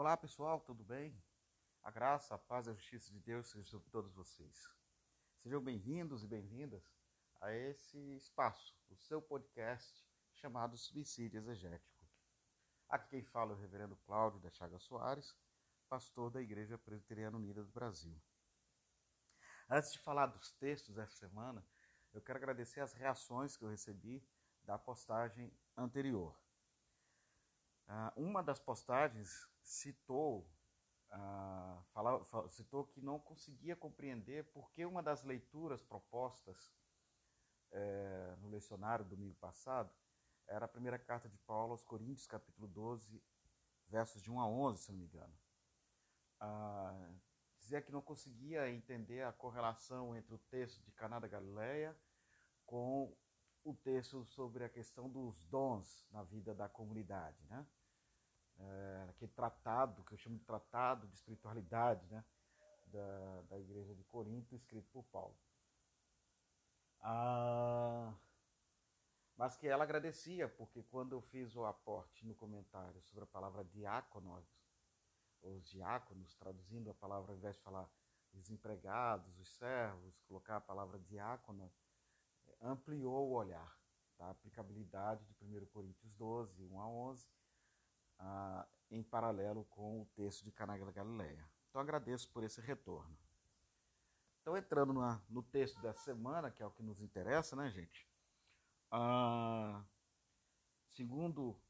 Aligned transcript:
Olá 0.00 0.16
pessoal, 0.16 0.58
tudo 0.62 0.82
bem? 0.82 1.14
A 1.82 1.90
graça, 1.90 2.34
a 2.34 2.38
paz 2.38 2.66
e 2.66 2.70
a 2.70 2.72
justiça 2.72 3.12
de 3.12 3.20
Deus 3.20 3.50
sejam 3.50 3.66
sobre 3.66 3.90
todos 3.90 4.14
vocês. 4.14 4.66
Sejam 5.42 5.62
bem-vindos 5.62 6.24
e 6.24 6.26
bem-vindas 6.26 6.90
a 7.38 7.52
esse 7.52 7.98
espaço, 8.16 8.74
o 8.88 8.96
seu 8.96 9.20
podcast 9.20 10.02
chamado 10.32 10.74
Suicídio 10.78 11.36
Exegético. 11.36 12.02
Aqui 12.88 13.10
quem 13.10 13.22
fala 13.22 13.52
é 13.52 13.54
o 13.56 13.58
reverendo 13.58 13.94
Cláudio 13.94 14.40
da 14.40 14.48
Chaga 14.48 14.78
Soares, 14.78 15.36
pastor 15.86 16.30
da 16.30 16.40
Igreja 16.40 16.78
Presbiteriana 16.78 17.36
Unida 17.36 17.62
do 17.62 17.70
Brasil. 17.70 18.18
Antes 19.68 19.92
de 19.92 19.98
falar 19.98 20.28
dos 20.28 20.50
textos 20.52 20.94
dessa 20.94 21.14
semana, 21.14 21.62
eu 22.14 22.22
quero 22.22 22.38
agradecer 22.38 22.80
as 22.80 22.94
reações 22.94 23.54
que 23.54 23.66
eu 23.66 23.68
recebi 23.68 24.26
da 24.64 24.78
postagem 24.78 25.52
anterior. 25.76 26.34
Uh, 27.90 28.22
uma 28.22 28.40
das 28.40 28.60
postagens 28.60 29.50
citou, 29.64 30.48
uh, 31.10 31.82
fala, 31.92 32.22
citou 32.48 32.84
que 32.86 33.00
não 33.00 33.18
conseguia 33.18 33.74
compreender 33.74 34.44
por 34.52 34.70
que 34.70 34.86
uma 34.86 35.02
das 35.02 35.24
leituras 35.24 35.82
propostas 35.82 36.72
uh, 37.72 38.36
no 38.42 38.48
lecionário 38.48 39.04
domingo 39.04 39.34
passado 39.40 39.92
era 40.46 40.66
a 40.66 40.68
primeira 40.68 41.00
carta 41.00 41.28
de 41.28 41.36
Paulo 41.38 41.72
aos 41.72 41.82
Coríntios, 41.82 42.28
capítulo 42.28 42.68
12, 42.68 43.20
versos 43.88 44.22
de 44.22 44.30
1 44.30 44.38
a 44.40 44.46
11, 44.46 44.82
se 44.84 44.92
não 44.92 44.98
me 45.00 45.06
engano. 45.06 45.34
Uh, 46.40 47.20
dizia 47.58 47.82
que 47.82 47.90
não 47.90 48.00
conseguia 48.00 48.70
entender 48.70 49.22
a 49.22 49.32
correlação 49.32 50.14
entre 50.14 50.32
o 50.32 50.38
texto 50.38 50.80
de 50.84 50.92
Caná 50.92 51.18
da 51.18 51.26
Galileia 51.26 51.96
com 52.64 53.12
o 53.64 53.74
texto 53.74 54.24
sobre 54.24 54.62
a 54.62 54.68
questão 54.68 55.10
dos 55.10 55.42
dons 55.46 56.06
na 56.12 56.22
vida 56.22 56.54
da 56.54 56.68
comunidade, 56.68 57.44
né? 57.46 57.66
É, 58.60 59.06
aquele 59.10 59.30
tratado, 59.32 60.04
que 60.04 60.14
eu 60.14 60.18
chamo 60.18 60.36
de 60.36 60.44
tratado 60.44 61.06
de 61.06 61.14
espiritualidade, 61.14 62.06
né? 62.06 62.24
Da, 62.86 63.42
da 63.42 63.58
igreja 63.58 63.94
de 63.94 64.02
Corinto, 64.04 64.54
escrito 64.54 64.88
por 64.90 65.04
Paulo. 65.04 65.36
Ah, 67.00 68.12
mas 69.36 69.56
que 69.56 69.68
ela 69.68 69.84
agradecia, 69.84 70.48
porque 70.48 70.82
quando 70.82 71.12
eu 71.12 71.20
fiz 71.20 71.54
o 71.56 71.64
aporte 71.64 72.26
no 72.26 72.34
comentário 72.34 73.00
sobre 73.02 73.24
a 73.24 73.26
palavra 73.26 73.64
diáconos, 73.64 74.44
os 75.42 75.70
diáconos, 75.70 76.34
traduzindo 76.34 76.90
a 76.90 76.94
palavra, 76.94 77.32
ao 77.32 77.38
invés 77.38 77.56
de 77.56 77.62
falar 77.62 77.88
os 78.34 78.50
empregados, 78.50 79.38
os 79.38 79.56
servos, 79.56 80.20
colocar 80.22 80.56
a 80.56 80.60
palavra 80.60 80.98
diácono, 80.98 81.72
ampliou 82.60 83.28
o 83.28 83.32
olhar 83.32 83.80
tá? 84.20 84.30
aplicabilidade 84.30 85.24
de 85.24 85.44
1 85.44 85.66
Coríntios 85.66 86.12
12, 86.12 86.62
1 86.62 86.80
a 86.80 86.86
11, 86.86 87.26
ah, 88.20 88.66
em 88.90 89.02
paralelo 89.02 89.64
com 89.66 90.02
o 90.02 90.06
texto 90.14 90.44
de 90.44 90.52
Caná 90.52 90.76
da 90.76 90.92
Galileia. 90.92 91.48
Então 91.68 91.80
agradeço 91.80 92.30
por 92.30 92.44
esse 92.44 92.60
retorno. 92.60 93.16
Então 94.40 94.56
entrando 94.56 94.92
na, 94.92 95.22
no 95.28 95.42
texto 95.42 95.80
dessa 95.80 96.00
semana, 96.02 96.50
que 96.50 96.62
é 96.62 96.66
o 96.66 96.70
que 96.70 96.82
nos 96.82 97.00
interessa, 97.00 97.56
né, 97.56 97.70
gente? 97.70 98.08
Ah, 98.90 99.84
segundo 100.88 101.60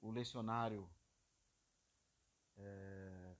o 0.00 0.10
lecionário 0.10 0.88
é, 2.56 3.36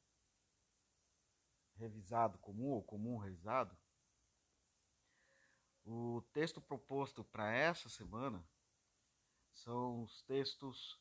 revisado 1.77 2.39
comum 2.39 2.71
ou 2.71 2.83
comum 2.83 3.19
revisado, 3.19 3.77
o 5.85 6.23
texto 6.33 6.61
proposto 6.61 7.25
para 7.25 7.51
essa 7.51 7.89
semana 7.89 8.45
são 9.53 10.03
os 10.03 10.23
textos 10.23 11.01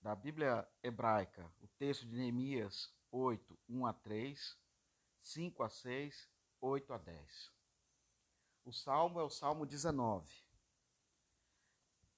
da 0.00 0.14
Bíblia 0.14 0.68
hebraica, 0.82 1.50
o 1.60 1.68
texto 1.78 2.06
de 2.06 2.16
Neemias 2.16 2.94
8, 3.10 3.58
1 3.68 3.86
a 3.86 3.92
3, 3.92 4.58
5 5.22 5.62
a 5.62 5.68
6, 5.68 6.30
8 6.60 6.92
a 6.92 6.98
10. 6.98 7.52
O 8.64 8.72
salmo 8.72 9.20
é 9.20 9.22
o 9.22 9.30
Salmo 9.30 9.64
19. 9.64 10.46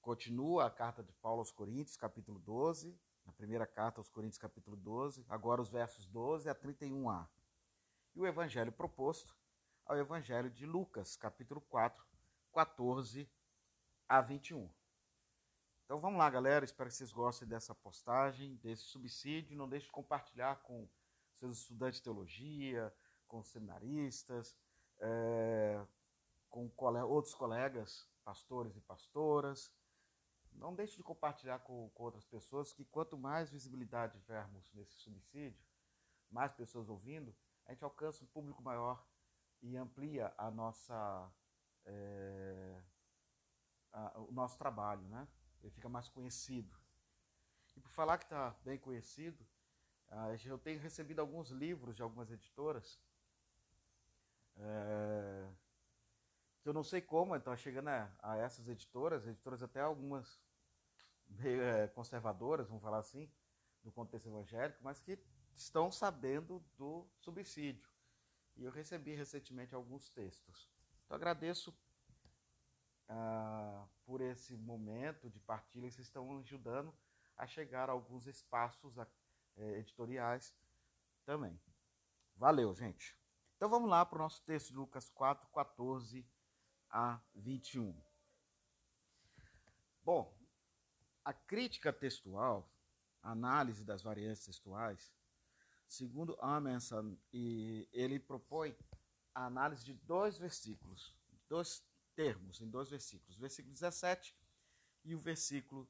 Continua 0.01 0.65
a 0.65 0.71
carta 0.71 1.03
de 1.03 1.13
Paulo 1.13 1.39
aos 1.39 1.51
Coríntios, 1.51 1.95
capítulo 1.95 2.39
12, 2.39 2.99
na 3.25 3.33
primeira 3.33 3.67
carta 3.67 3.99
aos 3.99 4.09
Coríntios, 4.09 4.39
capítulo 4.39 4.75
12, 4.75 5.25
agora 5.29 5.61
os 5.61 5.69
versos 5.69 6.07
12 6.07 6.49
a 6.49 6.55
31a. 6.55 7.27
E 8.15 8.19
o 8.19 8.25
evangelho 8.25 8.71
proposto 8.71 9.35
é 9.87 9.93
o 9.93 9.97
evangelho 9.97 10.49
de 10.49 10.65
Lucas, 10.65 11.15
capítulo 11.15 11.61
4, 11.61 12.03
14 12.51 13.29
a 14.07 14.21
21. 14.21 14.69
Então 15.89 15.99
vamos 15.99 16.19
lá, 16.19 16.29
galera. 16.29 16.63
Espero 16.63 16.87
que 16.87 16.95
vocês 16.95 17.11
gostem 17.11 17.47
dessa 17.47 17.73
postagem, 17.73 18.57
desse 18.57 18.83
subsídio. 18.83 19.57
Não 19.57 19.67
deixe 19.67 19.87
de 19.87 19.91
compartilhar 19.91 20.57
com 20.57 20.87
seus 21.33 21.61
estudantes 21.61 21.97
de 21.97 22.03
teologia, 22.03 22.93
com 23.27 23.43
seminaristas, 23.43 24.55
é, 24.99 25.83
com 26.47 26.69
cole 26.69 26.99
outros 26.99 27.33
colegas, 27.33 28.07
pastores 28.23 28.77
e 28.77 28.81
pastoras. 28.81 29.73
Não 30.51 30.75
deixe 30.75 30.95
de 30.95 31.01
compartilhar 31.01 31.57
com, 31.57 31.89
com 31.89 32.03
outras 32.03 32.27
pessoas, 32.27 32.71
que 32.71 32.85
quanto 32.85 33.17
mais 33.17 33.49
visibilidade 33.49 34.19
tivermos 34.19 34.71
nesse 34.75 34.93
subsídio, 34.93 35.65
mais 36.29 36.53
pessoas 36.53 36.87
ouvindo, 36.87 37.35
a 37.65 37.71
gente 37.71 37.83
alcança 37.83 38.23
um 38.23 38.27
público 38.27 38.61
maior 38.61 39.03
e 39.59 39.75
amplia 39.75 40.31
a 40.37 40.51
nossa, 40.51 41.31
é, 41.83 42.79
a, 43.91 44.19
o 44.19 44.31
nosso 44.31 44.55
trabalho, 44.55 45.01
né? 45.07 45.27
Ele 45.61 45.71
fica 45.71 45.89
mais 45.89 46.07
conhecido. 46.09 46.75
E 47.75 47.79
por 47.79 47.89
falar 47.89 48.17
que 48.17 48.25
está 48.25 48.55
bem 48.63 48.77
conhecido, 48.77 49.45
eu 50.45 50.57
tenho 50.57 50.79
recebido 50.79 51.19
alguns 51.19 51.49
livros 51.49 51.95
de 51.95 52.01
algumas 52.01 52.31
editoras, 52.31 52.99
é, 54.57 55.49
que 56.61 56.67
eu 56.67 56.73
não 56.73 56.83
sei 56.83 57.01
como, 57.01 57.35
então 57.35 57.55
chegando 57.55 57.87
a, 57.89 58.11
a, 58.21 58.37
essas 58.37 58.67
editoras, 58.67 59.25
editoras 59.27 59.63
até 59.63 59.81
algumas 59.81 60.39
é, 61.43 61.87
conservadoras, 61.87 62.67
vamos 62.67 62.81
falar 62.81 62.97
assim, 62.97 63.31
do 63.83 63.91
contexto 63.91 64.27
evangélico, 64.27 64.79
mas 64.83 64.99
que 64.99 65.17
estão 65.55 65.91
sabendo 65.91 66.63
do 66.77 67.05
subsídio. 67.19 67.89
E 68.57 68.65
eu 68.65 68.71
recebi 68.71 69.13
recentemente 69.13 69.73
alguns 69.73 70.09
textos. 70.09 70.69
Então 71.05 71.15
agradeço 71.15 71.73
ah, 73.07 73.87
por 74.09 74.21
esse 74.21 74.57
momento 74.57 75.29
de 75.29 75.39
partilha, 75.39 75.91
vocês 75.91 76.07
estão 76.07 76.39
ajudando 76.39 76.91
a 77.37 77.45
chegar 77.45 77.91
a 77.91 77.91
alguns 77.91 78.25
espaços 78.25 78.97
é, 79.55 79.77
editoriais 79.77 80.51
também. 81.23 81.61
Valeu, 82.35 82.73
gente. 82.73 83.15
Então 83.55 83.69
vamos 83.69 83.87
lá 83.87 84.03
para 84.03 84.15
o 84.15 84.21
nosso 84.23 84.43
texto 84.45 84.69
de 84.69 84.77
Lucas 84.77 85.11
4, 85.11 85.47
14 85.49 86.27
a 86.89 87.21
21. 87.35 87.95
Bom, 90.03 90.35
a 91.23 91.31
crítica 91.31 91.93
textual, 91.93 92.67
a 93.21 93.29
análise 93.29 93.85
das 93.85 94.01
variantes 94.01 94.43
textuais, 94.43 95.13
segundo 95.87 96.35
Amundsen, 96.41 97.15
ele 97.31 98.19
propõe 98.19 98.75
a 99.35 99.45
análise 99.45 99.85
de 99.85 99.93
dois 99.93 100.39
versículos, 100.39 101.15
dois 101.47 101.87
termos 102.19 102.59
em 102.59 102.69
dois 102.69 102.89
versículos, 102.89 103.37
o 103.37 103.39
versículo 103.39 103.73
17 103.73 104.35
e 105.05 105.15
o 105.15 105.19
versículo 105.21 105.89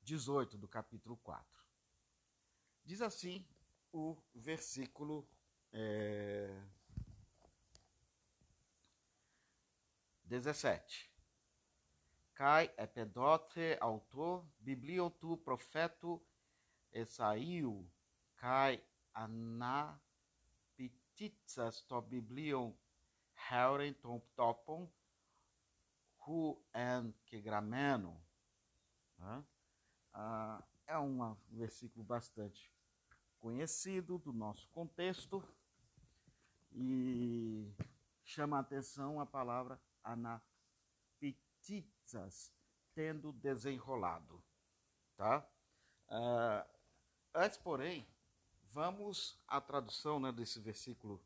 18 0.00 0.56
do 0.56 0.66
capítulo 0.66 1.18
4. 1.18 1.44
Diz 2.82 3.02
assim 3.02 3.46
o 3.92 4.16
versículo 4.34 5.28
é, 5.70 6.58
17. 10.24 11.12
Kai 12.32 12.72
epedote 12.78 13.76
autor 13.82 14.46
biblio 14.60 15.10
tu 15.10 15.36
profeto 15.36 16.26
esaiu 16.90 17.86
kai 18.36 18.82
anapititsas 19.12 21.82
to 21.82 22.00
biblion 22.00 22.74
heuren 23.50 23.92
topon 24.34 24.90
Hu 26.30 26.62
en 26.72 27.12
Kegrameno. 27.26 28.16
Né? 29.18 29.44
Ah, 30.12 30.62
é 30.86 30.96
um 30.96 31.34
versículo 31.48 32.04
bastante 32.04 32.72
conhecido 33.40 34.16
do 34.16 34.32
nosso 34.32 34.68
contexto 34.68 35.42
e 36.70 37.74
chama 38.22 38.58
a 38.58 38.60
atenção 38.60 39.20
a 39.20 39.26
palavra 39.26 39.82
anapetizas, 40.04 40.44
tendo 42.94 43.32
desenrolado. 43.32 44.40
Tá? 45.16 45.44
Ah, 46.06 46.64
antes, 47.34 47.58
porém, 47.58 48.06
vamos 48.70 49.36
à 49.48 49.60
tradução 49.60 50.20
né, 50.20 50.30
desse 50.30 50.60
versículo 50.60 51.20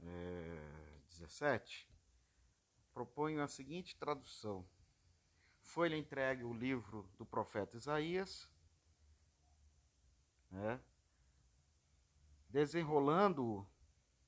é, 0.00 0.98
17 1.08 1.91
proponho 2.92 3.42
a 3.42 3.48
seguinte 3.48 3.96
tradução: 3.96 4.66
Foi-lhe 5.60 5.96
entregue 5.96 6.44
o 6.44 6.52
livro 6.52 7.08
do 7.16 7.24
profeta 7.24 7.76
Isaías, 7.76 8.48
né? 10.50 10.80
desenrolando-o, 12.48 13.66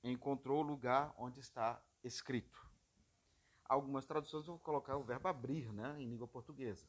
encontrou 0.02 0.61
o 0.61 0.66
lugar 0.66 1.14
onde 1.16 1.40
está 1.40 1.81
escrito. 2.02 2.70
Algumas 3.66 4.06
traduções 4.06 4.46
vão 4.46 4.58
colocar 4.58 4.96
o 4.96 5.05
verbo 5.05 5.28
abrir, 5.28 5.72
né, 5.72 5.96
em 6.00 6.08
língua 6.08 6.28
portuguesa. 6.28 6.87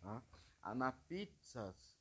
Tá? 0.00 0.22
Anapitzas, 0.62 1.98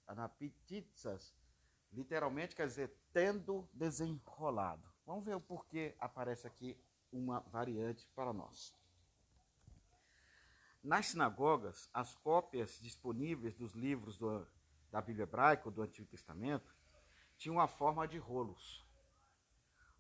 literalmente 1.92 2.56
quer 2.56 2.68
dizer 2.68 2.94
tendo 3.12 3.68
desenrolado. 3.74 4.88
Vamos 5.06 5.24
ver 5.24 5.36
o 5.36 5.42
porquê 5.42 5.96
aparece 6.00 6.46
aqui 6.46 6.78
uma 7.18 7.40
variante 7.42 8.08
para 8.16 8.32
nós. 8.32 8.74
Nas 10.84 11.08
sinagogas, 11.08 11.90
as 11.94 12.16
cópias 12.16 12.80
disponíveis 12.80 13.56
dos 13.56 13.74
livros 13.74 14.18
do, 14.18 14.48
da 14.92 15.02
Bíblia 15.02 15.24
hebraica, 15.24 15.70
do 15.70 15.82
Antigo 15.82 16.08
Testamento, 16.08 16.76
tinham 17.38 17.60
a 17.60 17.68
forma 17.68 18.08
de 18.08 18.18
rolos. 18.18 18.86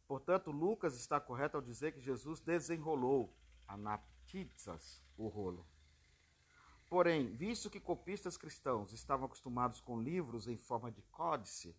Portanto, 0.08 0.52
Lucas 0.52 0.96
está 0.96 1.19
correto 1.19 1.58
ao 1.58 1.62
dizer 1.62 1.92
que 1.92 2.00
Jesus 2.00 2.40
desenrolou, 2.40 3.36
anaptizas, 3.68 5.04
o 5.18 5.28
rolo. 5.28 5.68
Porém, 6.90 7.36
visto 7.36 7.69
que 7.69 7.81
copistas 7.81 8.38
cristãos 8.38 8.94
estavam 8.94 9.25
acostumados 9.25 9.81
com 9.81 10.02
livros 10.02 10.48
em 10.48 10.56
forma 10.56 10.90
de 10.90 11.02
códice, 11.04 11.75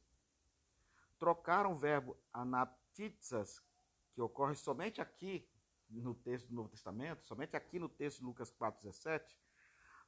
trocaram 1.19 1.73
o 1.73 1.77
verbo 1.77 2.17
anaptizas, 2.33 3.63
que 4.19 4.23
ocorre 4.23 4.57
somente 4.57 5.01
aqui 5.01 5.49
no 5.89 6.13
texto 6.13 6.49
do 6.49 6.55
Novo 6.57 6.69
Testamento, 6.69 7.25
somente 7.25 7.57
aqui 7.57 7.79
no 7.79 7.89
texto 7.89 8.19
de 8.19 8.25
Lucas 8.25 8.53
4,17, 8.53 9.23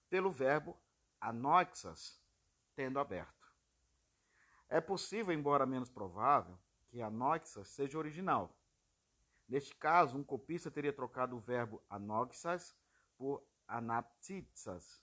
pelo 0.09 0.33
verbo 0.33 0.77
anoixas, 1.21 2.21
tendo 2.75 2.99
aberto. 2.99 3.55
É 4.69 4.81
possível, 4.81 5.33
embora 5.33 5.65
menos 5.65 5.89
provável, 5.89 6.59
que 6.89 7.01
anoixas 7.01 7.69
seja 7.69 7.97
original. 7.97 8.53
Neste 9.49 9.77
caso, 9.77 10.19
um 10.19 10.25
copista 10.25 10.73
teria 10.73 10.93
trocado 10.93 11.37
o 11.37 11.41
verbo 11.41 11.81
anoxas 11.89 12.75
por 13.17 13.47
anaptitsas, 13.69 15.01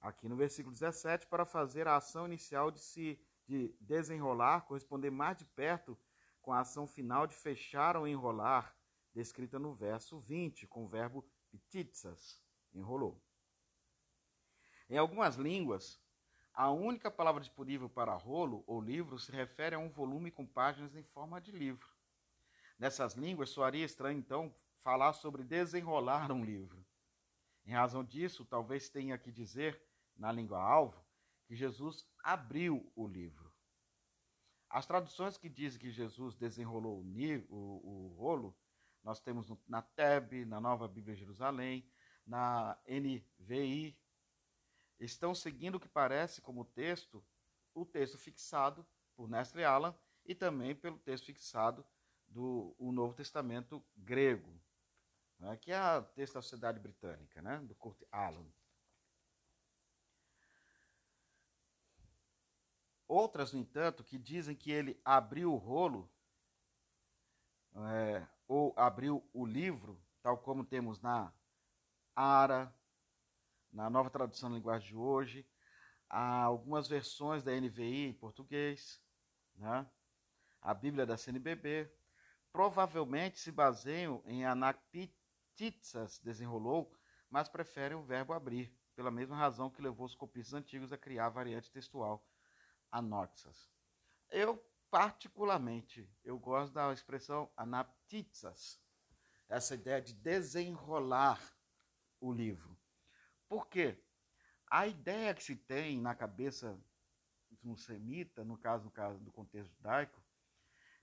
aqui 0.00 0.28
no 0.28 0.34
versículo 0.34 0.72
17, 0.72 1.28
para 1.28 1.46
fazer 1.46 1.86
a 1.86 1.94
ação 1.94 2.26
inicial 2.26 2.72
de 2.72 2.80
se 2.80 3.16
de 3.46 3.76
desenrolar 3.78 4.62
corresponder 4.62 5.10
mais 5.10 5.36
de 5.36 5.44
perto 5.44 5.96
com 6.44 6.52
a 6.52 6.60
ação 6.60 6.86
final 6.86 7.26
de 7.26 7.34
fechar 7.34 7.96
ou 7.96 8.06
enrolar, 8.06 8.76
descrita 9.14 9.58
no 9.58 9.74
verso 9.74 10.20
20, 10.20 10.66
com 10.66 10.84
o 10.84 10.88
verbo 10.88 11.24
pititsas, 11.50 12.38
enrolou. 12.74 13.20
Em 14.90 14.98
algumas 14.98 15.36
línguas, 15.36 15.98
a 16.52 16.70
única 16.70 17.10
palavra 17.10 17.40
disponível 17.40 17.88
para 17.88 18.14
rolo 18.14 18.62
ou 18.66 18.80
livro 18.80 19.18
se 19.18 19.32
refere 19.32 19.74
a 19.74 19.78
um 19.78 19.88
volume 19.88 20.30
com 20.30 20.46
páginas 20.46 20.94
em 20.94 21.02
forma 21.02 21.40
de 21.40 21.50
livro. 21.50 21.88
Nessas 22.78 23.14
línguas, 23.14 23.48
soaria 23.48 23.84
estranho, 23.84 24.18
então, 24.18 24.54
falar 24.80 25.14
sobre 25.14 25.42
desenrolar 25.42 26.30
um 26.30 26.44
livro. 26.44 26.84
Em 27.64 27.72
razão 27.72 28.04
disso, 28.04 28.44
talvez 28.44 28.90
tenha 28.90 29.16
que 29.16 29.32
dizer, 29.32 29.82
na 30.14 30.30
língua-alvo, 30.30 31.02
que 31.46 31.56
Jesus 31.56 32.06
abriu 32.22 32.92
o 32.94 33.08
livro. 33.08 33.43
As 34.74 34.86
traduções 34.86 35.38
que 35.38 35.48
dizem 35.48 35.78
que 35.78 35.88
Jesus 35.88 36.34
desenrolou 36.34 36.98
o, 36.98 37.44
o, 37.48 38.08
o 38.08 38.16
rolo, 38.18 38.52
nós 39.04 39.20
temos 39.20 39.48
na 39.68 39.80
TEB, 39.80 40.44
na 40.44 40.60
Nova 40.60 40.88
Bíblia 40.88 41.14
Jerusalém, 41.14 41.88
na 42.26 42.76
NVI, 42.88 43.96
estão 44.98 45.32
seguindo 45.32 45.76
o 45.76 45.80
que 45.80 45.88
parece 45.88 46.40
como 46.40 46.64
texto, 46.64 47.24
o 47.72 47.86
texto 47.86 48.18
fixado 48.18 48.84
por 49.14 49.28
Nestle 49.28 49.62
Alan 49.62 49.94
e 50.26 50.34
também 50.34 50.74
pelo 50.74 50.98
texto 50.98 51.26
fixado 51.26 51.86
do 52.26 52.74
o 52.76 52.90
Novo 52.90 53.14
Testamento 53.14 53.80
grego, 53.96 54.60
né, 55.38 55.56
que 55.56 55.70
é 55.70 55.98
o 55.98 56.02
texto 56.02 56.34
da 56.34 56.42
Sociedade 56.42 56.80
Britânica, 56.80 57.40
né, 57.40 57.60
do 57.60 57.76
Kurt 57.76 58.02
Alan. 58.10 58.44
Outras, 63.06 63.52
no 63.52 63.60
entanto, 63.60 64.02
que 64.02 64.18
dizem 64.18 64.56
que 64.56 64.70
ele 64.70 65.00
abriu 65.04 65.52
o 65.52 65.56
rolo, 65.56 66.10
é, 67.76 68.26
ou 68.48 68.72
abriu 68.76 69.22
o 69.32 69.44
livro, 69.44 70.00
tal 70.22 70.38
como 70.38 70.64
temos 70.64 71.00
na 71.00 71.32
Ara, 72.14 72.74
na 73.72 73.90
nova 73.90 74.08
tradução 74.08 74.48
da 74.48 74.56
linguagem 74.56 74.88
de 74.88 74.96
hoje, 74.96 75.46
há 76.08 76.42
algumas 76.42 76.88
versões 76.88 77.42
da 77.42 77.52
NVI 77.52 78.06
em 78.06 78.12
português, 78.12 79.02
né? 79.56 79.86
a 80.62 80.72
Bíblia 80.72 81.04
da 81.04 81.16
CNBB, 81.16 81.92
provavelmente 82.52 83.38
se 83.38 83.50
baseiam 83.50 84.22
em 84.24 84.46
anactitsas, 84.46 86.20
desenrolou, 86.20 86.96
mas 87.28 87.48
preferem 87.48 87.98
o 87.98 88.02
verbo 88.04 88.32
abrir, 88.32 88.72
pela 88.94 89.10
mesma 89.10 89.36
razão 89.36 89.68
que 89.68 89.82
levou 89.82 90.06
os 90.06 90.14
copistas 90.14 90.54
antigos 90.54 90.92
a 90.92 90.96
criar 90.96 91.26
a 91.26 91.30
variante 91.30 91.70
textual 91.70 92.24
anoxas. 92.94 93.68
Eu, 94.30 94.56
particularmente, 94.88 96.08
eu 96.22 96.38
gosto 96.38 96.72
da 96.72 96.92
expressão 96.92 97.50
anaptitsas, 97.56 98.80
essa 99.48 99.74
ideia 99.74 100.00
de 100.00 100.14
desenrolar 100.14 101.42
o 102.20 102.32
livro. 102.32 102.78
Por 103.48 103.66
quê? 103.66 104.00
A 104.70 104.86
ideia 104.86 105.34
que 105.34 105.42
se 105.42 105.56
tem 105.56 106.00
na 106.00 106.14
cabeça 106.14 106.80
um 107.64 107.76
semita, 107.76 108.44
no 108.44 108.56
caso, 108.56 108.84
no 108.84 108.90
caso 108.90 109.18
do 109.20 109.32
contexto 109.32 109.74
judaico, 109.74 110.22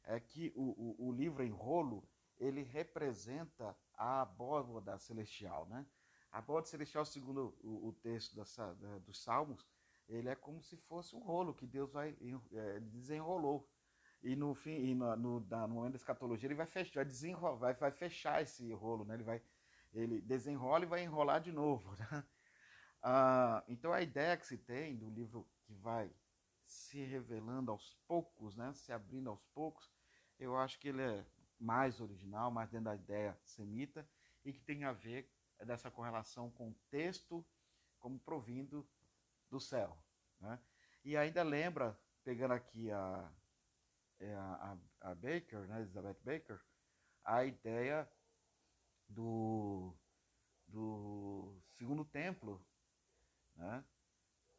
é 0.03 0.19
que 0.19 0.51
o, 0.55 0.95
o, 0.97 1.09
o 1.09 1.11
livro 1.11 1.43
em 1.43 1.51
rolo 1.51 2.07
ele 2.39 2.63
representa 2.63 3.77
a 3.93 4.21
abóboda 4.21 4.97
celestial, 4.97 5.67
né? 5.67 5.85
A 6.31 6.39
abóboda 6.39 6.67
celestial, 6.67 7.05
segundo 7.05 7.57
o, 7.61 7.89
o 7.89 7.93
texto 7.93 8.35
da, 8.35 8.97
dos 8.99 9.21
Salmos, 9.21 9.67
ele 10.11 10.29
é 10.29 10.35
como 10.35 10.61
se 10.61 10.75
fosse 10.77 11.15
um 11.15 11.19
rolo 11.19 11.53
que 11.53 11.65
Deus 11.65 11.91
vai 11.91 12.15
é, 12.53 12.79
desenrolou. 12.79 13.67
E 14.21 14.35
no 14.35 14.53
fim, 14.53 14.71
e 14.71 14.93
no, 14.93 15.15
no, 15.15 15.39
no, 15.39 15.67
momento 15.67 15.93
da 15.93 15.97
escatologia, 15.97 16.47
ele 16.47 16.55
vai 16.55 16.67
fechar, 16.67 17.03
vai, 17.03 17.55
vai, 17.57 17.73
vai 17.73 17.91
fechar 17.91 18.41
esse 18.41 18.71
rolo, 18.71 19.03
né? 19.03 19.15
Ele 19.15 19.23
vai, 19.23 19.41
ele 19.93 20.21
desenrola 20.21 20.83
e 20.83 20.87
vai 20.87 21.03
enrolar 21.03 21.41
de 21.41 21.51
novo. 21.51 21.95
Né? 22.11 22.23
Ah, 23.03 23.63
então 23.67 23.91
a 23.91 23.99
ideia 24.03 24.37
que 24.37 24.45
se 24.45 24.59
tem 24.59 24.95
do 24.95 25.09
livro 25.09 25.49
que 25.63 25.73
vai 25.73 26.13
se 26.63 27.03
revelando 27.03 27.71
aos 27.71 27.97
poucos, 28.07 28.55
né? 28.55 28.71
Se 28.73 28.91
abrindo 28.91 29.31
aos 29.31 29.43
poucos, 29.55 29.91
eu 30.37 30.55
acho 30.55 30.79
que 30.79 30.89
ele 30.89 31.01
é 31.01 31.25
mais 31.59 31.99
original, 31.99 32.51
mais 32.51 32.69
dentro 32.69 32.85
da 32.85 32.95
ideia 32.95 33.35
semita 33.43 34.07
e 34.45 34.53
que 34.53 34.61
tem 34.61 34.83
a 34.83 34.91
ver 34.91 35.31
dessa 35.65 35.89
correlação 35.89 36.51
com 36.51 36.69
o 36.69 36.75
texto 36.91 37.43
como 37.99 38.19
provindo 38.19 38.87
do 39.51 39.59
céu. 39.59 39.95
Né? 40.39 40.59
E 41.03 41.15
ainda 41.15 41.43
lembra, 41.43 41.99
pegando 42.23 42.53
aqui 42.53 42.89
a, 42.89 43.31
é, 44.19 44.33
a, 44.33 44.77
a, 45.01 45.15
Baker, 45.15 45.67
né, 45.67 45.81
Elizabeth 45.81 46.17
Baker, 46.23 46.59
a 47.23 47.43
ideia 47.43 48.09
do, 49.07 49.93
do 50.67 51.61
segundo 51.77 52.05
templo, 52.05 52.65
né, 53.55 53.83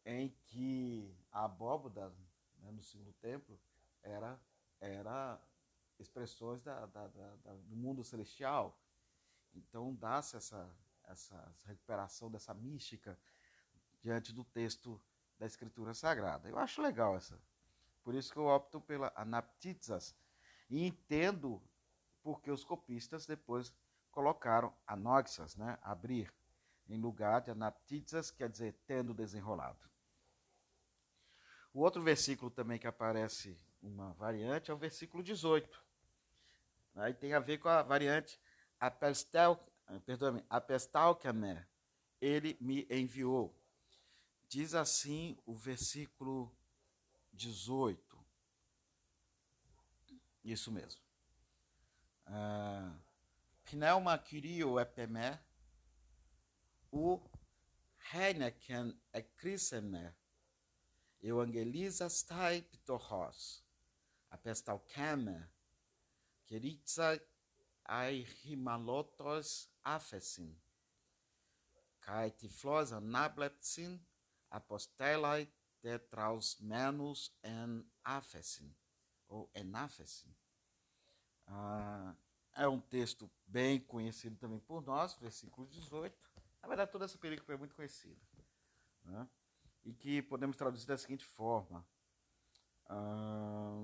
em 0.05 0.29
que 0.45 1.17
a 1.31 1.45
abóboda 1.45 2.11
né, 2.59 2.71
no 2.71 2.83
segundo 2.83 3.13
templo 3.15 3.59
era, 4.03 4.39
era 4.81 5.41
expressões 5.99 6.63
da, 6.63 6.87
da, 6.87 7.07
da, 7.07 7.55
do 7.55 7.77
mundo 7.77 8.05
celestial. 8.05 8.79
Então 9.55 9.95
dá-se 9.95 10.37
essa, 10.37 10.69
essa 11.05 11.55
recuperação 11.65 12.31
dessa 12.31 12.53
mística 12.53 13.19
diante 14.03 14.33
do 14.33 14.45
texto 14.45 15.01
da 15.39 15.47
Escritura 15.47 15.95
Sagrada. 15.95 16.49
Eu 16.49 16.59
acho 16.59 16.83
legal 16.83 17.17
essa. 17.17 17.41
Por 18.03 18.15
isso 18.15 18.33
que 18.33 18.39
eu 18.39 18.47
opto 18.47 18.81
pela 18.81 19.13
anaptizas. 19.15 20.15
E 20.69 20.85
entendo 20.85 21.63
porque 22.23 22.51
os 22.51 22.65
copistas 22.65 23.27
depois 23.27 23.75
colocaram 24.11 24.75
anoxas, 24.87 25.57
né? 25.57 25.79
abrir, 25.83 26.33
em 26.89 27.01
lugar 27.01 27.41
de 27.41 27.51
anaptizas, 27.51 28.31
quer 28.31 28.49
dizer, 28.49 28.75
tendo 28.87 29.15
desenrolado. 29.15 29.91
O 31.73 31.81
outro 31.81 32.03
versículo 32.03 32.51
também 32.51 32.79
que 32.79 32.87
aparece 32.87 33.59
uma 33.83 34.13
variante 34.13 34.71
é 34.71 34.75
o 34.75 34.79
versículo 34.79 35.23
18. 35.23 35.83
Aí 36.95 37.15
tem 37.15 37.33
a 37.33 37.41
ver 37.41 37.59
com 37.59 37.69
a 37.69 37.83
variante 37.83 38.39
apestel, 38.79 39.59
perdão, 40.05 40.45
apestalcamer, 40.51 41.67
ele 42.21 42.57
me 42.61 42.87
enviou. 42.91 43.57
Diz 44.53 44.75
assim 44.75 45.39
o 45.47 45.55
versículo 45.55 46.55
18. 47.33 48.23
Isso 50.45 50.71
mesmo. 50.71 51.01
Uh, 52.27 52.95
Pneuma 53.65 54.19
Kyrio 54.19 54.79
epeme, 54.79 55.41
o 56.91 57.19
Heineken 58.13 58.95
ekrisemer, 59.15 60.15
euangelizas 61.23 62.23
tai 62.23 62.61
ptochos, 62.61 63.65
apestalkeme, 64.29 65.49
keritza 66.45 67.19
aihimalotos 67.87 69.71
afesin, 69.83 70.55
kai 72.03 72.31
tiflos 72.31 72.93
anabletsin, 72.93 73.99
apostelai 74.53 75.51
tetraus 75.81 76.59
menus 76.61 77.35
en 77.43 77.85
afesin, 78.05 78.73
ou 79.27 79.51
enafesin. 79.55 80.33
Ah, 81.47 82.15
é 82.55 82.69
um 82.69 82.81
texto 82.81 83.31
bem 83.47 83.81
conhecido 83.81 84.37
também 84.37 84.61
por 84.61 84.83
nós, 84.83 85.15
versículo 85.17 85.67
18. 85.67 86.17
Na 86.61 86.69
verdade, 86.69 86.93
toda 86.93 87.07
essa 87.07 87.19
película 87.19 87.55
é 87.55 87.59
muito 87.59 87.75
conhecida. 87.75 88.21
Né? 89.05 89.29
E 89.85 89.93
que 89.93 90.23
podemos 90.23 90.57
traduzir 90.57 90.87
da 90.87 90.99
seguinte 90.99 91.25
forma. 91.25 91.85
Ah, 92.87 93.83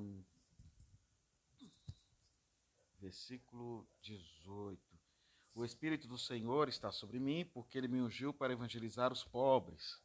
versículo 3.01 3.89
18. 4.03 4.81
O 5.55 5.65
Espírito 5.65 6.07
do 6.07 6.19
Senhor 6.19 6.69
está 6.69 6.93
sobre 6.93 7.19
mim, 7.19 7.45
porque 7.53 7.77
ele 7.79 7.89
me 7.89 8.01
ungiu 8.01 8.33
para 8.33 8.53
evangelizar 8.53 9.13
os 9.13 9.25
pobres. 9.25 10.01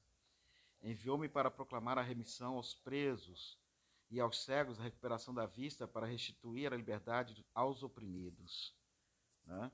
Enviou-me 0.83 1.29
para 1.29 1.49
proclamar 1.49 1.97
a 1.97 2.01
remissão 2.01 2.55
aos 2.57 2.75
presos 2.75 3.57
e 4.11 4.19
aos 4.19 4.43
cegos 4.43 4.79
a 4.79 4.83
recuperação 4.83 5.33
da 5.33 5.45
vista, 5.45 5.87
para 5.87 6.05
restituir 6.05 6.71
a 6.71 6.75
liberdade 6.75 7.43
aos 7.55 7.81
oprimidos. 7.81 8.75
Né? 9.45 9.71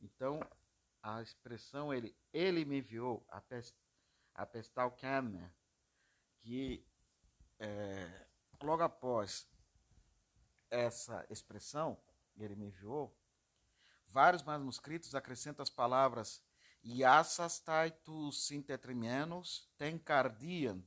Então, 0.00 0.40
a 1.02 1.22
expressão 1.22 1.94
ele, 1.94 2.14
ele 2.32 2.64
me 2.64 2.78
enviou, 2.78 3.24
a, 3.30 3.40
pest, 3.40 3.74
a 4.34 4.44
pestal 4.44 4.90
Kamer, 4.90 5.50
que 6.40 6.84
é, 7.58 8.26
logo 8.62 8.82
após 8.82 9.48
essa 10.70 11.26
expressão, 11.30 11.98
ele 12.36 12.54
me 12.54 12.66
enviou, 12.66 13.16
vários 14.06 14.42
manuscritos 14.42 15.14
acrescentam 15.14 15.62
as 15.62 15.70
palavras 15.70 16.42
Iassas 16.90 17.60
taitus 17.60 18.46
sintetrimenos 18.46 19.70
tencardian, 19.76 20.82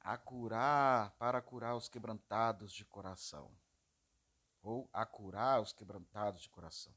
a 0.00 0.18
curar, 0.18 1.12
para 1.12 1.40
curar 1.40 1.76
os 1.76 1.88
quebrantados 1.88 2.70
de 2.70 2.84
coração. 2.84 3.50
Ou 4.60 4.86
a 4.92 5.06
curar 5.06 5.62
os 5.62 5.72
quebrantados 5.72 6.42
de 6.42 6.50
coração. 6.50 6.94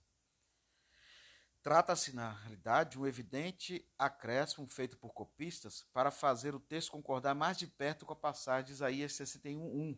Trata-se, 1.61 2.13
na 2.13 2.33
realidade, 2.33 2.91
de 2.91 2.99
um 2.99 3.07
evidente 3.07 3.89
acréscimo 3.97 4.67
feito 4.67 4.97
por 4.97 5.13
copistas 5.13 5.85
para 5.93 6.11
fazer 6.11 6.53
o 6.53 6.59
texto 6.59 6.91
concordar 6.91 7.33
mais 7.33 7.57
de 7.57 7.67
perto 7.67 8.05
com 8.05 8.11
a 8.11 8.15
passagem 8.15 8.65
de 8.65 8.71
Isaías 8.73 9.13
61.1, 9.13 9.97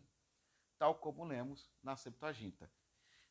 tal 0.78 0.94
como 0.94 1.24
lemos 1.24 1.68
na 1.82 1.96
Septuaginta. 1.96 2.70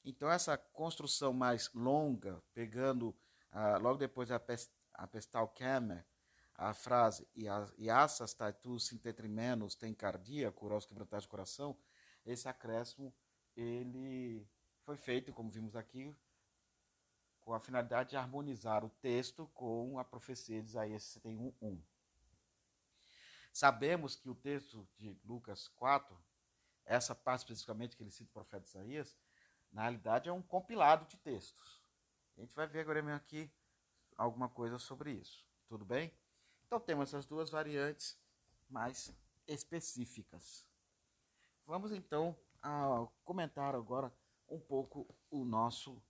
Então, 0.04 0.30
essa 0.30 0.58
construção 0.58 1.32
mais 1.32 1.72
longa, 1.74 2.44
pegando 2.54 3.16
ah, 3.54 3.78
logo 3.78 4.00
depois 4.00 4.30
da 4.30 4.40
Pestal 4.40 5.48
Kemer, 5.50 6.04
a 6.56 6.74
frase 6.74 7.28
taitus 8.38 8.88
sintetrimenos 8.88 9.76
tem 9.76 9.94
cardia, 9.94 10.52
curar 10.52 10.78
os 10.78 10.86
quebrantados 10.86 11.24
de 11.24 11.30
coração, 11.30 11.78
esse 12.26 12.48
acréscimo, 12.48 13.14
ele 13.56 14.48
foi 14.82 14.98
feito, 14.98 15.32
como 15.32 15.52
vimos 15.52 15.76
aqui, 15.76 16.16
com 17.42 17.54
a 17.54 17.60
finalidade 17.60 18.12
de 18.12 18.18
harmonizar 18.18 18.84
o 18.84 18.90
texto 18.90 19.48
com 19.54 20.00
a 20.00 20.04
profecia 20.04 20.60
de 20.60 20.70
Isaías 20.70 21.04
61.1. 21.04 21.80
Sabemos 23.52 24.16
que 24.16 24.30
o 24.30 24.36
texto 24.36 24.88
de 24.98 25.16
Lucas 25.24 25.68
4, 25.68 26.18
essa 26.86 27.14
parte 27.14 27.42
especificamente 27.42 27.96
que 27.96 28.02
ele 28.02 28.10
cita 28.10 28.32
o 28.32 28.34
profeta 28.34 28.66
Isaías, 28.66 29.16
na 29.72 29.84
realidade, 29.84 30.28
é 30.28 30.34
um 30.34 30.42
compilado 30.42 31.06
de 31.06 31.18
textos. 31.18 31.83
A 32.38 32.42
gente 32.42 32.56
vai 32.56 32.68
ver 32.68 32.82
agora 32.82 33.02
mesmo 33.02 33.18
aqui 33.18 33.52
alguma 34.18 34.50
coisa 34.50 34.78
sobre 34.78 35.12
isso. 35.12 35.46
Tudo 35.68 35.86
bem? 35.86 36.14
Então 36.66 36.80
temos 36.80 37.10
essas 37.10 37.26
duas 37.26 37.50
variantes 37.50 38.18
mais 38.70 39.14
específicas. 39.48 40.66
Vamos 41.66 41.92
então 41.92 42.36
comentar 43.24 43.76
agora 43.76 44.14
um 44.50 44.60
pouco 44.60 45.08
o 45.30 45.46
nosso 45.46 46.02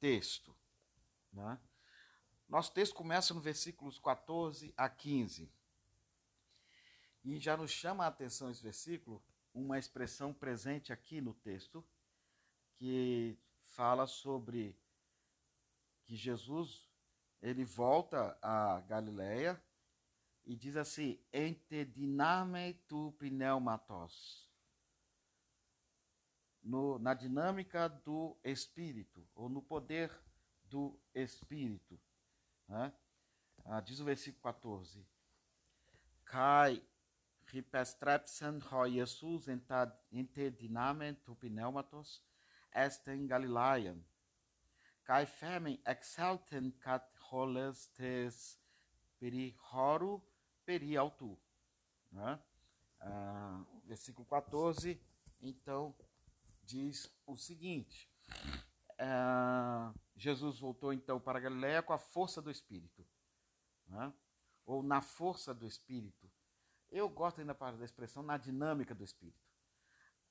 texto. 0.00 0.54
Né? 1.32 1.58
Nosso 2.48 2.72
texto 2.72 2.94
começa 2.94 3.34
no 3.34 3.40
versículos 3.40 3.98
14 3.98 4.72
a 4.76 4.88
15. 4.88 5.50
E 7.24 7.38
já 7.38 7.56
nos 7.56 7.70
chama 7.70 8.04
a 8.04 8.08
atenção 8.08 8.50
esse 8.50 8.62
versículo 8.62 9.22
uma 9.54 9.78
expressão 9.78 10.32
presente 10.32 10.92
aqui 10.92 11.20
no 11.20 11.34
texto, 11.34 11.84
que 12.76 13.36
fala 13.62 14.06
sobre 14.06 14.78
que 16.08 16.16
Jesus 16.16 16.88
ele 17.42 17.66
volta 17.66 18.36
a 18.40 18.80
Galileia 18.80 19.62
e 20.42 20.56
diz 20.56 20.74
assim: 20.74 21.22
"Ente 21.30 21.84
diname 21.84 22.72
tu 22.88 23.12
pneumatos". 23.18 24.48
No, 26.62 26.98
na 26.98 27.12
dinâmica 27.12 27.88
do 27.88 28.38
espírito 28.42 29.28
ou 29.34 29.50
no 29.50 29.60
poder 29.60 30.10
do 30.64 30.98
espírito, 31.14 32.00
né? 32.66 32.90
Ah, 33.66 33.80
diz 33.82 34.00
o 34.00 34.04
versículo 34.04 34.42
14: 34.42 35.06
"Kai 36.24 36.82
ripestrepsen 37.44 38.60
ho 38.72 38.88
Jesus 38.88 39.46
ente 39.46 40.50
diname 40.50 41.12
tu 41.16 41.36
pneumatos" 41.36 42.24
estem 42.72 43.26
Galileiam. 43.26 44.02
Kai 45.08 45.24
femen 45.24 45.78
exalten 45.88 46.66
cat 46.84 47.06
holes 47.30 47.86
tes 47.96 48.58
perihoru 49.18 50.22
perialtu. 50.66 51.30
Né? 52.12 52.38
Ah, 53.00 53.64
versículo 53.86 54.26
14, 54.26 55.00
então, 55.40 55.96
diz 56.62 57.10
o 57.24 57.38
seguinte. 57.38 58.12
Ah, 58.98 59.94
Jesus 60.14 60.58
voltou 60.58 60.92
então 60.92 61.18
para 61.18 61.40
Galiléia 61.40 61.82
com 61.82 61.94
a 61.94 61.98
força 61.98 62.42
do 62.42 62.50
Espírito. 62.50 63.02
Né? 63.86 64.12
Ou 64.66 64.82
na 64.82 65.00
força 65.00 65.54
do 65.54 65.66
Espírito. 65.66 66.30
Eu 66.90 67.08
gosto 67.08 67.40
ainda 67.40 67.54
da 67.54 67.84
expressão 67.84 68.22
na 68.22 68.36
dinâmica 68.36 68.94
do 68.94 69.04
Espírito. 69.04 69.48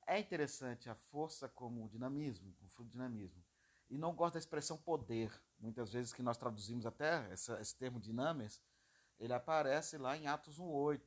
É 0.06 0.20
interessante 0.20 0.88
a 0.88 0.94
força 0.94 1.50
como 1.50 1.90
dinamismo, 1.90 2.56
o 2.62 2.68
fruto 2.68 2.92
dinamismo. 2.92 3.44
E 3.90 3.98
não 3.98 4.14
gosto 4.14 4.34
da 4.34 4.40
expressão 4.40 4.78
poder. 4.78 5.32
Muitas 5.60 5.92
vezes 5.92 6.14
que 6.14 6.22
nós 6.22 6.38
traduzimos 6.38 6.86
até 6.86 7.32
essa, 7.32 7.60
esse 7.62 7.76
termo 7.76 8.00
dinames, 8.00 8.62
ele 9.20 9.34
aparece 9.34 9.98
lá 9.98 10.16
em 10.18 10.28
Atos 10.28 10.60
1.8. 10.60 11.02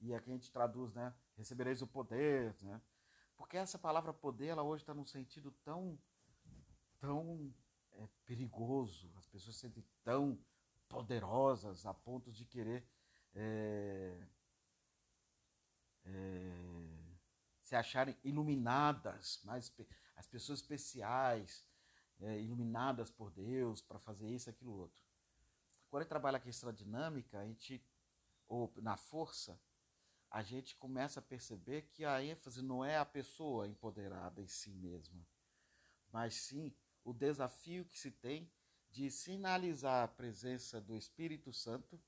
E 0.00 0.14
aqui 0.14 0.30
a 0.30 0.34
gente 0.34 0.50
traduz, 0.50 0.92
né? 0.94 1.14
Recebereis 1.36 1.82
o 1.82 1.86
poder, 1.86 2.54
né? 2.62 2.80
Porque 3.36 3.56
essa 3.56 3.78
palavra 3.78 4.12
poder, 4.12 4.46
ela 4.46 4.62
hoje 4.62 4.82
está 4.82 4.94
num 4.94 5.04
sentido 5.04 5.50
tão, 5.64 5.98
tão 6.98 7.52
é, 7.92 8.08
perigoso. 8.24 9.12
As 9.16 9.26
pessoas 9.26 9.56
se 9.56 9.62
sentem 9.62 9.84
tão 10.02 10.38
poderosas 10.88 11.84
a 11.84 11.92
ponto 11.92 12.30
de 12.30 12.44
querer 12.44 12.86
é, 13.34 14.26
é, 16.04 16.52
se 17.62 17.74
acharem 17.74 18.16
iluminadas, 18.24 19.40
mais 19.44 19.74
as 20.16 20.26
pessoas 20.26 20.60
especiais, 20.60 21.65
é, 22.20 22.40
iluminadas 22.40 23.10
por 23.10 23.30
Deus 23.30 23.82
para 23.82 23.98
fazer 23.98 24.28
isso, 24.28 24.48
aquilo, 24.48 24.72
outro. 24.72 25.02
Quando 25.88 26.02
ele 26.02 26.08
trabalha 26.08 26.38
a 26.38 26.40
questão 26.40 26.70
da 26.70 26.76
dinâmica, 26.76 27.38
a 27.38 27.46
gente, 27.46 27.84
ou 28.48 28.72
na 28.76 28.96
força, 28.96 29.58
a 30.30 30.42
gente 30.42 30.76
começa 30.76 31.20
a 31.20 31.22
perceber 31.22 31.82
que 31.82 32.04
a 32.04 32.22
ênfase 32.22 32.62
não 32.62 32.84
é 32.84 32.98
a 32.98 33.04
pessoa 33.04 33.68
empoderada 33.68 34.42
em 34.42 34.48
si 34.48 34.70
mesma, 34.70 35.26
mas 36.12 36.34
sim 36.34 36.74
o 37.04 37.12
desafio 37.12 37.84
que 37.84 37.98
se 37.98 38.10
tem 38.10 38.50
de 38.90 39.10
sinalizar 39.10 40.04
a 40.04 40.08
presença 40.08 40.80
do 40.80 40.96
Espírito 40.96 41.52
Santo, 41.52 42.00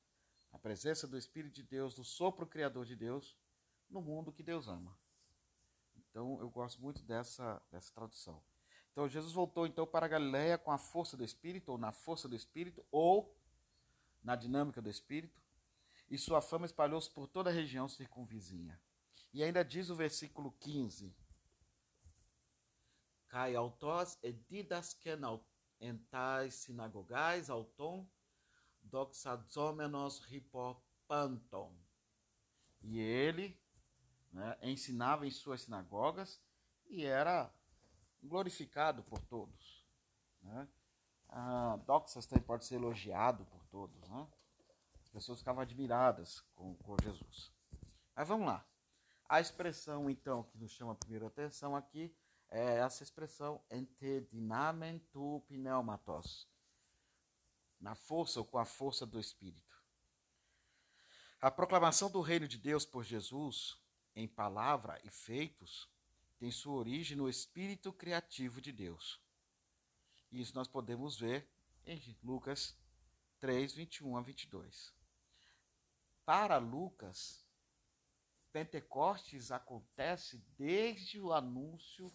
a 0.50 0.58
presença 0.58 1.06
do 1.06 1.18
Espírito 1.18 1.54
de 1.54 1.62
Deus, 1.62 1.94
do 1.94 2.02
sopro 2.02 2.46
criador 2.46 2.84
de 2.84 2.96
Deus, 2.96 3.38
no 3.88 4.00
mundo 4.02 4.32
que 4.32 4.42
Deus 4.42 4.66
ama. 4.68 4.98
Então 5.94 6.40
eu 6.40 6.50
gosto 6.50 6.80
muito 6.80 7.02
dessa, 7.02 7.62
dessa 7.70 7.92
tradução. 7.92 8.42
Então 8.98 9.08
Jesus 9.08 9.32
voltou 9.32 9.64
então 9.64 9.86
para 9.86 10.06
a 10.06 10.08
Galiléia 10.08 10.58
com 10.58 10.72
a 10.72 10.76
força 10.76 11.16
do 11.16 11.22
Espírito, 11.22 11.70
ou 11.70 11.78
na 11.78 11.92
força 11.92 12.28
do 12.28 12.34
Espírito, 12.34 12.84
ou 12.90 13.32
na 14.24 14.34
dinâmica 14.34 14.82
do 14.82 14.90
Espírito, 14.90 15.40
e 16.10 16.18
sua 16.18 16.42
fama 16.42 16.66
espalhou-se 16.66 17.08
por 17.08 17.28
toda 17.28 17.48
a 17.48 17.52
região 17.52 17.88
circunvizinha. 17.88 18.76
E 19.32 19.44
ainda 19.44 19.64
diz 19.64 19.88
o 19.88 19.94
versículo 19.94 20.50
15: 20.58 21.14
Cai 23.28 23.54
autos 23.54 24.18
e 24.20 24.32
didasken 24.32 25.20
entais 25.80 26.54
sinagogais 26.54 27.48
auton 27.48 28.04
doxazomenos 28.82 30.18
ripopanton. 30.24 31.72
E 32.82 32.98
ele 32.98 33.56
né, 34.32 34.58
ensinava 34.60 35.24
em 35.24 35.30
suas 35.30 35.60
sinagogas 35.60 36.42
e 36.88 37.04
era 37.04 37.48
glorificado 38.22 39.02
por 39.02 39.20
todos. 39.20 39.86
Né? 40.42 40.68
Ah, 41.28 41.78
Doxas 41.86 42.26
também 42.26 42.44
pode 42.44 42.64
ser 42.64 42.76
elogiado 42.76 43.44
por 43.46 43.64
todos. 43.66 44.08
Né? 44.08 44.28
As 45.02 45.08
pessoas 45.08 45.38
ficavam 45.38 45.62
admiradas 45.62 46.40
com, 46.54 46.74
com 46.76 46.96
Jesus. 47.02 47.52
Mas 48.14 48.28
vamos 48.28 48.46
lá. 48.46 48.64
A 49.28 49.40
expressão, 49.40 50.08
então, 50.08 50.42
que 50.44 50.58
nos 50.58 50.70
chama 50.70 50.92
a 50.92 50.96
primeira 50.96 51.26
atenção 51.26 51.76
aqui 51.76 52.14
é 52.50 52.78
essa 52.78 53.02
expressão 53.02 53.62
entedinamen 53.70 54.98
tu 55.12 55.44
pneumatos. 55.46 56.48
Na 57.78 57.94
força 57.94 58.40
ou 58.40 58.46
com 58.46 58.58
a 58.58 58.64
força 58.64 59.06
do 59.06 59.20
Espírito. 59.20 59.76
A 61.40 61.50
proclamação 61.50 62.10
do 62.10 62.20
reino 62.20 62.48
de 62.48 62.58
Deus 62.58 62.84
por 62.84 63.04
Jesus, 63.04 63.80
em 64.16 64.26
palavra 64.26 65.00
e 65.04 65.10
feitos, 65.10 65.88
tem 66.38 66.50
sua 66.50 66.74
origem 66.74 67.16
no 67.16 67.28
espírito 67.28 67.92
criativo 67.92 68.60
de 68.60 68.72
Deus. 68.72 69.20
Isso 70.30 70.54
nós 70.54 70.68
podemos 70.68 71.18
ver 71.18 71.48
em 71.84 72.16
Lucas 72.22 72.76
3, 73.40 73.72
21 73.74 74.16
a 74.16 74.20
22. 74.20 74.94
Para 76.24 76.58
Lucas, 76.58 77.44
Pentecostes 78.52 79.50
acontece 79.50 80.38
desde 80.56 81.20
o 81.20 81.32
anúncio 81.32 82.12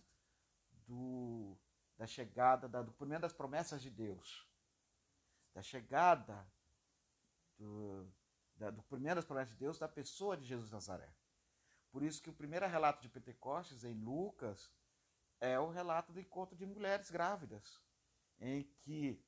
do, 0.87 1.57
da 1.97 2.05
chegada, 2.05 2.67
da, 2.67 2.81
do 2.81 2.91
primeiro 2.93 3.21
das 3.21 3.33
promessas 3.33 3.81
de 3.81 3.89
Deus, 3.89 4.47
da 5.53 5.61
chegada 5.61 6.47
do, 7.57 8.07
da, 8.55 8.69
do 8.69 8.83
primeiro 8.83 9.15
das 9.15 9.25
promessas 9.25 9.53
de 9.53 9.59
Deus 9.59 9.79
da 9.79 9.87
pessoa 9.87 10.37
de 10.37 10.45
Jesus 10.45 10.71
Nazaré. 10.71 11.13
Por 11.93 12.01
isso 12.01 12.23
que 12.23 12.29
o 12.29 12.33
primeiro 12.33 12.67
relato 12.67 13.03
de 13.03 13.07
Pentecostes 13.07 13.83
em 13.83 13.93
Lucas 13.93 14.73
é 15.39 15.59
o 15.59 15.69
relato 15.69 16.11
do 16.11 16.19
encontro 16.19 16.55
de 16.55 16.65
mulheres 16.65 17.11
grávidas, 17.11 17.79
em 18.39 18.63
que 18.79 19.23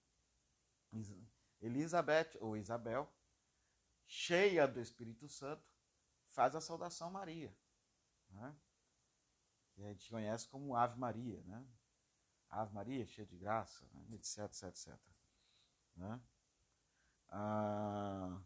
Elizabeth 1.62 2.32
ou 2.42 2.58
Isabel, 2.58 3.08
cheia 4.08 4.68
do 4.68 4.80
Espírito 4.82 5.30
Santo, 5.30 5.64
faz 6.26 6.56
a 6.56 6.60
saudação 6.60 7.12
Maria, 7.12 7.56
né? 8.32 8.58
que 9.76 9.84
a 9.84 9.90
gente 9.90 10.10
conhece 10.10 10.48
como 10.48 10.76
Ave 10.76 10.98
Maria, 10.98 11.44
né? 11.44 11.64
Ave 12.50 12.74
Maria, 12.74 13.06
cheia 13.06 13.28
de 13.28 13.38
graça, 13.38 13.86
né? 13.94 14.16
etc, 14.16 14.40
etc, 14.40 14.64
etc. 14.70 15.00
Né? 15.96 16.20
Ah, 17.30 18.42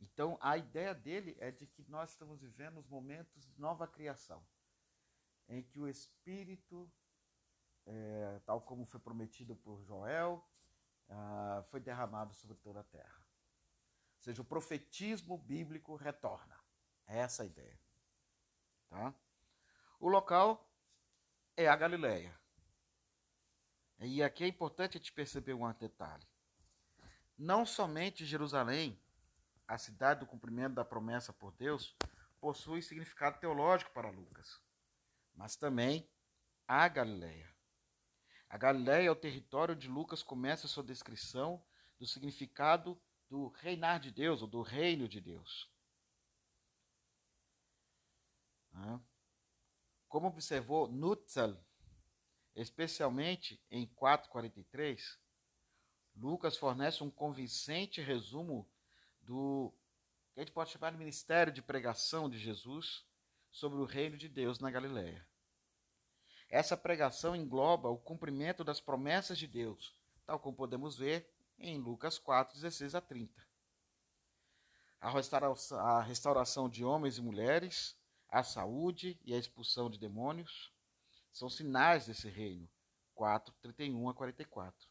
então, 0.00 0.38
a 0.40 0.56
ideia 0.56 0.94
dele 0.94 1.36
é 1.40 1.50
de 1.50 1.66
que 1.66 1.84
nós 1.88 2.10
estamos 2.10 2.40
vivendo 2.40 2.78
os 2.78 2.88
momentos 2.88 3.44
de 3.44 3.60
nova 3.60 3.86
criação, 3.86 4.46
em 5.48 5.62
que 5.62 5.80
o 5.80 5.88
Espírito, 5.88 6.90
é, 7.86 8.40
tal 8.44 8.60
como 8.60 8.86
foi 8.86 9.00
prometido 9.00 9.56
por 9.56 9.82
Joel, 9.82 10.44
ah, 11.08 11.62
foi 11.70 11.80
derramado 11.80 12.34
sobre 12.34 12.56
toda 12.56 12.80
a 12.80 12.84
terra. 12.84 13.18
Ou 14.16 14.22
seja, 14.22 14.42
o 14.42 14.44
profetismo 14.44 15.38
bíblico 15.38 15.96
retorna. 15.96 16.58
É 17.06 17.18
essa 17.18 17.42
a 17.42 17.46
ideia. 17.46 17.80
Tá? 18.88 19.14
O 19.98 20.08
local 20.08 20.70
é 21.56 21.66
a 21.66 21.74
Galileia. 21.74 22.38
E 24.00 24.22
aqui 24.22 24.44
é 24.44 24.46
importante 24.46 24.96
a 24.96 25.00
gente 25.00 25.12
perceber 25.12 25.54
um 25.54 25.72
detalhe. 25.72 26.26
Não 27.36 27.64
somente 27.64 28.24
Jerusalém 28.24 29.00
a 29.68 29.76
cidade 29.76 30.20
do 30.20 30.26
cumprimento 30.26 30.74
da 30.74 30.84
promessa 30.84 31.32
por 31.32 31.52
Deus, 31.52 31.94
possui 32.40 32.80
significado 32.80 33.38
teológico 33.38 33.92
para 33.92 34.10
Lucas, 34.10 34.58
mas 35.34 35.56
também 35.56 36.10
a 36.66 36.88
Galileia. 36.88 37.54
A 38.48 38.56
Galileia 38.56 39.08
é 39.08 39.10
o 39.10 39.16
território 39.16 39.74
onde 39.74 39.86
Lucas 39.86 40.22
começa 40.22 40.66
a 40.66 40.70
sua 40.70 40.82
descrição 40.82 41.62
do 41.98 42.06
significado 42.06 42.98
do 43.28 43.48
reinar 43.48 44.00
de 44.00 44.10
Deus, 44.10 44.40
ou 44.40 44.48
do 44.48 44.62
reino 44.62 45.06
de 45.06 45.20
Deus. 45.20 45.70
Como 50.08 50.28
observou 50.28 50.88
Nutzel, 50.88 51.62
especialmente 52.54 53.62
em 53.70 53.86
4,43, 53.86 55.18
Lucas 56.14 56.56
fornece 56.56 57.04
um 57.04 57.10
convincente 57.10 58.00
resumo 58.00 58.66
do 59.28 59.70
que 60.32 60.40
a 60.40 60.42
gente 60.42 60.52
pode 60.52 60.70
chamar 60.70 60.90
de 60.90 60.96
ministério 60.96 61.52
de 61.52 61.60
pregação 61.60 62.30
de 62.30 62.38
Jesus 62.38 63.04
sobre 63.52 63.78
o 63.78 63.84
reino 63.84 64.16
de 64.16 64.26
Deus 64.26 64.58
na 64.58 64.70
Galiléia. 64.70 65.26
Essa 66.48 66.78
pregação 66.78 67.36
engloba 67.36 67.90
o 67.90 67.98
cumprimento 67.98 68.64
das 68.64 68.80
promessas 68.80 69.36
de 69.36 69.46
Deus, 69.46 69.94
tal 70.24 70.40
como 70.40 70.56
podemos 70.56 70.96
ver 70.96 71.30
em 71.58 71.78
Lucas 71.78 72.18
4, 72.18 72.54
16 72.54 72.94
a 72.94 73.02
30. 73.02 73.46
A 74.98 75.10
restauração, 75.10 75.78
a 75.78 76.00
restauração 76.00 76.68
de 76.68 76.84
homens 76.84 77.18
e 77.18 77.22
mulheres, 77.22 77.94
a 78.30 78.42
saúde 78.42 79.20
e 79.24 79.34
a 79.34 79.38
expulsão 79.38 79.90
de 79.90 79.98
demônios 79.98 80.72
são 81.30 81.50
sinais 81.50 82.06
desse 82.06 82.30
reino. 82.30 82.66
4, 83.14 83.54
31 83.60 84.08
a 84.08 84.14
44. 84.14 84.87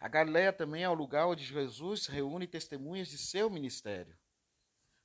A 0.00 0.08
Galileia 0.08 0.50
também 0.50 0.82
é 0.82 0.88
o 0.88 0.94
lugar 0.94 1.26
onde 1.26 1.44
Jesus 1.44 2.06
reúne 2.06 2.46
testemunhas 2.46 3.08
de 3.08 3.18
seu 3.18 3.50
ministério. 3.50 4.16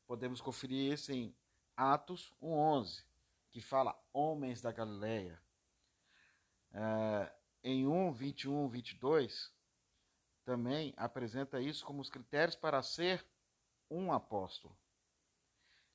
Podemos 0.07 0.39
conferir 0.39 0.93
isso 0.93 1.11
em 1.11 1.35
Atos 1.75 2.33
1,11, 2.41 3.03
que 3.51 3.59
fala 3.59 4.01
homens 4.13 4.61
da 4.61 4.71
Galileia. 4.71 5.37
É, 6.71 7.31
em 7.61 7.85
1, 7.85 8.13
21, 8.13 8.69
22, 8.69 9.53
também 10.45 10.93
apresenta 10.95 11.59
isso 11.59 11.85
como 11.85 11.99
os 11.99 12.09
critérios 12.09 12.55
para 12.55 12.81
ser 12.81 13.25
um 13.91 14.13
apóstolo. 14.13 14.77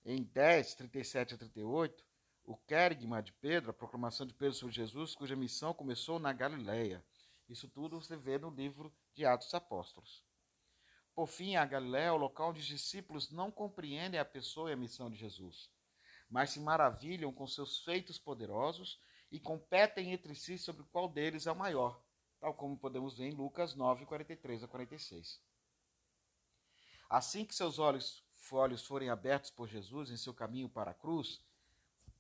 Em 0.04 0.22
10, 0.24 0.74
37 0.74 1.34
a 1.34 1.38
38, 1.38 2.04
o 2.44 2.54
querigma 2.56 3.22
de 3.22 3.32
Pedro, 3.32 3.70
a 3.70 3.74
proclamação 3.74 4.26
de 4.26 4.34
Pedro 4.34 4.54
sobre 4.54 4.74
Jesus, 4.74 5.14
cuja 5.14 5.34
missão 5.34 5.72
começou 5.72 6.18
na 6.18 6.34
Galileia. 6.34 7.02
Isso 7.50 7.68
tudo 7.68 8.00
você 8.00 8.16
vê 8.16 8.38
no 8.38 8.48
livro 8.48 8.94
de 9.12 9.26
Atos 9.26 9.52
Apóstolos. 9.52 10.24
Por 11.12 11.26
fim, 11.26 11.56
a 11.56 11.64
Galiléia 11.64 12.06
é 12.06 12.12
o 12.12 12.16
local 12.16 12.50
onde 12.50 12.60
os 12.60 12.66
discípulos 12.66 13.32
não 13.32 13.50
compreendem 13.50 14.20
a 14.20 14.24
pessoa 14.24 14.70
e 14.70 14.72
a 14.72 14.76
missão 14.76 15.10
de 15.10 15.16
Jesus, 15.16 15.68
mas 16.30 16.50
se 16.50 16.60
maravilham 16.60 17.32
com 17.32 17.48
seus 17.48 17.80
feitos 17.80 18.20
poderosos 18.20 19.00
e 19.32 19.40
competem 19.40 20.12
entre 20.12 20.32
si 20.36 20.56
sobre 20.56 20.84
qual 20.92 21.08
deles 21.08 21.48
é 21.48 21.50
o 21.50 21.56
maior, 21.56 22.00
tal 22.38 22.54
como 22.54 22.78
podemos 22.78 23.18
ver 23.18 23.26
em 23.26 23.34
Lucas 23.34 23.74
9, 23.74 24.06
43 24.06 24.62
a 24.62 24.68
46. 24.68 25.42
Assim 27.08 27.44
que 27.44 27.52
seus 27.52 27.80
olhos, 27.80 28.24
olhos 28.52 28.86
forem 28.86 29.10
abertos 29.10 29.50
por 29.50 29.66
Jesus 29.66 30.08
em 30.08 30.16
seu 30.16 30.32
caminho 30.32 30.68
para 30.68 30.92
a 30.92 30.94
cruz, 30.94 31.44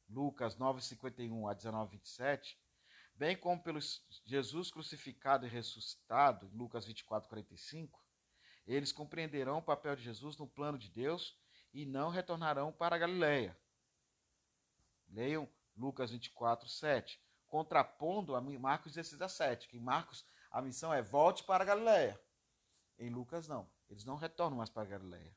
Lucas 0.08 0.56
9, 0.56 0.82
51 0.82 1.46
a 1.46 1.54
19, 1.54 1.92
27, 1.92 2.59
bem 3.20 3.36
como 3.36 3.62
pelo 3.62 3.78
Jesus 4.24 4.70
crucificado 4.70 5.44
e 5.44 5.48
ressuscitado, 5.50 6.50
Lucas 6.54 6.86
24, 6.86 7.28
45, 7.28 8.02
eles 8.66 8.92
compreenderão 8.92 9.58
o 9.58 9.62
papel 9.62 9.94
de 9.94 10.02
Jesus 10.02 10.38
no 10.38 10.48
plano 10.48 10.78
de 10.78 10.88
Deus 10.88 11.38
e 11.70 11.84
não 11.84 12.08
retornarão 12.08 12.72
para 12.72 12.96
a 12.96 12.98
Galiléia. 12.98 13.54
Leiam 15.06 15.46
Lucas 15.76 16.10
24, 16.10 16.66
7, 16.66 17.22
contrapondo 17.46 18.34
a 18.34 18.40
Marcos 18.40 18.94
16 18.94 19.20
a 19.20 19.28
7, 19.28 19.68
que 19.68 19.76
em 19.76 19.80
Marcos 19.80 20.24
a 20.50 20.62
missão 20.62 20.90
é 20.90 21.02
volte 21.02 21.44
para 21.44 21.62
a 21.62 21.66
Galiléia. 21.66 22.18
Em 22.98 23.10
Lucas 23.10 23.46
não, 23.46 23.70
eles 23.90 24.06
não 24.06 24.16
retornam 24.16 24.56
mais 24.56 24.70
para 24.70 24.84
a 24.84 24.92
Galiléia. 24.92 25.36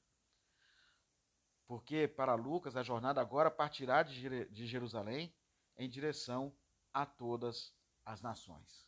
Porque 1.68 2.08
para 2.08 2.34
Lucas 2.36 2.78
a 2.78 2.84
jornada 2.84 3.20
agora 3.20 3.52
partirá 3.52 4.04
de 4.04 4.66
Jerusalém 4.66 5.36
em 5.78 5.90
direção 5.90 6.56
a 6.94 7.06
todas 7.06 7.74
as 8.06 8.22
nações. 8.22 8.88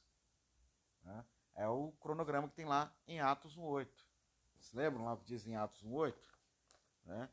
Né? 1.04 1.26
É 1.56 1.68
o 1.68 1.92
cronograma 1.94 2.48
que 2.50 2.56
tem 2.56 2.66
lá 2.66 2.94
em 3.08 3.20
Atos 3.20 3.58
1.8. 3.58 3.88
Vocês 4.58 4.74
lembram 4.74 5.06
lá 5.06 5.18
que 5.18 5.26
diz 5.26 5.46
em 5.48 5.56
Atos 5.56 5.84
1.8? 5.84 6.16
Né? 7.06 7.30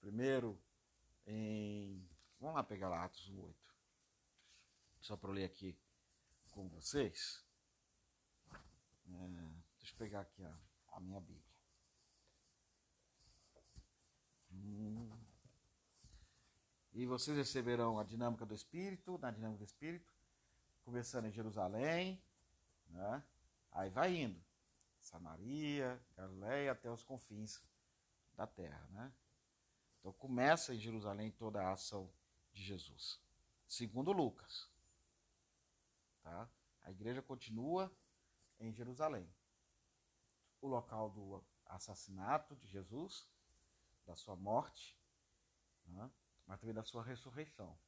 Primeiro 0.00 0.60
em... 1.26 2.08
Vamos 2.38 2.56
lá 2.56 2.62
pegar 2.62 2.88
lá 2.88 3.04
Atos 3.04 3.30
1.8. 3.30 3.54
Só 5.00 5.16
para 5.16 5.30
eu 5.30 5.34
ler 5.34 5.44
aqui 5.44 5.78
com 6.50 6.68
vocês. 6.68 7.44
É, 9.08 9.28
deixa 9.78 9.94
eu 9.94 9.98
pegar 9.98 10.20
aqui 10.20 10.44
a 10.44 11.00
minha 11.00 11.20
Bíblia. 11.20 11.50
Hum. 14.52 15.19
E 17.00 17.06
vocês 17.06 17.34
receberão 17.34 17.98
a 17.98 18.04
dinâmica 18.04 18.44
do 18.44 18.54
Espírito, 18.54 19.16
na 19.16 19.30
dinâmica 19.30 19.60
do 19.60 19.64
Espírito, 19.64 20.12
começando 20.84 21.24
em 21.24 21.32
Jerusalém, 21.32 22.22
né? 22.88 23.24
aí 23.72 23.88
vai 23.88 24.14
indo. 24.14 24.38
Samaria, 25.00 25.98
Galileia, 26.14 26.72
até 26.72 26.90
os 26.90 27.02
confins 27.02 27.58
da 28.34 28.46
terra. 28.46 28.86
Né? 28.90 29.10
Então 29.98 30.12
começa 30.12 30.74
em 30.74 30.78
Jerusalém 30.78 31.30
toda 31.30 31.62
a 31.62 31.72
ação 31.72 32.12
de 32.52 32.62
Jesus. 32.62 33.18
Segundo 33.66 34.12
Lucas. 34.12 34.68
Tá? 36.22 36.46
A 36.82 36.90
igreja 36.90 37.22
continua 37.22 37.90
em 38.58 38.74
Jerusalém. 38.74 39.26
O 40.60 40.68
local 40.68 41.08
do 41.08 41.42
assassinato 41.64 42.54
de 42.56 42.68
Jesus, 42.68 43.26
da 44.04 44.14
sua 44.14 44.36
morte, 44.36 45.00
né? 45.86 46.10
Mas 46.50 46.58
também 46.58 46.74
da 46.74 46.82
sua 46.82 47.04
ressurreição. 47.04 47.78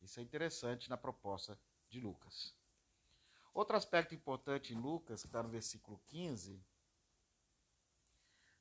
Isso 0.00 0.20
é 0.20 0.22
interessante 0.22 0.88
na 0.88 0.96
proposta 0.96 1.58
de 1.88 2.00
Lucas. 2.00 2.54
Outro 3.52 3.76
aspecto 3.76 4.14
importante 4.14 4.72
em 4.72 4.76
Lucas, 4.76 5.22
que 5.22 5.26
está 5.26 5.42
no 5.42 5.48
versículo 5.48 6.00
15, 6.06 6.64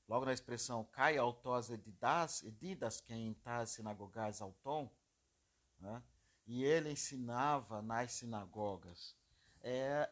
logo 0.08 0.26
na 0.26 0.34
expressão 0.34 0.84
cai 0.84 1.16
autos 1.16 1.70
edidas, 1.70 2.42
edidas 2.42 3.00
quem 3.00 3.36
tais 3.36 3.70
sinagogais 3.70 4.42
auton, 4.42 4.92
né? 5.80 6.02
e 6.48 6.64
ele 6.64 6.90
ensinava 6.90 7.84
nas 7.84 8.14
sinagogas. 8.14 9.16
É, 9.62 10.10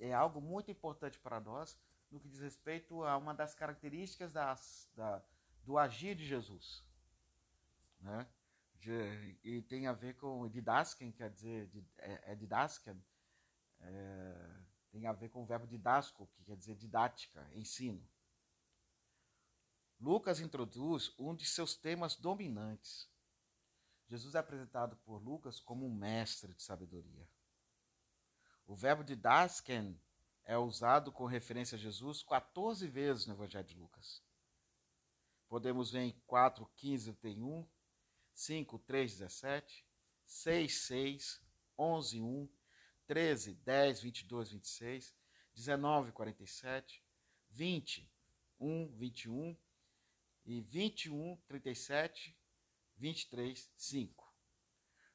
é 0.00 0.12
algo 0.12 0.40
muito 0.40 0.68
importante 0.68 1.16
para 1.20 1.38
nós 1.38 1.78
no 2.10 2.18
que 2.18 2.28
diz 2.28 2.40
respeito 2.40 3.04
a 3.04 3.16
uma 3.16 3.32
das 3.32 3.54
características 3.54 4.32
das, 4.32 4.90
da, 4.96 5.22
do 5.62 5.78
agir 5.78 6.16
de 6.16 6.26
Jesus. 6.26 6.82
Né? 8.04 8.28
De, 8.74 9.38
e 9.42 9.62
tem 9.62 9.86
a 9.86 9.92
ver 9.92 10.14
com 10.14 10.46
didasken, 10.46 11.10
quer 11.10 11.30
dizer, 11.30 11.70
é, 11.98 12.32
é 12.32 12.34
didasken, 12.34 13.02
é, 13.80 14.60
tem 14.90 15.06
a 15.06 15.12
ver 15.12 15.30
com 15.30 15.42
o 15.42 15.46
verbo 15.46 15.66
didasco, 15.66 16.28
que 16.34 16.44
quer 16.44 16.56
dizer 16.56 16.76
didática, 16.76 17.48
ensino. 17.54 18.06
Lucas 19.98 20.38
introduz 20.38 21.14
um 21.18 21.34
de 21.34 21.46
seus 21.46 21.74
temas 21.74 22.14
dominantes. 22.14 23.10
Jesus 24.06 24.34
é 24.34 24.38
apresentado 24.38 24.96
por 24.98 25.16
Lucas 25.16 25.58
como 25.58 25.86
um 25.86 25.94
mestre 25.94 26.52
de 26.52 26.62
sabedoria. 26.62 27.26
O 28.66 28.76
verbo 28.76 29.02
didasken 29.02 29.98
é 30.44 30.58
usado 30.58 31.10
com 31.10 31.24
referência 31.24 31.76
a 31.76 31.78
Jesus 31.78 32.22
14 32.22 32.86
vezes 32.86 33.26
no 33.26 33.32
Evangelho 33.32 33.66
de 33.66 33.74
Lucas. 33.74 34.22
Podemos 35.48 35.90
ver 35.90 36.00
em 36.00 36.12
4, 36.26 36.68
15, 36.76 37.14
31, 37.14 37.66
5, 38.34 38.78
3, 38.80 39.12
17, 39.12 39.86
6, 40.26 40.74
6, 40.86 41.40
11, 41.78 42.20
1, 42.20 42.48
13, 43.06 43.54
10, 43.54 44.00
22, 44.00 44.50
26, 44.50 45.14
19, 45.54 46.12
47, 46.12 47.02
20, 47.50 48.12
1, 48.60 48.88
21 48.96 49.56
e 50.46 50.60
21, 50.60 51.36
37, 51.46 52.36
23, 52.96 53.70
5. 53.76 54.34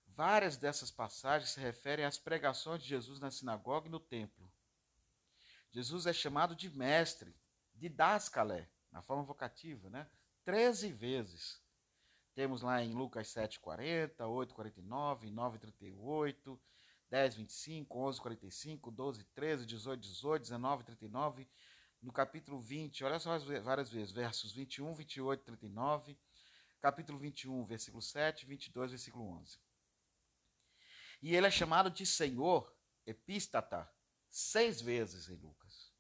Várias 0.08 0.58
dessas 0.58 0.92
passagens 0.92 1.52
se 1.52 1.60
referem 1.60 2.06
às 2.06 2.18
pregações 2.18 2.82
de 2.82 2.90
Jesus 2.90 3.20
na 3.20 3.32
sinagoga 3.32 3.88
e 3.88 3.92
no 3.92 4.00
templo. 4.00 4.52
Jesus 5.72 6.06
é 6.06 6.14
chamado 6.14 6.56
de 6.56 6.70
mestre, 6.70 7.36
de 7.76 7.88
dascalé, 7.88 8.70
na 8.92 9.02
forma 9.02 9.24
vocativa, 9.24 9.90
né? 9.90 10.10
Treze 10.44 10.92
vezes. 10.92 11.62
Temos 12.40 12.62
lá 12.62 12.82
em 12.82 12.94
Lucas 12.94 13.28
7,40, 13.34 14.16
8,49, 14.20 15.30
9,38, 15.30 16.58
10, 17.10 17.36
25, 17.36 18.00
11, 18.00 18.22
45, 18.22 18.92
12, 18.92 19.24
13, 19.26 19.66
18, 19.66 20.00
18, 20.00 20.42
19, 20.44 20.84
39. 20.86 21.50
No 22.02 22.14
capítulo 22.14 22.62
20, 22.62 23.04
olha 23.04 23.20
só 23.20 23.38
várias 23.62 23.90
vezes, 23.90 24.14
versos 24.14 24.54
21, 24.54 24.94
28, 24.94 25.44
39. 25.44 26.18
Capítulo 26.80 27.20
21, 27.20 27.66
versículo 27.66 28.02
7, 28.02 28.46
22, 28.46 28.92
versículo 28.92 29.26
11. 29.42 29.60
E 31.22 31.36
ele 31.36 31.46
é 31.46 31.52
chamado 31.52 31.92
de 31.92 32.06
Senhor, 32.06 32.74
epístata, 33.06 33.86
seis 34.30 34.80
vezes 34.80 35.28
em 35.28 35.36
Lucas. 35.36 35.92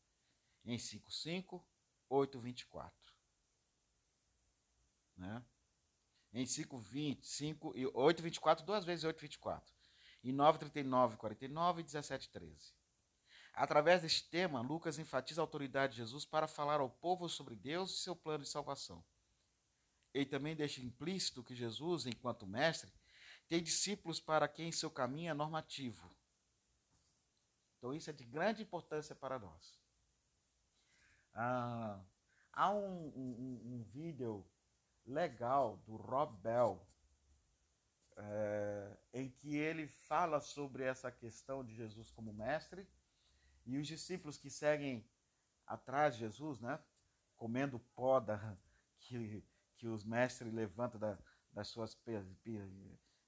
Em 0.63 0.77
5, 0.77 1.11
5, 1.11 1.67
8, 2.09 2.39
24. 2.39 3.13
Né? 5.17 5.43
Em 6.31 6.45
5, 6.45 6.77
25 6.77 7.73
e 7.75 7.87
8, 7.87 8.21
24, 8.21 8.65
duas 8.65 8.85
vezes 8.85 9.03
8, 9.03 9.19
24. 9.19 9.73
Em 10.23 10.31
9, 10.31 10.59
39, 10.59 11.17
49 11.17 11.81
e 11.81 11.83
17, 11.83 12.29
13. 12.29 12.73
Através 13.53 14.01
deste 14.01 14.29
tema, 14.29 14.61
Lucas 14.61 14.99
enfatiza 14.99 15.41
a 15.41 15.43
autoridade 15.43 15.93
de 15.93 15.97
Jesus 15.97 16.25
para 16.25 16.47
falar 16.47 16.79
ao 16.79 16.89
povo 16.89 17.27
sobre 17.27 17.55
Deus 17.55 17.91
e 17.91 17.97
seu 17.97 18.15
plano 18.15 18.43
de 18.43 18.49
salvação. 18.49 19.03
Ele 20.13 20.25
também 20.25 20.55
deixa 20.55 20.81
implícito 20.81 21.43
que 21.43 21.55
Jesus, 21.55 22.05
enquanto 22.05 22.47
mestre, 22.47 22.91
tem 23.47 23.61
discípulos 23.61 24.19
para 24.19 24.47
quem 24.47 24.71
seu 24.71 24.91
caminho 24.91 25.31
é 25.31 25.33
normativo. 25.33 26.15
Então, 27.77 27.93
isso 27.93 28.09
é 28.09 28.13
de 28.13 28.23
grande 28.23 28.61
importância 28.61 29.15
para 29.15 29.39
nós. 29.39 29.79
Ah, 31.33 31.99
há 32.51 32.71
um, 32.71 33.07
um, 33.15 33.61
um 33.65 33.83
vídeo 33.91 34.45
legal 35.09 35.77
do 35.85 35.95
Rob 35.95 36.37
Bell, 36.41 36.85
é, 38.15 38.97
em 39.13 39.29
que 39.29 39.57
ele 39.57 39.87
fala 39.87 40.39
sobre 40.39 40.83
essa 40.83 41.11
questão 41.11 41.63
de 41.63 41.73
Jesus 41.73 42.11
como 42.11 42.33
mestre 42.33 42.87
e 43.65 43.77
os 43.77 43.87
discípulos 43.87 44.37
que 44.37 44.49
seguem 44.49 45.05
atrás 45.65 46.15
de 46.15 46.21
Jesus, 46.21 46.59
né, 46.59 46.79
comendo 47.35 47.79
pó 47.95 48.19
da, 48.19 48.57
que, 48.99 49.43
que 49.77 49.87
os 49.87 50.03
mestres 50.03 50.53
levantam 50.53 50.99
da, 50.99 51.17
das 51.51 51.67
suas, 51.69 51.97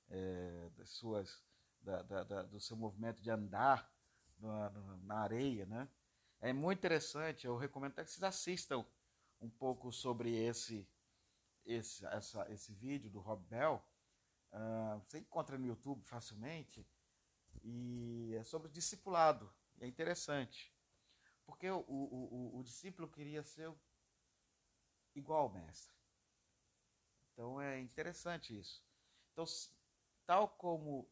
é, 0.10 0.70
das 0.78 0.90
suas 0.90 1.44
da, 1.82 2.02
da, 2.04 2.44
do 2.44 2.60
seu 2.60 2.78
movimento 2.78 3.22
de 3.22 3.32
andar 3.32 3.92
na, 4.40 4.70
na 5.04 5.16
areia, 5.20 5.66
né? 5.66 5.88
É 6.40 6.52
muito 6.52 6.80
interessante, 6.80 7.46
eu 7.46 7.56
recomendo 7.56 7.92
até 7.92 8.04
que 8.04 8.12
vocês 8.12 8.24
assistam 8.24 8.86
um 9.40 9.50
pouco 9.50 9.92
sobre 9.92 10.36
esse 10.36 10.88
esse, 11.66 12.06
essa, 12.08 12.52
esse 12.52 12.74
vídeo 12.74 13.10
do 13.10 13.20
Rob 13.20 13.44
Bell, 13.46 13.84
uh, 14.54 15.00
você 15.00 15.20
encontra 15.20 15.58
no 15.58 15.66
YouTube 15.66 16.04
facilmente, 16.04 16.86
e 17.64 18.34
é 18.36 18.44
sobre 18.44 18.70
discipulado. 18.70 19.52
É 19.80 19.88
interessante, 19.88 20.74
porque 21.46 21.70
o, 21.70 21.80
o, 21.88 22.54
o, 22.56 22.60
o 22.60 22.64
discípulo 22.64 23.08
queria 23.08 23.44
ser 23.44 23.74
igual 25.16 25.44
ao 25.44 25.50
mestre. 25.50 25.94
Então 27.34 27.60
é 27.60 27.80
interessante 27.80 28.58
isso. 28.58 28.84
Então, 29.34 29.46
tal 30.26 30.50
como 30.50 31.10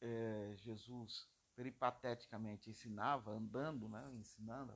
é, 0.00 0.54
Jesus 0.56 1.28
peripateticamente 1.54 2.70
ensinava, 2.70 3.32
andando, 3.32 3.88
né, 3.88 4.10
ensinando 4.14 4.72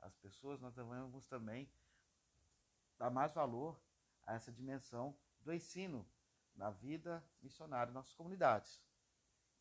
as 0.00 0.14
pessoas, 0.16 0.60
nós 0.60 0.74
devemos 0.74 1.26
também 1.26 1.70
dar 2.98 3.10
mais 3.10 3.32
valor 3.32 3.80
a 4.30 4.34
essa 4.34 4.52
dimensão 4.52 5.16
do 5.40 5.52
ensino 5.52 6.08
na 6.54 6.70
vida 6.70 7.24
missionária 7.42 7.90
em 7.90 7.94
nossas 7.94 8.14
comunidades, 8.14 8.80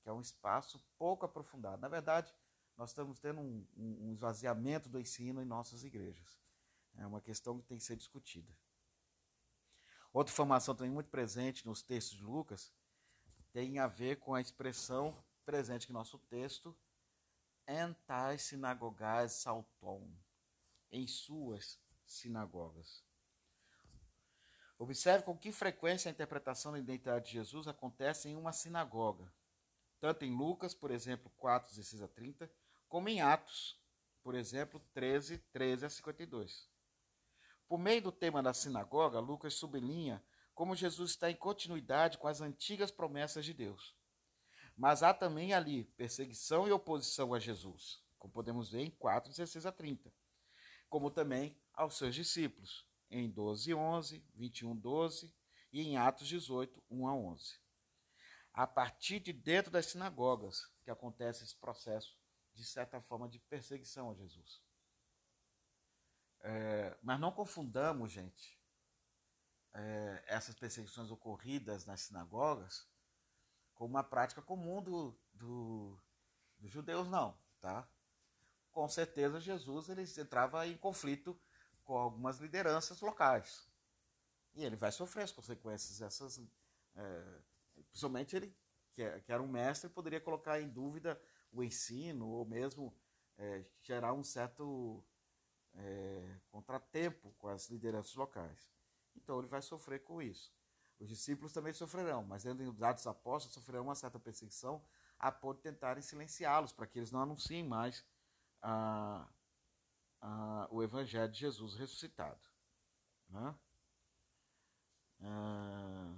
que 0.01 0.09
é 0.09 0.13
um 0.13 0.21
espaço 0.21 0.79
pouco 0.97 1.25
aprofundado. 1.25 1.81
Na 1.81 1.87
verdade, 1.87 2.33
nós 2.77 2.91
estamos 2.91 3.19
tendo 3.19 3.41
um, 3.41 3.67
um, 3.75 4.11
esvaziamento 4.11 4.87
do 4.87 4.99
ensino 4.99 5.41
em 5.41 5.45
nossas 5.45 5.83
igrejas. 5.83 6.39
É 6.95 7.05
uma 7.05 7.19
questão 7.19 7.59
que 7.59 7.65
tem 7.65 7.77
que 7.77 7.83
ser 7.83 7.95
discutida. 7.95 8.55
Outra 10.13 10.31
informação 10.31 10.75
também 10.75 10.91
muito 10.91 11.09
presente 11.09 11.65
nos 11.65 11.81
textos 11.81 12.17
de 12.17 12.23
Lucas 12.23 12.71
tem 13.51 13.79
a 13.79 13.87
ver 13.87 14.19
com 14.19 14.35
a 14.35 14.41
expressão 14.41 15.23
presente 15.45 15.89
em 15.89 15.93
nosso 15.93 16.19
texto, 16.19 16.77
entais 17.67 18.43
sinagogais 18.43 19.33
salton, 19.33 20.11
em 20.91 21.07
suas 21.07 21.79
sinagogas. 22.05 23.08
Observe 24.81 25.25
com 25.25 25.37
que 25.37 25.51
frequência 25.51 26.09
a 26.09 26.11
interpretação 26.13 26.71
da 26.71 26.79
identidade 26.79 27.25
de 27.25 27.33
Jesus 27.33 27.67
acontece 27.67 28.29
em 28.29 28.37
uma 28.37 28.53
sinagoga, 28.53 29.29
tanto 29.99 30.23
em 30.23 30.33
Lucas, 30.33 30.73
por 30.73 30.89
exemplo, 30.89 31.29
4, 31.35 31.69
16 31.75 32.01
a 32.01 32.07
30, 32.07 32.49
como 32.87 33.09
em 33.09 33.19
Atos, 33.19 33.77
por 34.23 34.33
exemplo, 34.33 34.81
13, 34.93 35.37
13 35.51 35.85
a 35.85 35.89
52. 35.89 36.69
Por 37.67 37.77
meio 37.77 38.01
do 38.01 38.11
tema 38.11 38.41
da 38.41 38.53
sinagoga, 38.53 39.19
Lucas 39.19 39.53
sublinha 39.53 40.23
como 40.55 40.73
Jesus 40.73 41.11
está 41.11 41.29
em 41.29 41.35
continuidade 41.35 42.17
com 42.17 42.29
as 42.29 42.39
antigas 42.39 42.89
promessas 42.89 43.43
de 43.43 43.53
Deus. 43.53 43.93
Mas 44.77 45.03
há 45.03 45.13
também 45.13 45.53
ali 45.53 45.83
perseguição 45.83 46.69
e 46.69 46.71
oposição 46.71 47.33
a 47.33 47.39
Jesus, 47.39 48.01
como 48.17 48.33
podemos 48.33 48.71
ver 48.71 48.85
em 48.85 48.91
4, 48.91 49.29
16 49.29 49.65
a 49.65 49.73
30, 49.73 50.09
como 50.89 51.11
também 51.11 51.61
aos 51.73 51.97
seus 51.97 52.15
discípulos, 52.15 52.88
em 53.09 53.29
12, 53.29 53.73
11, 53.73 54.23
21, 54.35 54.75
12 54.75 55.33
e 55.71 55.81
em 55.81 55.97
Atos 55.97 56.27
18, 56.27 56.83
1 56.89 57.07
a 57.07 57.13
11. 57.13 57.59
A 58.53 58.67
partir 58.67 59.19
de 59.19 59.31
dentro 59.31 59.71
das 59.71 59.87
sinagogas 59.87 60.65
que 60.83 60.91
acontece 60.91 61.43
esse 61.43 61.55
processo, 61.55 62.17
de 62.53 62.63
certa 62.63 62.99
forma, 62.99 63.29
de 63.29 63.39
perseguição 63.39 64.11
a 64.11 64.15
Jesus. 64.15 64.61
É, 66.41 66.97
mas 67.01 67.19
não 67.19 67.31
confundamos, 67.31 68.11
gente, 68.11 68.59
é, 69.73 70.23
essas 70.27 70.55
perseguições 70.55 71.11
ocorridas 71.11 71.85
nas 71.85 72.01
sinagogas 72.01 72.87
como 73.75 73.91
uma 73.91 74.03
prática 74.03 74.41
comum 74.41 74.81
do, 74.81 75.17
do, 75.33 75.97
dos 76.57 76.71
judeus, 76.71 77.07
não, 77.07 77.37
tá? 77.61 77.87
Com 78.71 78.87
certeza 78.89 79.39
Jesus 79.39 79.89
ele 79.89 80.03
entrava 80.17 80.67
em 80.67 80.77
conflito 80.77 81.39
com 81.89 81.97
algumas 81.97 82.37
lideranças 82.37 83.01
locais. 83.01 83.67
E 84.53 84.63
ele 84.63 84.75
vai 84.75 84.91
sofrer 84.91 85.23
as 85.23 85.31
consequências 85.31 85.97
dessas. 85.97 86.39
É, 86.95 87.41
principalmente 87.89 88.35
ele, 88.35 88.55
que, 88.93 89.01
é, 89.01 89.19
que 89.19 89.31
era 89.31 89.41
um 89.41 89.47
mestre, 89.47 89.89
poderia 89.89 90.21
colocar 90.21 90.61
em 90.61 90.69
dúvida 90.69 91.19
o 91.51 91.63
ensino, 91.63 92.27
ou 92.27 92.45
mesmo 92.45 92.95
é, 93.39 93.65
gerar 93.81 94.13
um 94.13 94.23
certo 94.23 95.03
é, 95.73 96.39
contratempo 96.51 97.33
com 97.39 97.47
as 97.47 97.67
lideranças 97.69 98.13
locais. 98.13 98.69
Então 99.15 99.39
ele 99.39 99.47
vai 99.47 99.63
sofrer 99.63 100.03
com 100.03 100.21
isso. 100.21 100.53
Os 100.99 101.09
discípulos 101.09 101.51
também 101.51 101.73
sofrerão, 101.73 102.23
mas 102.23 102.43
dentro 102.43 102.71
dos 102.71 102.83
Atos 102.83 103.07
Apóstolos 103.07 103.55
sofrerão 103.55 103.85
uma 103.85 103.95
certa 103.95 104.19
perseguição 104.19 104.85
a 105.17 105.31
ponto 105.31 105.57
de 105.57 105.63
tentarem 105.63 106.03
silenciá-los, 106.03 106.71
para 106.71 106.85
que 106.85 106.99
eles 106.99 107.11
não 107.11 107.23
anunciem 107.23 107.63
mais 107.63 108.05
ah, 108.61 109.27
ah, 110.21 110.67
o 110.71 110.83
Evangelho 110.83 111.31
de 111.31 111.39
Jesus 111.39 111.75
ressuscitado. 111.75 112.39
Né? 113.29 113.55
Ah, 115.21 116.15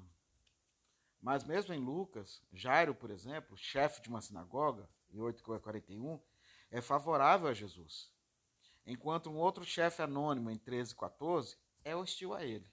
mas 1.22 1.44
mesmo 1.44 1.74
em 1.74 1.80
Lucas, 1.80 2.42
Jairo, 2.52 2.96
por 2.96 3.12
exemplo, 3.12 3.56
chefe 3.58 4.02
de 4.02 4.10
uma 4.10 4.22
sinagoga, 4.22 4.90
em 5.12 5.20
8,41, 5.20 6.20
é 6.72 6.82
favorável 6.82 7.48
a 7.48 7.54
Jesus, 7.54 8.12
enquanto 8.86 9.30
um 9.30 9.38
outro 9.38 9.64
chefe 9.64 10.02
anônimo, 10.02 10.50
em 10.50 10.58
13,14, 10.58 11.58
é 11.84 11.96
hostil 11.96 12.34
a 12.34 12.44
ele. 12.44 12.68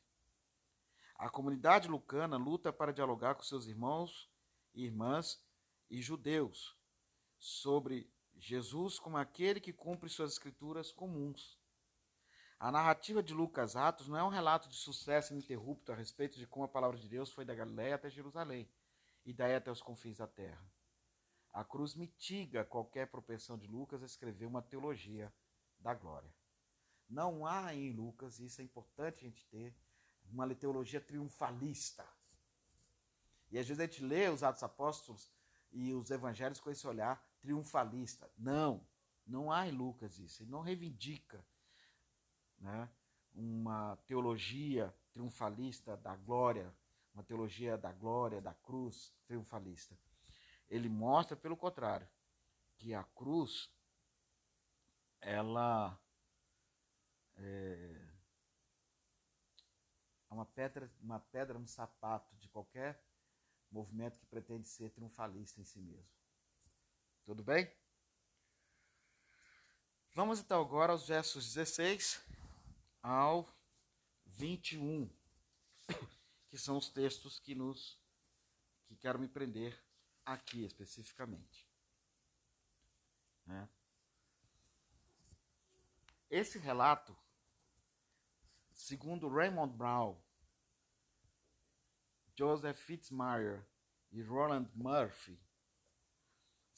A 1.17 1.29
comunidade 1.29 1.89
lucana 1.89 2.37
luta 2.37 2.73
para 2.73 2.93
dialogar 2.93 3.35
com 3.35 3.43
seus 3.43 3.67
irmãos 3.67 4.31
irmãs 4.75 5.43
e 5.91 6.01
judeus 6.01 6.77
sobre 7.39 8.11
Jesus 8.39 8.99
como 8.99 9.17
aquele 9.17 9.61
que 9.61 9.73
cumpre 9.73 10.09
suas 10.09 10.33
escrituras 10.33 10.93
comuns. 10.93 11.59
A 12.59 12.71
narrativa 12.71 13.23
de 13.23 13.35
Lucas 13.35 13.77
Atos 13.77 14.09
não 14.09 14.17
é 14.17 14.23
um 14.23 14.29
relato 14.29 14.69
de 14.69 14.77
sucesso 14.77 15.33
ininterrupto 15.33 15.93
a 15.93 15.95
respeito 15.95 16.39
de 16.39 16.47
como 16.47 16.65
a 16.65 16.69
palavra 16.69 16.97
de 16.97 17.09
Deus 17.09 17.33
foi 17.33 17.45
da 17.45 17.55
Galiléia 17.55 17.97
até 17.97 18.09
Jerusalém 18.09 18.69
e 19.25 19.33
daí 19.33 19.55
até 19.55 19.71
os 19.71 19.83
confins 19.83 20.19
da 20.19 20.27
terra. 20.27 20.65
A 21.53 21.65
cruz 21.65 21.95
mitiga 21.95 22.65
qualquer 22.65 23.09
propensão 23.09 23.59
de 23.59 23.67
Lucas 23.67 24.03
a 24.03 24.07
escrever 24.07 24.47
uma 24.47 24.63
teologia 24.63 25.33
da 25.79 25.95
glória. 25.95 26.33
Não 27.09 27.47
há 27.47 27.75
em 27.75 27.93
Lucas, 27.93 28.39
e 28.39 28.47
isso 28.47 28.61
é 28.61 28.65
importante 28.65 29.25
a 29.25 29.29
gente 29.29 29.45
ter, 29.47 29.75
uma 30.31 30.55
teologia 30.55 31.01
triunfalista. 31.01 32.07
E 33.51 33.59
às 33.59 33.67
vezes 33.67 33.81
a 33.81 33.87
gente 33.87 34.05
lê 34.05 34.29
os 34.29 34.43
Atos 34.43 34.63
Apóstolos 34.63 35.31
e 35.73 35.93
os 35.95 36.11
Evangelhos 36.11 36.61
com 36.61 36.71
esse 36.71 36.87
olhar 36.87 37.23
triunfalista. 37.41 38.31
Não, 38.37 38.87
não 39.27 39.51
há 39.53 39.67
em 39.67 39.73
Lucas 39.73 40.19
isso. 40.19 40.43
Ele 40.43 40.51
não 40.51 40.61
reivindica 40.61 41.45
né, 42.59 42.89
uma 43.35 43.97
teologia 44.07 44.95
triunfalista 45.13 45.97
da 45.97 46.17
glória, 46.17 46.75
uma 47.15 47.23
teologia 47.23 47.77
da 47.77 47.93
glória, 47.93 48.41
da 48.41 48.55
cruz 48.55 49.13
triunfalista. 49.27 49.97
Ele 50.69 50.89
mostra, 50.89 51.37
pelo 51.37 51.57
contrário, 51.57 52.09
que 52.77 52.95
a 52.95 53.03
cruz, 53.03 53.71
ela 55.21 55.99
é, 57.37 58.09
é 60.31 60.35
uma 60.35 60.47
pedra, 60.47 60.91
uma 61.01 61.21
pedra 61.21 61.59
no 61.59 61.67
sapato 61.67 62.37
de 62.37 62.49
qualquer 62.49 63.03
movimento 63.71 64.19
que 64.19 64.27
pretende 64.27 64.69
ser 64.69 64.91
triunfalista 64.91 65.61
em 65.61 65.65
si 65.65 65.81
mesmo. 65.81 66.18
Tudo 67.29 67.45
bem? 67.45 67.71
Vamos 70.15 70.41
então 70.41 70.63
agora 70.63 70.93
aos 70.93 71.07
versos 71.07 71.45
16 71.53 72.25
ao 73.03 73.47
21, 74.25 75.07
que 76.49 76.57
são 76.57 76.79
os 76.79 76.89
textos 76.89 77.39
que 77.39 77.55
nos 77.55 78.01
que 78.87 78.97
quero 78.97 79.19
me 79.19 79.29
prender 79.29 79.79
aqui 80.25 80.65
especificamente. 80.65 81.69
Né? 83.45 83.69
Esse 86.31 86.59
relato 86.59 87.15
Segundo 88.73 89.29
Raymond 89.29 89.77
Brown, 89.77 90.19
Joseph 92.35 92.79
Fitzmyer 92.79 93.67
e 94.11 94.23
Roland 94.23 94.71
Murphy, 94.75 95.39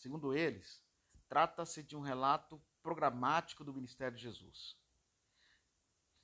segundo 0.01 0.35
eles, 0.35 0.83
trata-se 1.29 1.83
de 1.83 1.95
um 1.95 2.01
relato 2.01 2.61
programático 2.83 3.63
do 3.63 3.75
ministério 3.75 4.17
de 4.17 4.23
Jesus. 4.23 4.75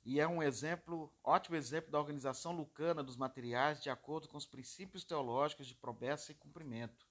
E 0.03 0.19
é 0.19 0.27
um 0.27 0.43
exemplo, 0.43 1.12
ótimo 1.23 1.57
exemplo 1.57 1.91
da 1.91 1.99
organização 1.99 2.53
lucana 2.57 3.03
dos 3.03 3.17
materiais 3.17 3.83
de 3.83 3.91
acordo 3.91 4.29
com 4.29 4.39
os 4.39 4.47
princípios 4.47 5.05
teológicos 5.05 5.67
de 5.67 5.75
promessa 5.75 6.33
e 6.33 6.35
cumprimento, 6.35 7.07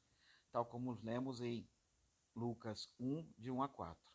tal 0.51 0.65
como 0.65 0.99
lemos 1.03 1.39
em 1.39 1.69
Lucas 2.35 2.89
1, 2.99 3.31
de 3.37 3.51
1 3.51 3.61
a 3.61 3.69
4. 3.69 4.11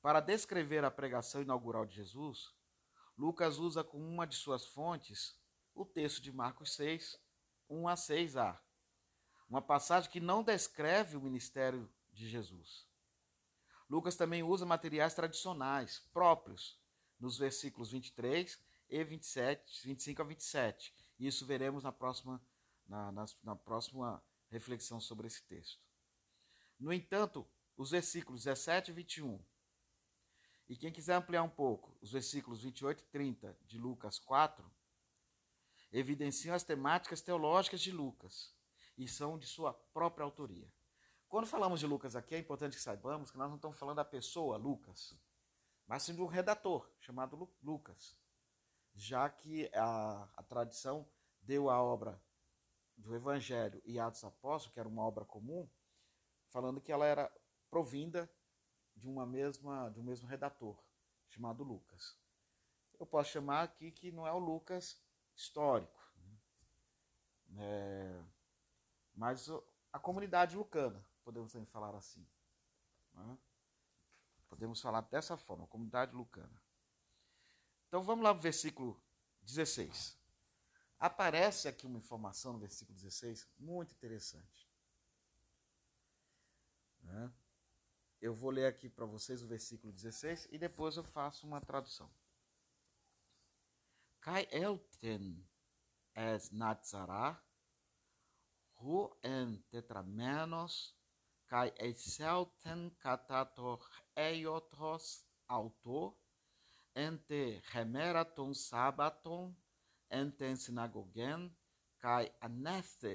Para 0.00 0.20
descrever 0.20 0.82
a 0.82 0.90
pregação 0.90 1.42
inaugural 1.42 1.84
de 1.84 1.96
Jesus, 1.96 2.54
Lucas 3.18 3.58
usa 3.58 3.84
como 3.84 4.06
uma 4.06 4.26
de 4.26 4.36
suas 4.36 4.64
fontes 4.66 5.36
o 5.74 5.84
texto 5.84 6.22
de 6.22 6.32
Marcos 6.32 6.74
6, 6.74 7.20
1 7.68 7.88
a 7.88 7.94
6a, 7.94 8.58
uma 9.48 9.62
passagem 9.62 10.10
que 10.10 10.20
não 10.20 10.42
descreve 10.42 11.16
o 11.16 11.20
ministério 11.20 11.90
de 12.12 12.28
Jesus. 12.28 12.86
Lucas 13.88 14.16
também 14.16 14.42
usa 14.42 14.66
materiais 14.66 15.14
tradicionais 15.14 16.00
próprios 16.12 16.78
nos 17.18 17.38
versículos 17.38 17.90
23 17.90 18.58
e 18.90 19.04
27, 19.04 19.86
25 19.86 20.22
a 20.22 20.24
27. 20.24 20.94
Isso 21.18 21.46
veremos 21.46 21.84
na 21.84 21.92
próxima, 21.92 22.40
na, 22.86 23.10
na, 23.10 23.24
na 23.42 23.56
próxima 23.56 24.22
reflexão 24.50 25.00
sobre 25.00 25.26
esse 25.26 25.42
texto. 25.44 25.80
No 26.78 26.92
entanto, 26.92 27.46
os 27.76 27.90
versículos 27.90 28.44
17 28.44 28.90
e 28.90 28.94
21 28.94 29.42
e 30.68 30.76
quem 30.76 30.92
quiser 30.92 31.14
ampliar 31.14 31.42
um 31.42 31.48
pouco, 31.48 31.96
os 32.00 32.12
versículos 32.12 32.62
28 32.62 33.02
e 33.02 33.06
30 33.06 33.58
de 33.66 33.78
Lucas 33.78 34.18
4 34.18 34.70
evidenciam 35.90 36.54
as 36.54 36.62
temáticas 36.62 37.22
teológicas 37.22 37.80
de 37.80 37.90
Lucas 37.90 38.54
e 38.98 39.06
são 39.06 39.38
de 39.38 39.46
sua 39.46 39.72
própria 39.72 40.24
autoria. 40.24 40.70
Quando 41.28 41.46
falamos 41.46 41.78
de 41.78 41.86
Lucas 41.86 42.16
aqui, 42.16 42.34
é 42.34 42.38
importante 42.38 42.76
que 42.76 42.82
saibamos 42.82 43.30
que 43.30 43.38
nós 43.38 43.48
não 43.48 43.56
estamos 43.56 43.78
falando 43.78 43.96
da 43.96 44.04
pessoa 44.04 44.56
Lucas, 44.56 45.16
mas 45.86 46.02
sim 46.02 46.14
de 46.14 46.20
um 46.20 46.26
redator 46.26 46.90
chamado 46.98 47.48
Lucas, 47.62 48.18
já 48.94 49.30
que 49.30 49.70
a, 49.74 50.28
a 50.36 50.42
tradição 50.42 51.08
deu 51.40 51.70
a 51.70 51.80
obra 51.80 52.20
do 52.96 53.14
Evangelho 53.14 53.80
e 53.84 53.98
Atos 54.00 54.24
Apóstolos, 54.24 54.74
que 54.74 54.80
era 54.80 54.88
uma 54.88 55.02
obra 55.02 55.24
comum, 55.24 55.70
falando 56.48 56.80
que 56.80 56.90
ela 56.90 57.06
era 57.06 57.32
provinda 57.70 58.28
de 58.96 59.06
uma 59.06 59.24
mesma 59.24 59.90
de 59.90 60.00
um 60.00 60.02
mesmo 60.02 60.26
redator 60.26 60.76
chamado 61.28 61.62
Lucas. 61.62 62.18
Eu 62.98 63.06
posso 63.06 63.30
chamar 63.30 63.62
aqui 63.62 63.92
que 63.92 64.10
não 64.10 64.26
é 64.26 64.32
o 64.32 64.38
Lucas 64.38 65.00
histórico, 65.36 66.02
né? 66.16 66.38
é, 67.58 68.24
mas 69.18 69.48
a 69.92 69.98
comunidade 69.98 70.56
lucana, 70.56 71.04
podemos 71.24 71.50
também 71.50 71.66
falar 71.66 71.92
assim. 71.96 72.24
Né? 73.12 73.38
Podemos 74.48 74.80
falar 74.80 75.00
dessa 75.00 75.36
forma, 75.36 75.64
a 75.64 75.66
comunidade 75.66 76.14
lucana. 76.14 76.62
Então 77.88 78.00
vamos 78.00 78.22
lá 78.22 78.30
o 78.30 78.38
versículo 78.38 79.02
16. 79.42 80.16
Aparece 81.00 81.66
aqui 81.66 81.84
uma 81.84 81.98
informação 81.98 82.52
no 82.52 82.60
versículo 82.60 82.96
16 82.96 83.48
muito 83.58 83.92
interessante. 83.92 84.70
Né? 87.02 87.32
Eu 88.20 88.32
vou 88.32 88.50
ler 88.50 88.66
aqui 88.66 88.88
para 88.88 89.04
vocês 89.04 89.42
o 89.42 89.48
versículo 89.48 89.92
16 89.92 90.46
e 90.52 90.58
depois 90.58 90.96
eu 90.96 91.02
faço 91.02 91.44
uma 91.44 91.60
tradução. 91.60 92.08
Kai 94.20 94.46
elten 94.52 95.44
es 96.14 96.50
Nazará, 96.52 97.42
hu 98.80 99.08
en 99.22 99.58
tetramenos, 99.70 100.94
kai 101.50 101.72
exelten 101.88 102.90
katator 103.02 103.80
eiotos 104.14 105.24
auto, 105.46 106.16
ente 106.94 107.60
gemeraton 107.72 108.54
sabaton, 108.54 109.54
ente 110.10 110.56
sinagogen, 110.56 111.50
kai 111.98 112.26
aneste 112.40 113.14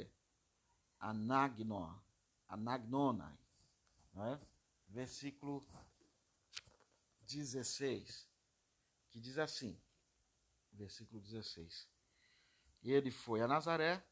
anagno, 0.99 1.83
anagnonai. 2.47 3.37
Né? 4.13 4.39
versículo 4.93 5.65
16, 7.21 8.29
que 9.09 9.19
diz 9.19 9.37
assim: 9.37 9.79
versículo 10.71 11.19
16. 11.19 11.89
E 12.83 12.91
ele 12.91 13.09
foi 13.09 13.41
a 13.41 13.47
Nazaré, 13.47 14.03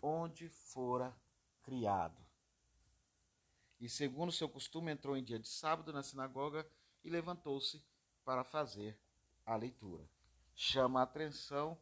onde 0.00 0.48
fora 0.48 1.14
criado. 1.62 2.20
E 3.80 3.88
segundo 3.88 4.30
seu 4.30 4.48
costume, 4.48 4.92
entrou 4.92 5.16
em 5.16 5.24
dia 5.24 5.38
de 5.38 5.48
sábado 5.48 5.92
na 5.92 6.02
sinagoga 6.02 6.66
e 7.04 7.10
levantou-se 7.10 7.84
para 8.24 8.44
fazer 8.44 8.96
a 9.44 9.56
leitura. 9.56 10.08
Chama 10.54 11.00
a 11.00 11.02
atenção 11.02 11.76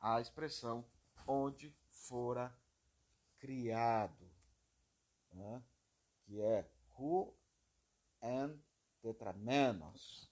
a 0.00 0.20
expressão 0.20 0.84
onde 1.26 1.74
fora 1.90 2.54
criado, 3.38 4.30
né? 5.32 5.62
que 6.24 6.40
é 6.40 6.70
who 6.98 7.34
and 8.22 8.58
tetramenos. 9.00 10.28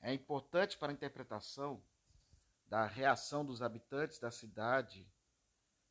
É 0.00 0.12
importante 0.12 0.76
para 0.76 0.90
a 0.90 0.94
interpretação 0.94 1.82
da 2.66 2.84
reação 2.84 3.44
dos 3.44 3.62
habitantes 3.62 4.18
da 4.18 4.30
cidade 4.30 5.06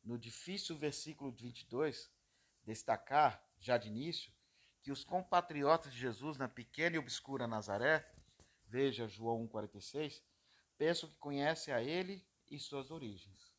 no 0.07 0.17
difícil 0.17 0.77
versículo 0.77 1.31
22 1.31 2.09
destacar, 2.63 3.45
já 3.59 3.77
de 3.77 3.89
início, 3.89 4.31
que 4.81 4.89
os 4.89 5.03
compatriotas 5.03 5.91
de 5.91 5.99
Jesus 5.99 6.37
na 6.37 6.47
pequena 6.47 6.95
e 6.95 6.99
obscura 6.99 7.45
Nazaré, 7.45 8.09
veja 8.65 9.05
João 9.05 9.45
1,46, 9.49 10.23
pensam 10.77 11.09
que 11.09 11.17
conhecem 11.17 11.73
a 11.73 11.81
ele 11.83 12.25
e 12.49 12.57
suas 12.57 12.89
origens. 12.89 13.53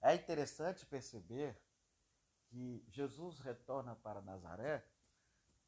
É 0.00 0.14
interessante 0.14 0.86
perceber 0.86 1.60
que 2.46 2.82
Jesus 2.88 3.38
retorna 3.40 3.94
para 3.94 4.22
Nazaré 4.22 4.82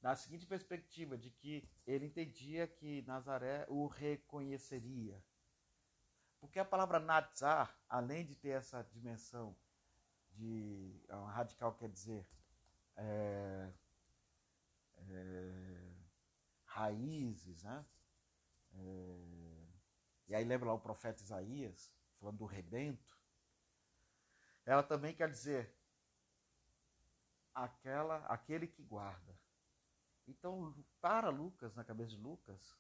na 0.01 0.17
seguinte 0.17 0.47
perspectiva 0.47 1.19
de 1.19 1.31
que 1.31 1.69
ele 1.87 2.07
entendia 2.07 2.67
que 2.67 3.03
Nazaré 3.03 3.67
o 3.69 3.87
reconheceria. 3.87 5.23
Porque 6.45 6.59
a 6.59 6.65
palavra 6.65 7.01
Nazar, 7.01 7.75
além 7.89 8.23
de 8.23 8.37
ter 8.37 8.51
essa 8.51 8.83
dimensão 8.93 9.57
de 10.33 11.03
é 11.09 11.17
um 11.17 11.25
radical 11.25 11.75
quer 11.75 11.89
dizer 11.89 12.29
é, 12.97 13.73
é, 14.99 15.93
raízes, 16.67 17.63
né? 17.63 17.87
É, 18.75 19.67
e 20.29 20.35
aí 20.35 20.45
lembra 20.45 20.69
lá 20.69 20.75
o 20.75 20.81
profeta 20.81 21.23
Isaías 21.23 21.91
falando 22.21 22.37
do 22.37 22.45
rebento. 22.45 23.19
Ela 24.67 24.83
também 24.83 25.15
quer 25.15 25.31
dizer 25.31 25.75
aquela, 27.55 28.19
aquele 28.27 28.67
que 28.67 28.83
guarda. 28.83 29.35
Então, 30.29 30.77
para 31.01 31.31
Lucas, 31.31 31.75
na 31.75 31.85
cabeça 31.85 32.11
de 32.11 32.19
Lucas, 32.19 32.77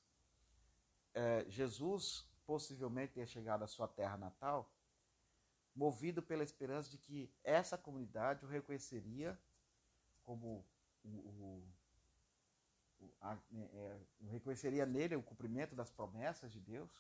é, 1.15 1.47
Jesus 1.49 2.29
possivelmente 2.47 3.15
ter 3.15 3.27
chegado 3.27 3.63
à 3.63 3.67
sua 3.67 3.89
terra 3.89 4.17
natal 4.17 4.71
movido 5.75 6.23
pela 6.23 6.45
esperança 6.45 6.89
de 6.89 6.99
que 6.99 7.33
essa 7.43 7.77
comunidade 7.77 8.45
o 8.45 8.49
reconheceria 8.49 9.39
como 10.23 10.65
o, 11.03 11.09
o, 11.09 11.69
o 13.01 13.15
a, 13.21 13.37
é, 13.53 14.07
é 14.21 14.31
reconheceria 14.31 14.87
nele 14.87 15.17
o 15.17 15.23
cumprimento 15.23 15.75
das 15.75 15.91
promessas 15.91 16.53
de 16.53 16.61
Deus, 16.61 16.91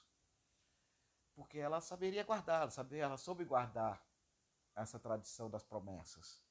porque 1.34 1.58
ela 1.58 1.80
saberia 1.80 2.24
guardar, 2.24 2.70
saber, 2.70 2.98
ela 2.98 3.16
soube 3.16 3.44
guardar 3.44 4.04
essa 4.74 4.98
tradição 4.98 5.48
das 5.48 5.62
promessas. 5.62 6.42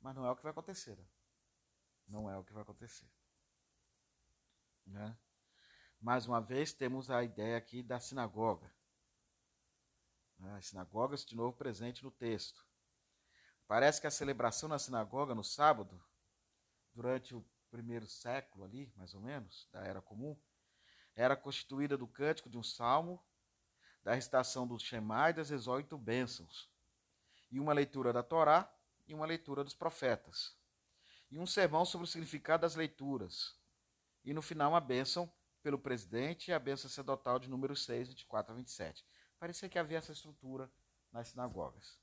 Mas 0.00 0.14
não 0.14 0.24
é 0.24 0.30
o 0.30 0.36
que 0.36 0.42
vai 0.42 0.52
acontecer. 0.52 0.96
Né? 0.96 1.06
Não 2.06 2.30
é 2.30 2.38
o 2.38 2.44
que 2.44 2.52
vai 2.52 2.62
acontecer. 2.62 3.08
Né? 4.86 5.16
Mais 6.00 6.26
uma 6.26 6.40
vez, 6.40 6.72
temos 6.72 7.10
a 7.10 7.24
ideia 7.24 7.56
aqui 7.56 7.82
da 7.82 7.98
sinagoga. 7.98 8.72
Né? 10.38 10.56
As 10.56 10.66
sinagogas, 10.66 11.24
de 11.24 11.34
novo, 11.34 11.56
presente 11.56 12.04
no 12.04 12.10
texto. 12.10 12.64
Parece 13.66 14.00
que 14.00 14.06
a 14.06 14.10
celebração 14.10 14.68
na 14.68 14.78
sinagoga 14.78 15.34
no 15.34 15.42
sábado, 15.42 16.00
durante 16.94 17.34
o 17.34 17.44
primeiro 17.70 18.06
século 18.06 18.64
ali, 18.64 18.92
mais 18.96 19.14
ou 19.14 19.20
menos, 19.20 19.68
da 19.72 19.80
Era 19.84 20.00
Comum, 20.00 20.36
era 21.14 21.34
constituída 21.34 21.96
do 21.96 22.06
cântico 22.06 22.48
de 22.48 22.58
um 22.58 22.62
salmo, 22.62 23.22
da 24.04 24.14
recitação 24.14 24.66
do 24.66 24.78
Shema 24.78 25.30
e 25.30 25.32
das 25.32 25.48
18 25.48 25.96
bênçãos, 25.98 26.70
e 27.50 27.58
uma 27.58 27.72
leitura 27.72 28.12
da 28.12 28.22
Torá 28.22 28.70
e 29.08 29.14
uma 29.14 29.26
leitura 29.26 29.64
dos 29.64 29.74
profetas, 29.74 30.54
e 31.30 31.38
um 31.38 31.46
sermão 31.46 31.84
sobre 31.84 32.04
o 32.04 32.08
significado 32.08 32.60
das 32.60 32.76
leituras, 32.76 33.58
e 34.24 34.32
no 34.32 34.42
final 34.42 34.72
uma 34.72 34.80
bênção 34.80 35.32
pelo 35.66 35.80
presidente 35.80 36.48
e 36.48 36.54
a 36.54 36.60
bênção 36.60 36.88
sacerdotal 36.88 37.40
de 37.40 37.50
número 37.50 37.74
6, 37.74 38.10
24 38.10 38.52
a 38.52 38.54
27. 38.54 39.04
Parecia 39.36 39.68
que 39.68 39.80
havia 39.80 39.98
essa 39.98 40.12
estrutura 40.12 40.70
nas 41.10 41.26
sinagogas. 41.30 41.98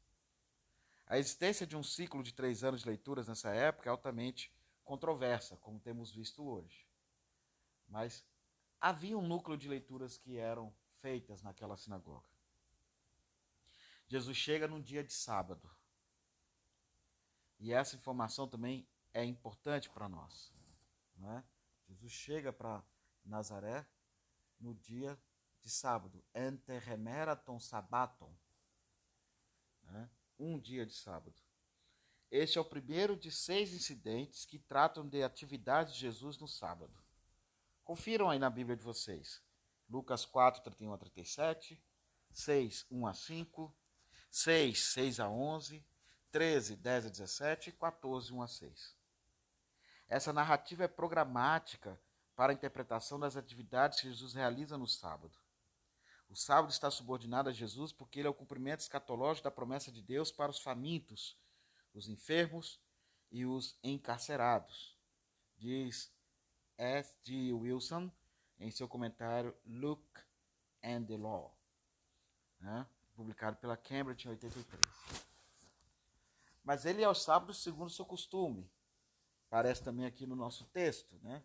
A 1.06 1.18
existência 1.18 1.66
de 1.66 1.78
um 1.78 1.82
ciclo 1.82 2.22
de 2.22 2.34
três 2.34 2.62
anos 2.66 2.82
de 2.82 2.88
leituras 2.90 3.30
nessa 3.30 3.56
época 3.56 3.88
é 3.88 3.92
altamente 3.92 4.54
controversa, 4.84 5.56
como 5.56 5.80
temos 5.80 6.12
visto 6.12 6.46
hoje. 6.46 6.86
Mas 7.88 8.26
havia 8.82 9.18
um 9.18 9.26
núcleo 9.26 9.58
de 9.58 9.70
leituras 9.70 10.18
que 10.18 10.36
eram 10.36 10.76
feitas 10.98 11.42
naquela 11.42 11.78
sinagoga. 11.78 12.28
Jesus 14.10 14.36
chega 14.36 14.68
num 14.68 14.82
dia 14.82 15.06
de 15.06 15.14
sábado. 15.14 15.72
E 17.62 17.72
essa 17.72 17.96
informação 17.96 18.46
também 18.46 18.86
é 19.14 19.24
importante 19.24 19.90
para 19.90 20.10
nós. 20.10 20.54
Não 21.16 21.32
é? 21.32 21.46
Jesus 21.88 22.12
chega 22.12 22.52
para 22.52 22.84
Nazaré 23.26 23.86
no 24.60 24.74
dia 24.74 25.20
de 25.62 25.70
sábado, 25.70 26.24
enterremeraton 26.36 27.60
sabaton, 27.60 28.36
né? 29.84 30.10
um 30.38 30.60
dia 30.60 30.86
de 30.86 30.94
sábado. 30.94 31.36
Este 32.30 32.58
é 32.58 32.62
o 32.62 32.66
primeiro 32.66 33.16
de 33.16 33.32
seis 33.32 33.74
incidentes 33.74 34.46
que 34.46 34.58
tratam 34.58 35.08
de 35.08 35.22
atividade 35.24 35.94
de 35.94 36.00
Jesus 36.00 36.38
no 36.40 36.48
sábado. 36.48 36.94
Confiram 37.84 38.30
aí 38.30 38.40
na 38.40 38.50
Bíblia 38.50 38.76
de 38.76 38.84
vocês. 38.84 39.42
Lucas 39.88 40.26
4, 40.26 40.64
31 40.64 40.94
a 40.94 40.98
37, 40.98 41.82
6, 42.32 42.88
1 42.90 43.08
a 43.08 43.14
5, 43.14 43.78
6, 44.32 44.84
6 44.94 45.20
a 45.20 45.30
11, 45.30 45.86
13, 46.32 46.76
10 46.76 47.06
a 47.06 47.10
17 47.10 47.70
e 47.70 47.74
14, 47.74 48.34
1 48.34 48.42
a 48.42 48.48
6. 48.48 48.98
Essa 50.10 50.34
narrativa 50.34 50.84
é 50.84 50.88
programática 50.88 52.02
para 52.36 52.52
a 52.52 52.56
interpretação 52.56 53.20
das 53.20 53.36
atividades 53.36 54.02
que 54.02 54.10
Jesus 54.10 54.34
realiza 54.34 54.78
no 54.78 54.88
sábado. 54.88 55.38
O 56.30 56.36
sábado 56.36 56.72
está 56.72 56.90
subordinado 56.90 57.50
a 57.50 57.54
Jesus 57.54 57.92
porque 57.92 58.20
ele 58.20 58.28
é 58.28 58.32
o 58.32 58.34
cumprimento 58.34 58.80
escatológico 58.80 59.44
da 59.44 59.52
promessa 59.52 59.92
de 59.92 60.02
Deus 60.02 60.32
para 60.32 60.50
os 60.50 60.60
famintos, 60.60 61.38
os 61.94 62.08
enfermos 62.08 62.82
e 63.32 63.46
os 63.46 63.78
encarcerados. 63.84 64.98
Diz 65.58 66.12
S. 66.78 67.16
G. 67.24 67.54
Wilson 67.54 68.12
em 68.60 68.72
seu 68.72 68.88
comentário 68.88 69.56
Luke 69.66 70.20
and 70.84 71.04
the 71.04 71.18
Law, 71.18 71.56
né? 72.60 72.88
publicado 73.16 73.58
pela 73.58 73.78
Cambridge 73.78 74.28
em 74.28 74.32
83. 74.32 74.84
Mas 76.64 76.86
ele 76.86 77.04
é 77.04 77.10
o 77.10 77.14
sábado 77.14 77.54
segundo 77.54 77.90
seu 77.90 78.06
costume. 78.06 78.70
Parece 79.50 79.84
também 79.84 80.06
aqui 80.06 80.26
no 80.26 80.36
nosso 80.36 80.66
texto, 80.66 81.20
né? 81.22 81.44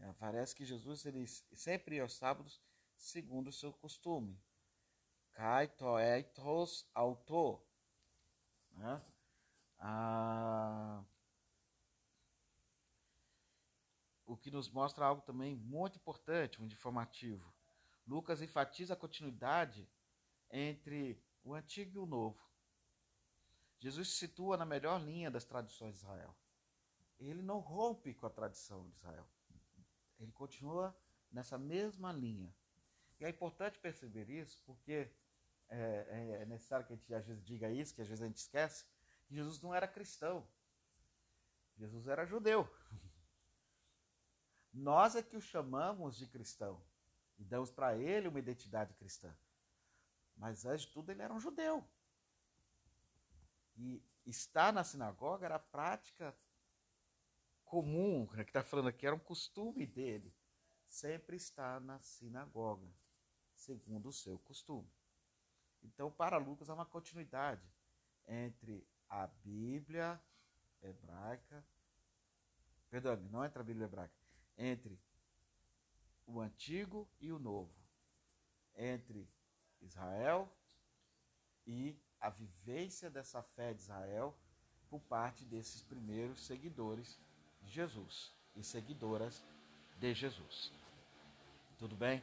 É, 0.00 0.12
parece 0.12 0.54
que 0.54 0.64
Jesus 0.64 1.04
ele 1.04 1.26
sempre 1.26 1.96
ia 1.96 2.02
aos 2.02 2.14
sábados 2.14 2.60
segundo 2.96 3.48
o 3.48 3.52
seu 3.52 3.72
costume. 3.72 4.40
Kai 5.32 5.68
toetos 5.68 6.88
auto. 6.94 7.60
Né? 8.72 9.02
Ah, 9.78 11.04
o 14.26 14.36
que 14.36 14.50
nos 14.50 14.68
mostra 14.68 15.06
algo 15.06 15.22
também 15.22 15.56
muito 15.56 15.96
importante, 15.96 16.60
muito 16.60 16.74
informativo. 16.74 17.52
Lucas 18.06 18.42
enfatiza 18.42 18.94
a 18.94 18.96
continuidade 18.96 19.88
entre 20.50 21.22
o 21.42 21.54
antigo 21.54 21.96
e 21.96 21.98
o 21.98 22.06
novo. 22.06 22.40
Jesus 23.78 24.08
se 24.08 24.16
situa 24.16 24.56
na 24.56 24.64
melhor 24.64 25.00
linha 25.00 25.30
das 25.30 25.44
tradições 25.44 25.94
de 25.94 26.00
Israel. 26.00 26.34
Ele 27.18 27.42
não 27.42 27.58
rompe 27.58 28.14
com 28.14 28.26
a 28.26 28.30
tradição 28.30 28.88
de 28.88 28.96
Israel. 28.96 29.28
Ele 30.18 30.32
continua 30.32 30.96
nessa 31.30 31.58
mesma 31.58 32.12
linha. 32.12 32.54
E 33.20 33.24
é 33.24 33.28
importante 33.28 33.78
perceber 33.78 34.28
isso 34.28 34.62
porque 34.64 35.10
é, 35.68 36.40
é, 36.40 36.46
necessário 36.46 36.86
que 36.86 36.92
a 36.92 36.96
gente 36.96 37.14
às 37.14 37.26
vezes 37.26 37.44
diga 37.44 37.70
isso, 37.70 37.94
que 37.94 38.02
às 38.02 38.08
vezes 38.08 38.22
a 38.22 38.26
gente 38.26 38.36
esquece, 38.36 38.84
que 39.26 39.34
Jesus 39.34 39.60
não 39.60 39.74
era 39.74 39.86
cristão. 39.86 40.46
Jesus 41.76 42.08
era 42.08 42.24
judeu. 42.24 42.68
Nós 44.72 45.16
é 45.16 45.22
que 45.22 45.36
o 45.36 45.40
chamamos 45.40 46.16
de 46.16 46.26
cristão 46.26 46.82
e 47.38 47.44
damos 47.44 47.70
para 47.70 47.96
ele 47.96 48.28
uma 48.28 48.38
identidade 48.38 48.94
cristã. 48.94 49.34
Mas 50.36 50.64
antes 50.64 50.86
de 50.86 50.92
tudo 50.92 51.10
ele 51.10 51.22
era 51.22 51.32
um 51.32 51.40
judeu. 51.40 51.86
E 53.76 54.02
estar 54.26 54.72
na 54.72 54.84
sinagoga 54.84 55.46
era 55.46 55.56
a 55.56 55.60
prática 55.60 56.36
comum, 57.68 58.28
né, 58.32 58.44
que 58.44 58.50
está 58.50 58.64
falando 58.64 58.88
aqui, 58.88 59.06
era 59.06 59.14
um 59.14 59.20
costume 59.20 59.86
dele. 59.86 60.34
Sempre 60.88 61.36
estar 61.36 61.80
na 61.80 62.00
sinagoga 62.00 62.88
segundo 63.54 64.08
o 64.08 64.12
seu 64.12 64.38
costume. 64.38 64.90
Então, 65.82 66.10
para 66.10 66.38
Lucas, 66.38 66.70
há 66.70 66.74
uma 66.74 66.86
continuidade 66.86 67.62
entre 68.26 68.86
a 69.08 69.26
Bíblia 69.26 70.20
hebraica, 70.82 71.64
perdão, 72.90 73.16
não 73.30 73.44
entre 73.44 73.60
a 73.60 73.64
Bíblia 73.64 73.84
hebraica, 73.84 74.14
entre 74.56 74.98
o 76.26 76.40
Antigo 76.40 77.08
e 77.20 77.32
o 77.32 77.38
Novo, 77.38 77.74
entre 78.74 79.28
Israel 79.80 80.50
e 81.66 82.00
a 82.20 82.30
vivência 82.30 83.10
dessa 83.10 83.42
fé 83.42 83.72
de 83.74 83.82
Israel 83.82 84.36
por 84.88 85.00
parte 85.00 85.44
desses 85.44 85.82
primeiros 85.82 86.46
seguidores 86.46 87.20
de 87.68 87.74
Jesus 87.74 88.32
e 88.56 88.64
seguidoras 88.64 89.44
de 89.98 90.14
Jesus. 90.14 90.72
Tudo 91.78 91.94
bem? 91.94 92.22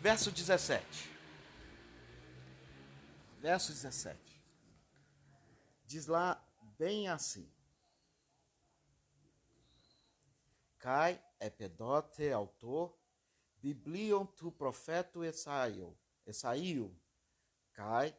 Verso 0.00 0.30
17. 0.30 1.10
Verso 3.40 3.72
17. 3.72 4.16
Diz 5.84 6.06
lá 6.06 6.40
bem 6.78 7.08
assim: 7.08 7.50
Cai 10.78 11.20
epedote 11.40 12.30
autor, 12.30 12.96
biblion 13.60 14.24
tu 14.24 14.52
profeto 14.52 15.24
Esaio, 15.24 15.98
Esaio, 16.24 16.96
cai 17.72 18.16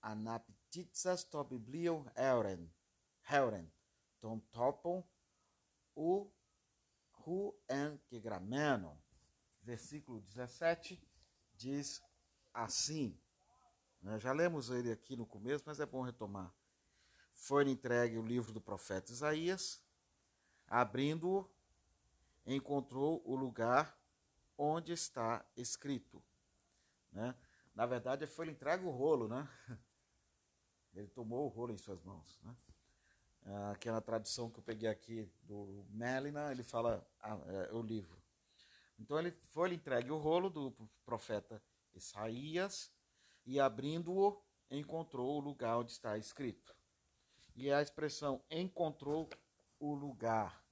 anaptitsas 0.00 1.22
to 1.24 1.44
biblion 1.44 2.10
euren, 2.16 2.72
heuren, 3.30 3.70
tom 4.20 4.38
topon, 4.50 5.02
o 5.94 6.30
hu 7.26 7.54
en 7.68 7.98
gegramenon. 8.10 8.96
Versículo 9.62 10.20
17 10.20 11.00
diz 11.54 12.02
assim, 12.52 13.18
né? 14.02 14.18
já 14.18 14.32
lemos 14.32 14.70
ele 14.70 14.90
aqui 14.90 15.16
no 15.16 15.26
começo, 15.26 15.64
mas 15.66 15.80
é 15.80 15.86
bom 15.86 16.02
retomar. 16.02 16.52
Foi 17.34 17.68
entregue 17.68 18.18
o 18.18 18.22
livro 18.22 18.52
do 18.52 18.60
profeta 18.60 19.12
Isaías, 19.12 19.82
abrindo-o, 20.66 21.48
encontrou 22.46 23.22
o 23.24 23.34
lugar 23.34 23.98
onde 24.56 24.92
está 24.92 25.44
escrito. 25.56 26.22
Né? 27.12 27.34
Na 27.74 27.86
verdade, 27.86 28.26
foi 28.26 28.48
entregue 28.48 28.84
o 28.84 28.90
rolo, 28.90 29.28
né? 29.28 29.48
Ele 30.94 31.08
tomou 31.08 31.46
o 31.46 31.48
rolo 31.48 31.72
em 31.72 31.78
suas 31.78 32.02
mãos. 32.02 32.40
Né? 32.42 32.54
Aquela 33.72 34.00
tradução 34.00 34.50
que 34.50 34.58
eu 34.58 34.62
peguei 34.62 34.88
aqui 34.88 35.30
do 35.42 35.84
Melina, 35.90 36.52
ele 36.52 36.62
fala 36.62 37.06
ah, 37.20 37.38
é, 37.46 37.72
o 37.72 37.82
livro. 37.82 38.20
Então 38.98 39.18
ele 39.18 39.32
foi 39.48 39.72
entregue 39.72 40.10
o 40.10 40.18
rolo 40.18 40.50
do 40.50 40.72
profeta 41.04 41.62
Isaías 41.94 42.92
e 43.46 43.58
abrindo-o 43.58 44.40
encontrou 44.70 45.36
o 45.36 45.40
lugar 45.40 45.78
onde 45.78 45.90
está 45.90 46.16
escrito. 46.18 46.74
E 47.56 47.72
a 47.72 47.82
expressão 47.82 48.42
encontrou 48.50 49.28
o 49.78 49.94
lugar 49.94 50.62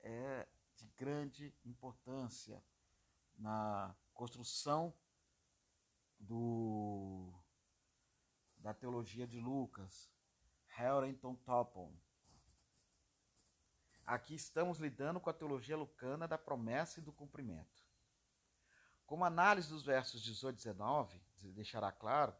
é 0.00 0.46
de 0.76 0.86
grande 0.96 1.54
importância 1.64 2.62
na 3.36 3.94
construção 4.14 4.94
do, 6.18 7.32
da 8.58 8.74
teologia 8.74 9.26
de 9.26 9.38
Lucas, 9.38 10.10
Harrington 10.78 11.34
Topon. 11.34 11.92
Aqui 14.06 14.36
estamos 14.36 14.78
lidando 14.78 15.18
com 15.18 15.28
a 15.28 15.32
teologia 15.32 15.76
lucana 15.76 16.28
da 16.28 16.38
promessa 16.38 17.00
e 17.00 17.02
do 17.02 17.12
cumprimento. 17.12 17.82
Como 19.04 19.24
análise 19.24 19.68
dos 19.68 19.82
versos 19.82 20.22
18 20.22 20.54
e 20.54 20.58
19 20.58 21.20
deixará 21.52 21.90
claro, 21.90 22.32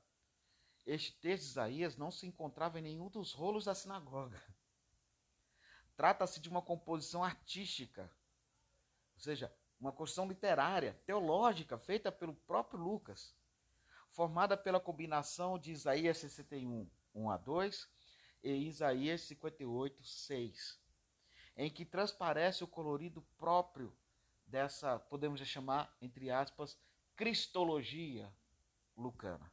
este 0.86 1.10
texto 1.18 1.42
de 1.42 1.50
Isaías 1.50 1.96
não 1.96 2.12
se 2.12 2.28
encontrava 2.28 2.78
em 2.78 2.82
nenhum 2.82 3.10
dos 3.10 3.32
rolos 3.32 3.64
da 3.64 3.74
sinagoga. 3.74 4.40
Trata-se 5.96 6.38
de 6.38 6.48
uma 6.48 6.62
composição 6.62 7.24
artística, 7.24 8.08
ou 9.16 9.20
seja, 9.20 9.52
uma 9.80 9.90
construção 9.90 10.28
literária, 10.28 10.94
teológica, 11.04 11.76
feita 11.76 12.12
pelo 12.12 12.36
próprio 12.36 12.78
Lucas, 12.78 13.34
formada 14.12 14.56
pela 14.56 14.78
combinação 14.78 15.58
de 15.58 15.72
Isaías 15.72 16.18
61, 16.18 16.88
1 17.12 17.30
a 17.30 17.36
2 17.36 17.97
e 18.42 18.68
Isaías 18.68 19.22
58, 19.22 20.02
6, 20.04 20.80
em 21.56 21.70
que 21.70 21.84
transparece 21.84 22.62
o 22.62 22.68
colorido 22.68 23.22
próprio 23.36 23.96
dessa, 24.46 24.98
podemos 24.98 25.40
chamar, 25.40 25.94
entre 26.00 26.30
aspas, 26.30 26.78
cristologia 27.16 28.32
lucana. 28.96 29.50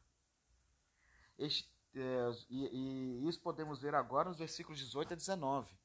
Este, 1.38 1.70
é, 1.94 2.30
e, 2.48 2.66
e, 2.66 3.28
isso 3.28 3.40
podemos 3.40 3.80
ver 3.80 3.94
agora 3.94 4.28
nos 4.28 4.38
versículos 4.38 4.78
18 4.78 5.12
a 5.12 5.16
19 5.16 5.76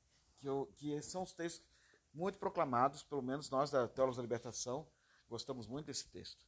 que, 0.42 0.50
eu, 0.50 0.74
que 0.76 1.02
são 1.04 1.22
os 1.22 1.32
textos 1.32 1.66
muito 2.14 2.38
proclamados, 2.40 3.04
pelo 3.04 3.22
menos 3.22 3.50
nós 3.50 3.70
da 3.70 3.88
Teólogos 3.88 4.18
da 4.18 4.24
Libertação 4.24 4.88
gostamos 5.30 5.68
muito 5.68 5.86
desse 5.86 6.10
texto, 6.10 6.46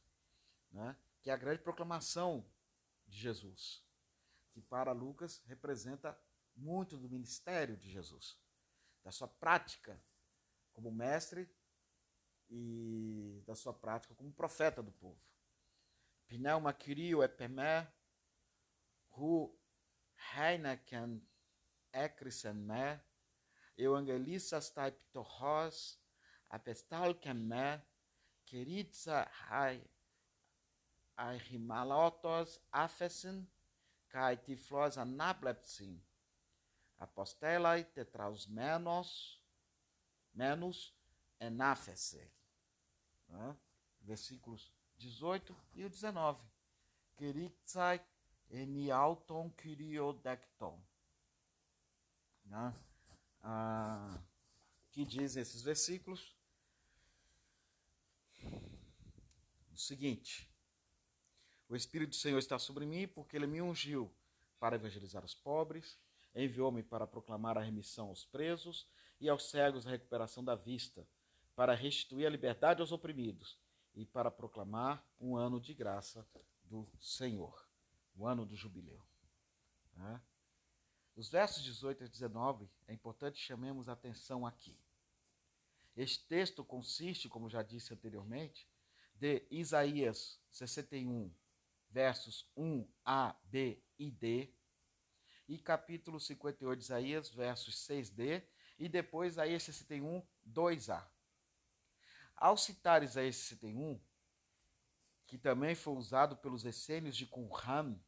né? 0.70 0.94
que 1.22 1.30
é 1.30 1.32
a 1.32 1.38
grande 1.38 1.62
proclamação 1.62 2.44
de 3.06 3.16
Jesus, 3.16 3.82
que 4.52 4.60
para 4.60 4.92
Lucas 4.92 5.40
representa 5.46 6.18
muito 6.56 6.96
do 6.96 7.08
ministério 7.08 7.76
de 7.76 7.90
Jesus, 7.90 8.38
da 9.02 9.10
sua 9.10 9.28
prática 9.28 10.00
como 10.72 10.90
mestre 10.90 11.48
e 12.48 13.42
da 13.46 13.54
sua 13.54 13.72
prática 13.72 14.14
como 14.14 14.32
profeta 14.32 14.82
do 14.82 14.92
povo. 14.92 15.20
Pneuma 16.26 16.72
Kyrio 16.72 17.22
epemé, 17.22 17.86
hu 19.10 19.56
heineken 20.34 21.20
ekrisen 21.92 22.56
me, 22.56 23.00
Evangelistas 23.76 24.70
tai 24.70 24.92
ptohos, 24.92 25.98
apestal 26.48 27.14
kemme, 27.18 27.82
keritza 28.46 29.24
hai 29.48 29.82
arhimalotos 31.16 32.60
afesin, 32.70 33.42
kai 34.08 34.36
tiflos 34.36 34.96
anablepsin, 34.98 35.98
apostelai 36.98 37.84
tetraus 37.84 38.46
menos, 38.46 39.42
menos 40.32 40.94
enafese. 41.40 42.30
Né? 43.28 43.56
Versículos 44.00 44.72
18 44.98 45.56
e 45.74 45.84
o 45.84 45.90
19. 45.90 46.42
Keritzai 47.16 48.04
eniauton 48.50 49.50
kyriodecton. 49.50 50.80
Né? 52.44 52.74
ah, 53.44 54.18
que 54.90 55.04
diz 55.04 55.36
esses 55.36 55.62
versículos 55.62 56.34
o 59.72 59.76
seguinte: 59.76 60.50
O 61.68 61.76
Espírito 61.76 62.10
do 62.10 62.16
Senhor 62.16 62.38
está 62.38 62.58
sobre 62.58 62.86
mim, 62.86 63.06
porque 63.06 63.36
ele 63.36 63.46
me 63.46 63.60
ungiu 63.60 64.10
para 64.58 64.76
evangelizar 64.76 65.24
os 65.24 65.34
pobres, 65.34 65.98
enviou-me 66.34 66.82
para 66.82 67.06
proclamar 67.06 67.56
a 67.56 67.62
remissão 67.62 68.08
aos 68.08 68.24
presos 68.24 68.88
e 69.20 69.28
aos 69.28 69.50
cegos 69.50 69.86
a 69.86 69.90
recuperação 69.90 70.44
da 70.44 70.54
vista, 70.54 71.06
para 71.54 71.74
restituir 71.74 72.26
a 72.26 72.30
liberdade 72.30 72.80
aos 72.80 72.90
oprimidos 72.90 73.58
e 73.94 74.04
para 74.04 74.30
proclamar 74.30 75.06
um 75.20 75.36
ano 75.36 75.60
de 75.60 75.72
graça 75.72 76.26
do 76.64 76.88
Senhor, 76.98 77.68
o 78.16 78.26
ano 78.26 78.44
do 78.44 78.56
jubileu. 78.56 79.00
Né? 79.94 80.20
Os 81.14 81.28
versos 81.28 81.62
18 81.62 82.04
a 82.04 82.06
19 82.08 82.68
é 82.88 82.92
importante 82.92 83.38
chamemos 83.38 83.88
atenção 83.88 84.44
aqui. 84.44 84.76
Este 85.96 86.26
texto 86.26 86.64
consiste, 86.64 87.28
como 87.28 87.48
já 87.48 87.62
disse 87.62 87.94
anteriormente, 87.94 88.68
de 89.14 89.46
Isaías 89.48 90.40
61, 90.50 91.32
versos 91.88 92.50
1a, 92.56 93.36
b 93.44 93.80
e 93.96 94.10
d, 94.10 94.52
e 95.48 95.58
capítulo 95.58 96.18
58 96.18 96.78
de 96.78 96.84
Isaías, 96.84 97.28
versos 97.28 97.86
6d, 97.86 98.42
e 98.78 98.88
depois 98.88 99.34
Isaías 99.34 99.62
61, 99.62 100.22
2a. 100.46 101.06
Ao 102.36 102.56
citar 102.56 103.02
Isaías 103.02 103.36
61, 103.36 104.00
que 105.26 105.38
também 105.38 105.74
foi 105.74 105.94
usado 105.94 106.36
pelos 106.36 106.64
essênios 106.64 107.16
de 107.16 107.26
Qumran, 107.26 107.98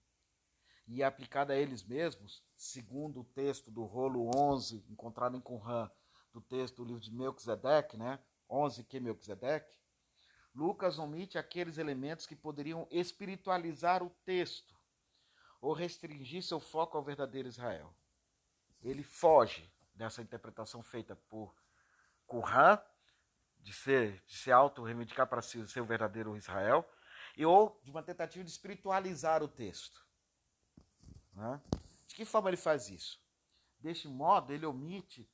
e 0.88 1.02
aplicada 1.02 1.52
a 1.52 1.56
eles 1.56 1.82
mesmos, 1.82 2.44
segundo 2.56 3.20
o 3.20 3.24
texto 3.24 3.70
do 3.70 3.84
rolo 3.84 4.30
11, 4.36 4.84
encontrado 4.88 5.36
em 5.36 5.40
Qumran, 5.40 5.90
do 6.32 6.40
texto 6.40 6.76
do 6.76 6.84
livro 6.84 7.00
de 7.00 7.12
Melquisedeque, 7.12 7.96
né? 7.96 8.20
11 8.48 8.84
que 8.84 9.00
Melquisedeque, 9.00 9.74
Lucas 10.54 10.98
omite 10.98 11.36
aqueles 11.36 11.76
elementos 11.76 12.26
que 12.26 12.36
poderiam 12.36 12.86
espiritualizar 12.90 14.02
o 14.02 14.10
texto 14.24 14.75
ou 15.60 15.72
restringir 15.72 16.42
seu 16.42 16.60
foco 16.60 16.96
ao 16.96 17.04
verdadeiro 17.04 17.48
Israel. 17.48 17.94
Ele 18.82 19.02
foge 19.02 19.70
dessa 19.94 20.22
interpretação 20.22 20.82
feita 20.82 21.16
por 21.28 21.54
Qumran, 22.26 22.80
de 23.58 23.72
ser, 23.72 24.22
de 24.26 24.36
se 24.36 24.52
auto-reivindicar 24.52 25.26
para 25.26 25.42
si 25.42 25.66
ser 25.68 25.80
o 25.80 25.86
verdadeiro 25.86 26.36
Israel, 26.36 26.88
e 27.36 27.44
ou 27.44 27.80
de 27.82 27.90
uma 27.90 28.02
tentativa 28.02 28.44
de 28.44 28.50
espiritualizar 28.50 29.42
o 29.42 29.48
texto. 29.48 30.06
Né? 31.32 31.60
De 32.06 32.14
que 32.14 32.24
forma 32.24 32.48
ele 32.48 32.56
faz 32.56 32.88
isso? 32.88 33.20
Deste 33.78 34.08
modo, 34.08 34.52
ele 34.52 34.64
omite 34.64 35.28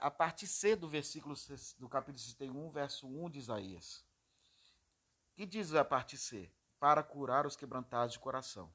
a 0.00 0.10
parte 0.10 0.46
C 0.46 0.74
do 0.74 0.88
versículo 0.88 1.34
do 1.78 1.88
capítulo 1.88 2.18
61, 2.18 2.70
verso 2.70 3.06
1 3.06 3.30
de 3.30 3.38
Isaías. 3.38 4.04
Que 5.34 5.46
diz 5.46 5.72
a 5.72 5.84
parte 5.84 6.16
C? 6.16 6.50
Para 6.82 7.00
curar 7.00 7.46
os 7.46 7.54
quebrantados 7.54 8.14
de 8.14 8.18
coração. 8.18 8.74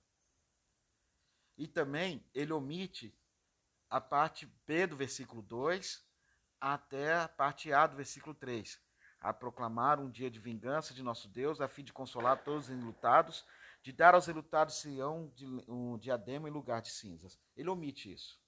E 1.58 1.68
também 1.68 2.26
ele 2.34 2.54
omite 2.54 3.14
a 3.90 4.00
parte 4.00 4.46
B 4.66 4.88
do 4.88 4.96
versículo 4.96 5.42
2 5.42 6.08
até 6.58 7.16
a 7.16 7.28
parte 7.28 7.74
A 7.74 7.86
do 7.86 7.98
versículo 7.98 8.34
3. 8.34 8.82
A 9.20 9.34
proclamar 9.34 10.00
um 10.00 10.10
dia 10.10 10.32
de 10.32 10.40
vingança 10.40 10.94
de 10.94 11.04
nosso 11.04 11.28
Deus, 11.28 11.60
a 11.60 11.68
fim 11.68 11.84
de 11.84 11.92
consolar 11.92 12.46
todos 12.46 12.70
os 12.70 12.72
enlutados, 12.72 13.46
de 13.84 13.92
dar 13.92 14.16
aos 14.16 14.30
enlutados 14.30 14.80
Sião 14.80 15.30
um 15.68 15.98
diadema 15.98 16.48
em 16.48 16.52
lugar 16.54 16.82
de 16.82 16.92
cinzas. 16.92 17.38
Ele 17.58 17.70
omite 17.70 18.10
isso. 18.10 18.40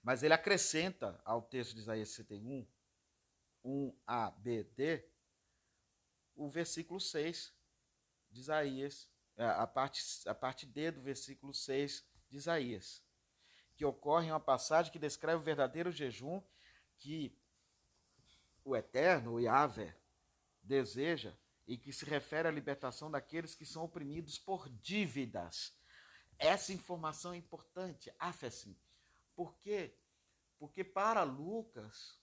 Mas 0.00 0.22
ele 0.22 0.32
acrescenta 0.32 1.20
ao 1.24 1.42
texto 1.42 1.74
de 1.74 1.80
Isaías 1.80 2.10
61, 2.10 2.64
1a, 3.64 4.32
b, 4.38 4.62
d, 4.76 5.04
o 6.36 6.48
versículo 6.48 7.00
6 7.00 7.60
de 8.32 8.40
Isaías, 8.40 9.08
é, 9.36 9.44
a 9.44 9.66
parte, 9.66 10.02
a 10.26 10.34
parte 10.34 10.66
D 10.66 10.90
do 10.90 11.02
versículo 11.02 11.54
6 11.54 12.04
de 12.28 12.36
Isaías, 12.36 13.04
que 13.76 13.84
ocorre 13.84 14.30
uma 14.30 14.40
passagem 14.40 14.92
que 14.92 14.98
descreve 14.98 15.40
o 15.40 15.44
verdadeiro 15.44 15.92
jejum 15.92 16.42
que 16.98 17.38
o 18.64 18.76
Eterno, 18.76 19.32
o 19.32 19.40
Yahvé, 19.40 19.96
deseja 20.62 21.36
e 21.66 21.76
que 21.76 21.92
se 21.92 22.04
refere 22.04 22.48
à 22.48 22.50
libertação 22.50 23.10
daqueles 23.10 23.54
que 23.54 23.66
são 23.66 23.84
oprimidos 23.84 24.38
por 24.38 24.68
dívidas. 24.68 25.74
Essa 26.38 26.72
informação 26.72 27.32
é 27.32 27.36
importante, 27.36 28.12
afesim. 28.18 28.76
Por 29.34 29.56
quê? 29.58 29.96
Porque 30.58 30.84
para 30.84 31.22
Lucas, 31.22 32.20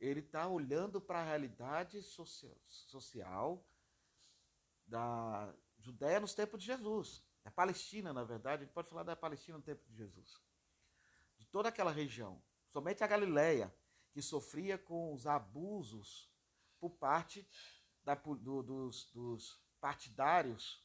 ele 0.00 0.20
está 0.20 0.46
olhando 0.46 1.00
para 1.00 1.20
a 1.20 1.24
realidade 1.24 2.02
social 2.02 3.64
da 4.88 5.54
Judéia 5.78 6.20
nos 6.20 6.34
tempos 6.34 6.60
de 6.60 6.66
Jesus. 6.66 7.22
Da 7.44 7.50
Palestina, 7.50 8.12
na 8.12 8.24
verdade, 8.24 8.62
a 8.62 8.66
gente 8.66 8.74
pode 8.74 8.88
falar 8.88 9.02
da 9.02 9.14
Palestina 9.14 9.58
no 9.58 9.64
tempo 9.64 9.84
de 9.86 9.96
Jesus. 9.96 10.40
De 11.38 11.46
toda 11.46 11.68
aquela 11.68 11.92
região. 11.92 12.42
Somente 12.68 13.04
a 13.04 13.06
Galileia, 13.06 13.72
que 14.12 14.20
sofria 14.20 14.76
com 14.76 15.14
os 15.14 15.26
abusos 15.26 16.30
por 16.80 16.90
parte 16.90 17.48
da, 18.04 18.14
do, 18.14 18.62
dos, 18.62 19.10
dos, 19.12 19.60
partidários 19.80 20.84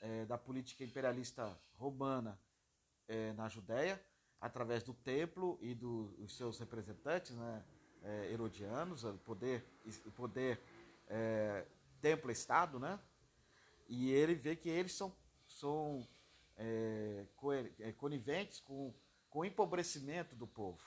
é, 0.00 0.24
da 0.24 0.38
política 0.38 0.82
imperialista 0.82 1.58
romana 1.76 2.40
é, 3.06 3.32
na 3.34 3.48
Judéia, 3.48 4.02
através 4.40 4.82
do 4.82 4.94
templo 4.94 5.58
e 5.60 5.74
do, 5.74 6.08
dos 6.16 6.36
seus 6.36 6.58
representantes, 6.58 7.36
né, 7.36 7.64
é, 8.02 8.32
herodianos, 8.32 9.04
o 9.04 9.18
poder, 9.18 9.64
poder 10.14 10.60
é, 11.08 11.66
templo-estado, 12.00 12.78
né? 12.78 12.98
E 13.88 14.10
ele 14.10 14.34
vê 14.34 14.56
que 14.56 14.68
eles 14.68 14.92
são, 14.92 15.14
são 15.46 16.06
é, 16.56 17.26
é, 17.80 17.92
coniventes 17.92 18.60
com, 18.60 18.94
com 19.28 19.40
o 19.40 19.44
empobrecimento 19.44 20.34
do 20.34 20.46
povo. 20.46 20.82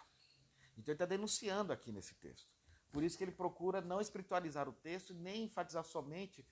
Então 0.78 0.92
ele 0.92 0.96
está 0.96 1.06
denunciando 1.06 1.72
aqui 1.74 1.92
nesse 1.92 2.16
texto. 2.16 2.50
Por 2.92 3.04
isso 3.04 3.18
que 3.18 3.24
ele 3.24 3.32
procura 3.32 3.82
não 3.82 4.02
espiritualizar 4.02 4.68
o 4.68 4.74
texto, 4.74 5.14
nem 5.14 5.44
enfatizar 5.44 5.84
somente 5.84 6.46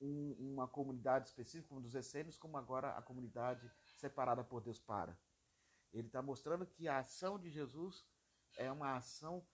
um, 0.00 0.52
uma 0.52 0.66
comunidade 0.66 1.28
específica, 1.28 1.68
como 1.68 1.80
dos 1.80 1.94
essênios, 1.94 2.38
como 2.38 2.56
agora 2.56 2.90
a 2.90 3.02
comunidade 3.02 3.70
separada 3.96 4.42
por 4.42 4.62
Deus 4.62 4.78
para. 4.78 5.18
Ele 5.92 6.06
está 6.06 6.22
mostrando 6.22 6.66
que 6.66 6.88
a 6.88 6.98
ação 6.98 7.38
de 7.38 7.50
Jesus 7.50 8.04
é 8.56 8.70
uma 8.70 8.96
ação 8.96 9.46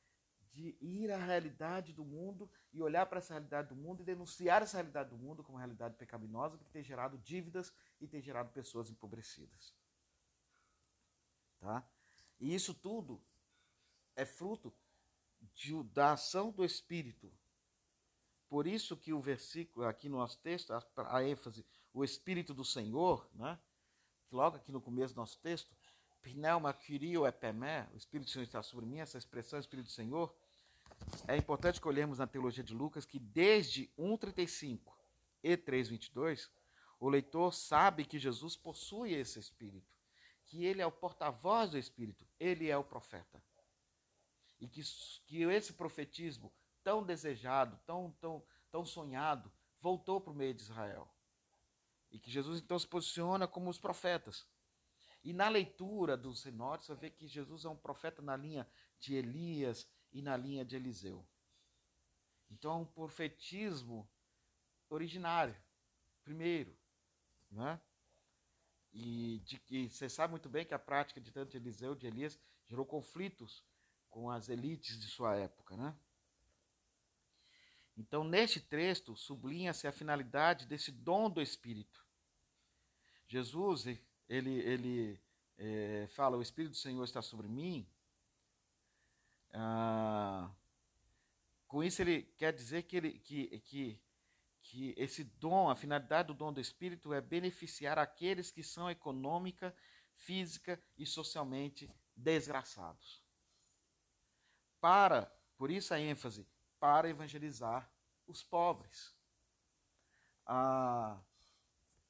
de 0.53 0.76
ir 0.80 1.11
à 1.11 1.16
realidade 1.16 1.92
do 1.92 2.05
mundo 2.05 2.51
e 2.72 2.82
olhar 2.82 3.07
para 3.07 3.18
essa 3.18 3.34
realidade 3.34 3.68
do 3.68 3.76
mundo 3.76 4.03
e 4.03 4.05
denunciar 4.05 4.62
essa 4.62 4.76
realidade 4.76 5.11
do 5.11 5.18
mundo 5.18 5.42
como 5.42 5.57
uma 5.57 5.61
realidade 5.61 5.94
pecaminosa 5.96 6.59
que 6.59 6.64
tem 6.70 6.82
gerado 6.82 7.18
dívidas 7.18 7.72
e 8.01 8.07
tem 8.07 8.20
gerado 8.20 8.51
pessoas 8.51 8.90
empobrecidas. 8.90 9.74
Tá? 11.61 11.86
E 12.40 12.55
isso 12.55 12.74
tudo 12.74 13.22
é 14.16 14.24
fruto 14.24 14.74
de, 15.55 15.82
da 15.84 16.12
ação 16.12 16.51
do 16.51 16.64
Espírito. 16.64 17.32
Por 18.48 18.66
isso 18.66 18.96
que 18.96 19.12
o 19.12 19.20
versículo, 19.20 19.86
aqui 19.86 20.09
no 20.09 20.18
nosso 20.18 20.38
texto, 20.38 20.72
a, 20.72 20.82
a 21.16 21.24
ênfase, 21.24 21.64
o 21.92 22.03
Espírito 22.03 22.53
do 22.53 22.64
Senhor, 22.64 23.28
né? 23.34 23.59
logo 24.30 24.57
aqui 24.57 24.72
no 24.72 24.80
começo 24.80 25.14
do 25.14 25.18
nosso 25.18 25.38
texto, 25.38 25.74
Pneuma 26.23 26.73
Kyrio 26.73 27.27
Epemé, 27.27 27.89
o 27.93 27.97
Espírito 27.97 28.29
do 28.29 28.31
Senhor 28.31 28.45
está 28.45 28.62
sobre 28.62 28.87
mim, 28.87 28.99
essa 28.99 29.18
expressão 29.18 29.59
Espírito 29.59 29.87
do 29.87 29.93
Senhor, 29.93 30.35
é 31.27 31.37
importante 31.37 31.81
que 31.81 31.89
olhemos 31.89 32.18
na 32.18 32.27
teologia 32.27 32.62
de 32.62 32.75
Lucas 32.75 33.07
que 33.07 33.18
desde 33.18 33.89
1,35 33.99 34.93
e 35.43 35.57
3,22, 35.57 36.51
o 36.99 37.09
leitor 37.09 37.55
sabe 37.55 38.05
que 38.05 38.18
Jesus 38.18 38.57
possui 38.57 39.14
esse 39.14 39.39
Espírito, 39.39 39.95
que 40.45 40.64
ele 40.64 40.83
é 40.83 40.87
o 40.87 40.93
porta-voz 40.93 41.71
do 41.71 41.79
Espírito, 41.79 42.27
ele 42.39 42.68
é 42.68 42.77
o 42.77 42.85
profeta. 42.85 43.43
E 44.61 44.68
que, 44.68 44.83
que 45.27 45.43
esse 45.45 45.73
profetismo 45.73 46.53
tão 46.85 47.03
desejado, 47.03 47.79
tão, 47.87 48.11
tão, 48.21 48.45
tão 48.71 48.85
sonhado, 48.85 49.51
voltou 49.81 50.21
para 50.21 50.33
o 50.33 50.37
meio 50.37 50.53
de 50.53 50.62
Israel. 50.62 51.09
E 52.11 52.18
que 52.18 52.31
Jesus 52.31 52.61
então 52.61 52.79
se 52.79 52.87
posiciona 52.87 53.49
como 53.49 53.71
os 53.71 53.79
profetas. 53.79 54.47
E 55.23 55.33
na 55.33 55.49
leitura 55.49 56.16
dos 56.16 56.41
sinóticos, 56.41 56.87
você 56.87 56.95
vê 56.95 57.11
que 57.11 57.27
Jesus 57.29 57.64
é 57.64 57.68
um 57.68 57.77
profeta 57.77 58.23
na 58.23 58.37
linha 58.37 58.66
de 58.99 59.14
Elias 59.14 59.89
e 60.12 60.23
na 60.23 60.37
linha 60.37 60.64
de 60.64 60.77
Eliseu. 60.77 61.27
Então 62.51 62.73
é 62.73 62.77
um 62.77 62.87
profetismo 62.87 64.09
originário, 64.89 65.57
primeiro. 66.25 66.77
Né? 67.51 67.81
E 68.93 69.41
de 69.45 69.59
que 69.59 69.89
você 69.89 70.09
sabe 70.09 70.33
muito 70.33 70.49
bem 70.49 70.64
que 70.64 70.75
a 70.75 70.79
prática 70.79 71.21
de 71.21 71.31
tanto 71.31 71.51
de 71.51 71.59
Eliseu 71.59 71.95
de 71.95 72.07
Elias 72.07 72.39
gerou 72.66 72.85
conflitos 72.85 73.64
com 74.09 74.31
as 74.31 74.49
elites 74.49 74.99
de 74.99 75.07
sua 75.07 75.37
época. 75.37 75.77
Né? 75.77 75.97
Então, 77.97 78.25
neste 78.25 78.61
texto, 78.61 79.14
sublinha-se 79.14 79.87
a 79.87 79.93
finalidade 79.93 80.66
desse 80.66 80.91
dom 80.91 81.31
do 81.31 81.41
Espírito. 81.41 82.05
Jesus, 83.29 83.85
ele, 84.31 84.61
ele 84.61 85.20
é, 85.59 86.07
fala: 86.14 86.39
O 86.39 86.43
Espírito 86.43 86.70
do 86.70 86.76
Senhor 86.76 87.05
está 87.05 87.20
sobre 87.20 87.49
mim, 87.49 87.87
ah, 89.53 90.51
com 91.66 91.83
isso, 91.83 92.03
ele 92.03 92.22
quer 92.37 92.53
dizer 92.53 92.85
que, 92.85 92.97
ele, 92.97 93.18
que, 93.18 93.61
que, 93.61 94.01
que 94.62 94.95
esse 94.97 95.24
dom, 95.24 95.68
a 95.68 95.76
finalidade 95.76 96.28
do 96.28 96.35
dom 96.35 96.53
do 96.53 96.61
Espírito 96.61 97.12
é 97.12 97.20
beneficiar 97.20 97.99
aqueles 97.99 98.51
que 98.51 98.62
são 98.62 98.91
econômica, 98.91 99.74
física 100.12 100.81
e 100.97 101.05
socialmente 101.05 101.91
desgraçados. 102.14 103.22
Para, 104.81 105.26
por 105.57 105.70
isso 105.70 105.93
a 105.93 106.01
ênfase, 106.01 106.47
para 106.78 107.09
evangelizar 107.09 107.91
os 108.26 108.43
pobres. 108.43 109.14
Ah, 110.47 111.20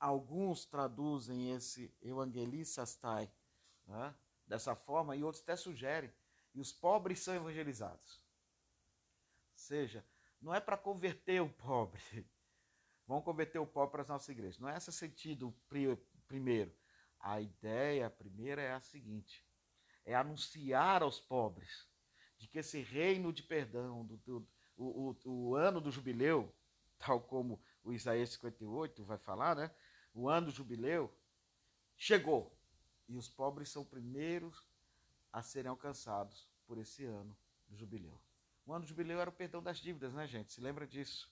alguns 0.00 0.64
traduzem 0.64 1.52
esse 1.52 1.94
evangelisastai 2.00 3.30
né, 3.86 4.14
dessa 4.46 4.74
forma 4.74 5.14
e 5.14 5.22
outros 5.22 5.42
até 5.42 5.54
sugerem 5.54 6.10
e 6.54 6.60
os 6.60 6.72
pobres 6.72 7.20
são 7.20 7.34
evangelizados. 7.34 8.14
Ou 9.52 9.58
seja, 9.58 10.04
não 10.40 10.54
é 10.54 10.58
para 10.58 10.76
converter 10.76 11.40
o 11.42 11.48
pobre. 11.48 12.00
Vão 13.06 13.20
converter 13.20 13.58
o 13.58 13.66
pobre 13.66 13.92
para 13.92 14.02
as 14.02 14.08
nossas 14.08 14.28
igrejas. 14.28 14.58
Não 14.58 14.68
é 14.68 14.76
esse 14.76 14.92
sentido 14.92 15.54
primeiro. 16.26 16.74
A 17.18 17.40
ideia 17.40 18.08
primeira 18.08 18.62
é 18.62 18.72
a 18.72 18.80
seguinte: 18.80 19.44
é 20.04 20.14
anunciar 20.14 21.02
aos 21.02 21.20
pobres 21.20 21.88
de 22.38 22.48
que 22.48 22.58
esse 22.58 22.80
reino 22.80 23.32
de 23.32 23.42
perdão, 23.42 24.06
do, 24.06 24.16
do 24.18 24.48
o, 24.76 25.14
o, 25.24 25.30
o 25.30 25.54
ano 25.54 25.80
do 25.80 25.90
jubileu, 25.90 26.54
tal 26.98 27.20
como 27.20 27.62
o 27.82 27.92
Isaías 27.92 28.30
58 28.30 29.04
vai 29.04 29.18
falar, 29.18 29.54
né? 29.56 29.70
O 30.14 30.28
ano 30.28 30.46
do 30.46 30.52
jubileu 30.52 31.12
chegou. 31.96 32.56
E 33.08 33.16
os 33.16 33.28
pobres 33.28 33.68
são 33.68 33.84
primeiros 33.84 34.64
a 35.32 35.42
serem 35.42 35.68
alcançados 35.68 36.48
por 36.66 36.78
esse 36.78 37.04
ano 37.04 37.36
do 37.68 37.76
jubileu. 37.76 38.20
O 38.66 38.72
ano 38.72 38.84
do 38.84 38.88
jubileu 38.88 39.20
era 39.20 39.30
o 39.30 39.32
perdão 39.32 39.62
das 39.62 39.78
dívidas, 39.78 40.14
né, 40.14 40.26
gente? 40.26 40.52
Se 40.52 40.60
lembra 40.60 40.86
disso? 40.86 41.30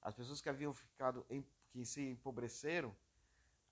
As 0.00 0.14
pessoas 0.14 0.40
que 0.40 0.48
haviam 0.48 0.72
ficado, 0.72 1.26
em, 1.28 1.46
que 1.70 1.84
se 1.84 2.08
empobreceram, 2.10 2.96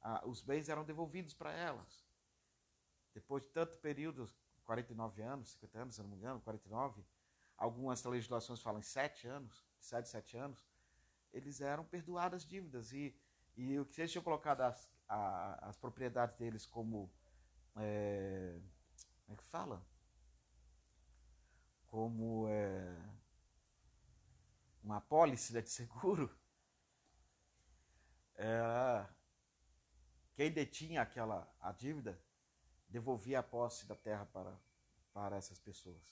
ah, 0.02 0.22
os 0.26 0.42
bens 0.42 0.68
eram 0.68 0.84
devolvidos 0.84 1.32
para 1.32 1.52
elas. 1.52 2.04
Depois 3.14 3.42
de 3.44 3.48
tanto 3.50 3.76
período, 3.78 4.28
49 4.64 5.22
anos, 5.22 5.50
50 5.50 5.78
anos, 5.78 5.94
se 5.94 6.02
não 6.02 6.10
me 6.10 6.16
engano, 6.16 6.40
49, 6.40 7.02
algumas 7.56 8.02
legislações 8.04 8.60
falam 8.60 8.80
em 8.80 8.82
7 8.82 9.28
anos, 9.28 9.64
7, 9.78 10.08
7 10.08 10.36
anos, 10.36 10.66
eles 11.32 11.60
eram 11.60 11.84
perdoadas 11.84 12.42
as 12.42 12.48
dívidas. 12.48 12.92
E, 12.92 13.14
e 13.56 13.78
o 13.78 13.86
que 13.86 14.00
eles 14.00 14.10
tinham 14.10 14.24
colocado 14.24 14.62
as, 14.62 14.90
a, 15.08 15.68
as 15.68 15.76
propriedades 15.76 16.36
deles 16.36 16.66
como. 16.66 17.12
É, 17.76 18.60
como 19.24 19.34
é 19.34 19.36
que 19.36 19.44
fala? 19.44 19.84
Como 21.86 22.48
é, 22.48 22.96
uma 24.82 24.98
apólice 24.98 25.52
de 25.52 25.68
seguro. 25.68 26.30
É, 28.36 29.06
quem 30.34 30.50
detinha 30.50 31.02
aquela 31.02 31.48
a 31.60 31.70
dívida 31.70 32.20
devolvia 32.88 33.38
a 33.38 33.42
posse 33.44 33.86
da 33.86 33.94
terra 33.94 34.26
para, 34.26 34.60
para 35.12 35.36
essas 35.36 35.60
pessoas, 35.60 36.02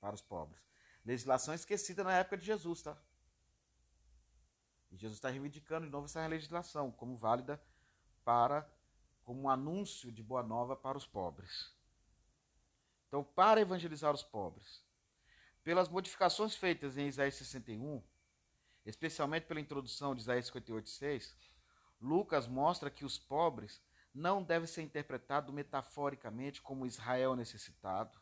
para 0.00 0.14
os 0.14 0.22
pobres. 0.22 0.66
Legislação 1.04 1.52
esquecida 1.52 2.02
na 2.02 2.14
época 2.14 2.38
de 2.38 2.46
Jesus, 2.46 2.80
tá? 2.80 2.96
Jesus 4.96 5.18
está 5.18 5.28
reivindicando 5.28 5.86
de 5.86 5.92
novo 5.92 6.06
essa 6.06 6.26
legislação 6.26 6.90
como 6.90 7.16
válida 7.16 7.62
para, 8.24 8.68
como 9.22 9.42
um 9.42 9.50
anúncio 9.50 10.10
de 10.10 10.22
boa 10.22 10.42
nova 10.42 10.74
para 10.74 10.98
os 10.98 11.06
pobres. 11.06 11.74
Então, 13.06 13.22
para 13.22 13.60
evangelizar 13.60 14.14
os 14.14 14.22
pobres, 14.22 14.84
pelas 15.62 15.88
modificações 15.88 16.54
feitas 16.54 16.96
em 16.96 17.08
Isaías 17.08 17.34
61, 17.34 18.02
especialmente 18.84 19.46
pela 19.46 19.60
introdução 19.60 20.14
de 20.14 20.22
Isaías 20.22 20.50
58,6, 20.50 21.34
Lucas 22.00 22.46
mostra 22.46 22.90
que 22.90 23.04
os 23.04 23.18
pobres 23.18 23.82
não 24.14 24.42
devem 24.42 24.66
ser 24.66 24.82
interpretados 24.82 25.54
metaforicamente 25.54 26.62
como 26.62 26.86
Israel 26.86 27.36
necessitado, 27.36 28.18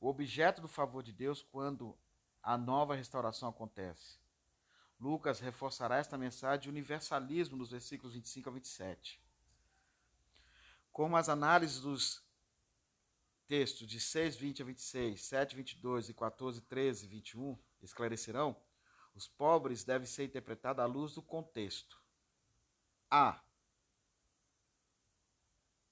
o 0.00 0.08
objeto 0.08 0.60
do 0.60 0.68
favor 0.68 1.02
de 1.02 1.12
Deus 1.12 1.42
quando 1.42 1.98
a 2.42 2.56
nova 2.56 2.94
restauração 2.94 3.48
acontece. 3.48 4.20
Lucas 4.98 5.40
reforçará 5.40 5.96
esta 5.96 6.16
mensagem 6.16 6.62
de 6.62 6.68
universalismo 6.68 7.56
nos 7.56 7.70
versículos 7.70 8.14
25 8.14 8.48
a 8.48 8.52
27. 8.52 9.20
Como 10.90 11.16
as 11.16 11.28
análises 11.28 11.80
dos 11.80 12.24
textos 13.46 13.86
de 13.86 14.00
6, 14.00 14.36
20 14.36 14.62
a 14.62 14.64
26, 14.64 15.22
7, 15.22 15.56
22 15.56 16.08
e 16.08 16.14
14, 16.14 16.60
13 16.62 17.04
e 17.04 17.08
21 17.08 17.58
esclarecerão, 17.82 18.56
os 19.14 19.28
pobres 19.28 19.84
devem 19.84 20.06
ser 20.06 20.24
interpretados 20.24 20.82
à 20.82 20.86
luz 20.86 21.14
do 21.14 21.22
contexto. 21.22 22.02
A. 23.10 23.42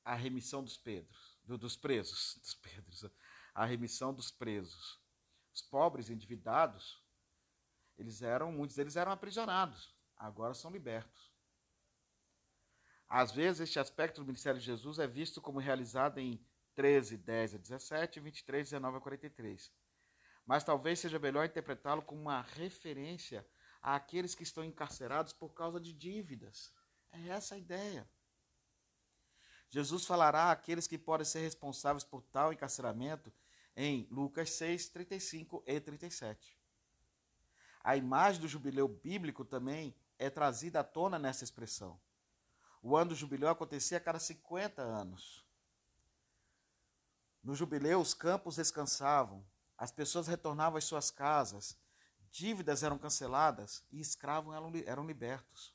A 0.05 0.15
remissão 0.15 0.63
dos 0.63 0.77
Pedros, 0.77 1.39
do, 1.45 1.57
dos 1.57 1.77
presos, 1.77 2.37
dos 2.43 2.55
Pedros, 2.55 3.07
a 3.55 3.65
remissão 3.65 4.13
dos 4.13 4.31
presos. 4.31 5.01
Os 5.55 5.63
pobres 5.63 6.11
endividados, 6.11 7.04
eles 7.99 8.23
eram, 8.23 8.53
muitos 8.53 8.77
deles 8.77 8.97
eram 8.97 9.13
aprisionados, 9.13 9.95
agora 10.17 10.55
são 10.55 10.71
libertos. 10.71 11.33
Às 13.09 13.31
vezes, 13.31 13.61
este 13.61 13.79
aspecto 13.79 14.21
do 14.21 14.27
ministério 14.27 14.59
de 14.59 14.67
Jesus 14.67 14.99
é 14.99 15.07
visto 15.07 15.41
como 15.41 15.59
realizado 15.59 16.19
em 16.19 16.45
13, 16.75 17.17
10 17.19 17.55
a 17.55 17.59
17 17.59 18.19
e 18.19 18.23
23, 18.23 18.71
19 18.71 18.97
a 18.97 19.01
43. 19.01 19.73
Mas 20.45 20.65
talvez 20.65 20.99
seja 20.99 21.19
melhor 21.19 21.47
interpretá-lo 21.47 22.03
como 22.03 22.21
uma 22.21 22.43
referência 22.43 23.47
àqueles 23.81 24.35
que 24.35 24.43
estão 24.43 24.65
encarcerados 24.65 25.33
por 25.33 25.51
causa 25.51 25.81
de 25.81 25.93
dívidas. 25.93 26.73
É 27.13 27.29
essa 27.29 27.55
a 27.55 27.59
ideia. 27.59 28.09
Jesus 29.71 30.05
falará 30.05 30.51
àqueles 30.51 30.87
que 30.87 30.99
podem 30.99 31.25
ser 31.25 31.41
responsáveis 31.41 32.05
por 32.05 32.23
tal 32.23 32.53
encarceramento 32.53 33.33
em 33.77 34.07
Lucas 34.11 34.51
6, 34.51 34.89
35 34.89 35.65
e 35.67 35.81
37. 35.81 36.57
A 37.85 37.99
imagem 37.99 38.41
do 38.41 38.49
jubileu 38.49 38.89
bíblico 38.89 39.45
também 39.45 39.95
é 40.19 40.31
trazida 40.31 40.81
à 40.81 40.85
tona 40.85 41.19
nessa 41.19 41.45
expressão. 41.45 42.01
O 42.83 42.97
ano 42.97 43.11
do 43.11 43.15
jubileu 43.15 43.51
acontecia 43.51 43.99
a 43.99 44.01
cada 44.01 44.19
50 44.19 44.81
anos. 44.81 45.45
No 47.43 47.55
jubileu, 47.55 48.01
os 48.01 48.15
campos 48.15 48.57
descansavam, 48.57 49.45
as 49.77 49.91
pessoas 49.91 50.27
retornavam 50.27 50.79
às 50.79 50.85
suas 50.85 51.11
casas, 51.11 51.77
dívidas 52.31 52.83
eram 52.83 52.97
canceladas 52.97 53.85
e 53.93 54.01
escravos 54.01 54.55
eram, 54.87 55.07
libertos. 55.07 55.75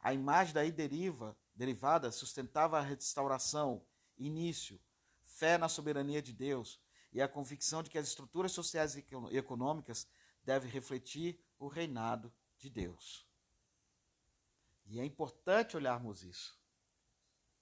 A 0.00 0.14
imagem 0.14 0.54
daí 0.54 0.72
deriva, 0.72 1.36
derivada 1.54 2.10
sustentava 2.10 2.78
a 2.78 2.82
restauração, 2.82 3.84
início, 4.16 4.80
fé 5.22 5.58
na 5.58 5.68
soberania 5.68 6.22
de 6.22 6.32
Deus 6.32 6.80
e 7.12 7.20
a 7.20 7.28
convicção 7.28 7.82
de 7.82 7.90
que 7.90 7.98
as 7.98 8.08
estruturas 8.08 8.52
sociais 8.52 8.96
e 8.96 9.04
econômicas 9.32 10.08
devem 10.42 10.70
refletir 10.70 11.42
o 11.58 11.68
reinado 11.68 12.32
de 12.56 12.68
Deus. 12.68 13.26
E 14.86 14.98
é 14.98 15.04
importante 15.04 15.76
olharmos 15.76 16.22
isso. 16.22 16.58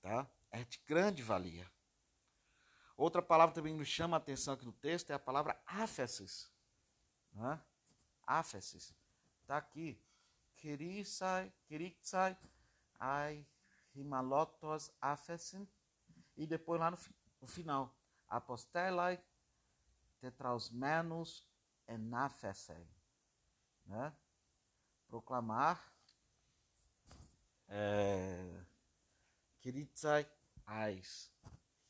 Tá? 0.00 0.30
É 0.50 0.64
de 0.64 0.78
grande 0.86 1.22
valia. 1.22 1.70
Outra 2.96 3.22
palavra 3.22 3.54
também 3.54 3.74
nos 3.74 3.86
chama 3.86 4.16
a 4.16 4.18
atenção 4.18 4.54
aqui 4.54 4.64
no 4.64 4.72
texto 4.72 5.10
é 5.10 5.14
a 5.14 5.18
palavra 5.18 5.60
áfesis. 5.66 6.50
Né? 7.32 7.60
Áfesis. 8.26 8.94
Está 9.42 9.56
aqui. 9.56 10.02
Kiritsai, 10.56 11.52
kiritsai, 11.66 12.36
ai, 12.98 13.46
himalotos 13.94 14.90
áfesin. 15.00 15.68
E 16.36 16.46
depois 16.46 16.80
lá 16.80 16.90
no, 16.90 16.98
no 17.40 17.46
final. 17.46 17.94
Apostelai, 18.26 19.22
tetrausmenos 20.18 21.47
enafesei. 21.88 22.86
Né? 23.86 24.12
Proclamar 25.08 25.92
é, 27.68 28.64
kiritsai 29.60 30.28
ais 30.66 31.32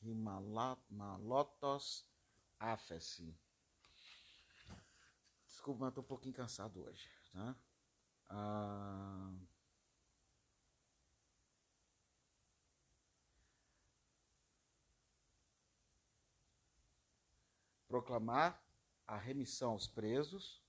himalotos 0.03 2.05
afesi. 2.59 3.35
Desculpa, 5.47 5.81
mas 5.81 5.89
estou 5.91 6.05
um 6.05 6.07
pouquinho 6.07 6.35
cansado 6.35 6.85
hoje. 6.85 7.09
Tá? 7.33 7.57
Ah, 8.29 9.33
proclamar 17.89 18.68
a 19.09 19.17
remissão 19.17 19.71
aos 19.71 19.89
presos. 19.89 20.63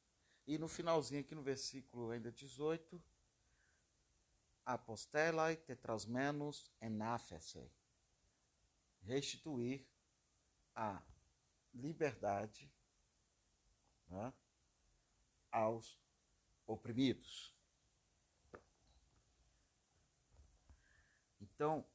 E 0.48 0.58
no 0.58 0.68
finalzinho, 0.68 1.22
aqui 1.22 1.36
no 1.36 1.44
versículo 1.44 2.10
ainda 2.10 2.32
18, 2.32 3.00
apostelai 4.66 5.58
tetrasmenos 5.58 6.72
enafese. 6.82 7.70
Restituir 9.02 9.86
a 10.74 11.04
liberdade 11.74 12.72
né, 14.08 14.34
aos 15.52 16.00
oprimidos. 16.66 17.54
Então, 21.42 21.86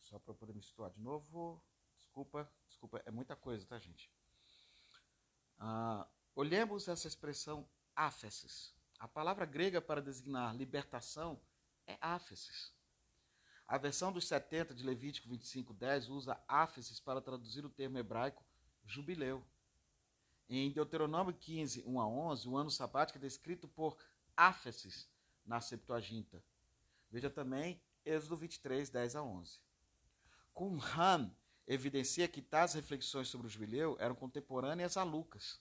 só 0.00 0.18
para 0.18 0.34
poder 0.34 0.54
me 0.54 0.62
situar 0.62 0.90
de 0.90 1.00
novo, 1.00 1.60
desculpa, 1.96 2.50
desculpa, 2.82 3.00
é 3.06 3.10
muita 3.12 3.36
coisa, 3.36 3.64
tá, 3.64 3.78
gente? 3.78 4.10
Ah, 5.56 6.08
olhemos 6.34 6.88
essa 6.88 7.06
expressão 7.06 7.68
áfesis. 7.94 8.74
A 8.98 9.06
palavra 9.06 9.46
grega 9.46 9.80
para 9.80 10.02
designar 10.02 10.56
libertação 10.56 11.40
é 11.86 11.96
áfesis. 12.00 12.72
A 13.68 13.78
versão 13.78 14.12
dos 14.12 14.26
70 14.26 14.74
de 14.74 14.84
Levítico 14.84 15.28
25:10 15.28 16.08
usa 16.08 16.42
áfesis 16.48 16.98
para 16.98 17.20
traduzir 17.20 17.64
o 17.64 17.70
termo 17.70 17.98
hebraico 17.98 18.44
jubileu. 18.84 19.46
Em 20.48 20.70
Deuteronômio 20.72 21.32
15, 21.32 21.84
1 21.86 22.00
a 22.00 22.06
11, 22.06 22.48
o 22.48 22.56
ano 22.56 22.70
sabático 22.70 23.18
é 23.18 23.20
descrito 23.20 23.68
por 23.68 23.96
áfesis 24.36 25.08
na 25.46 25.60
Septuaginta. 25.60 26.42
Veja 27.08 27.30
também 27.30 27.80
Êxodo 28.04 28.36
23, 28.36 28.90
10 28.90 29.16
a 29.16 29.22
11. 29.22 29.60
Qumran 30.52 31.32
evidencia 31.66 32.28
que 32.28 32.42
tais 32.42 32.74
reflexões 32.74 33.28
sobre 33.28 33.46
o 33.46 33.50
jubileu 33.50 33.96
eram 34.00 34.14
contemporâneas 34.14 34.96
a 34.96 35.02
Lucas. 35.02 35.60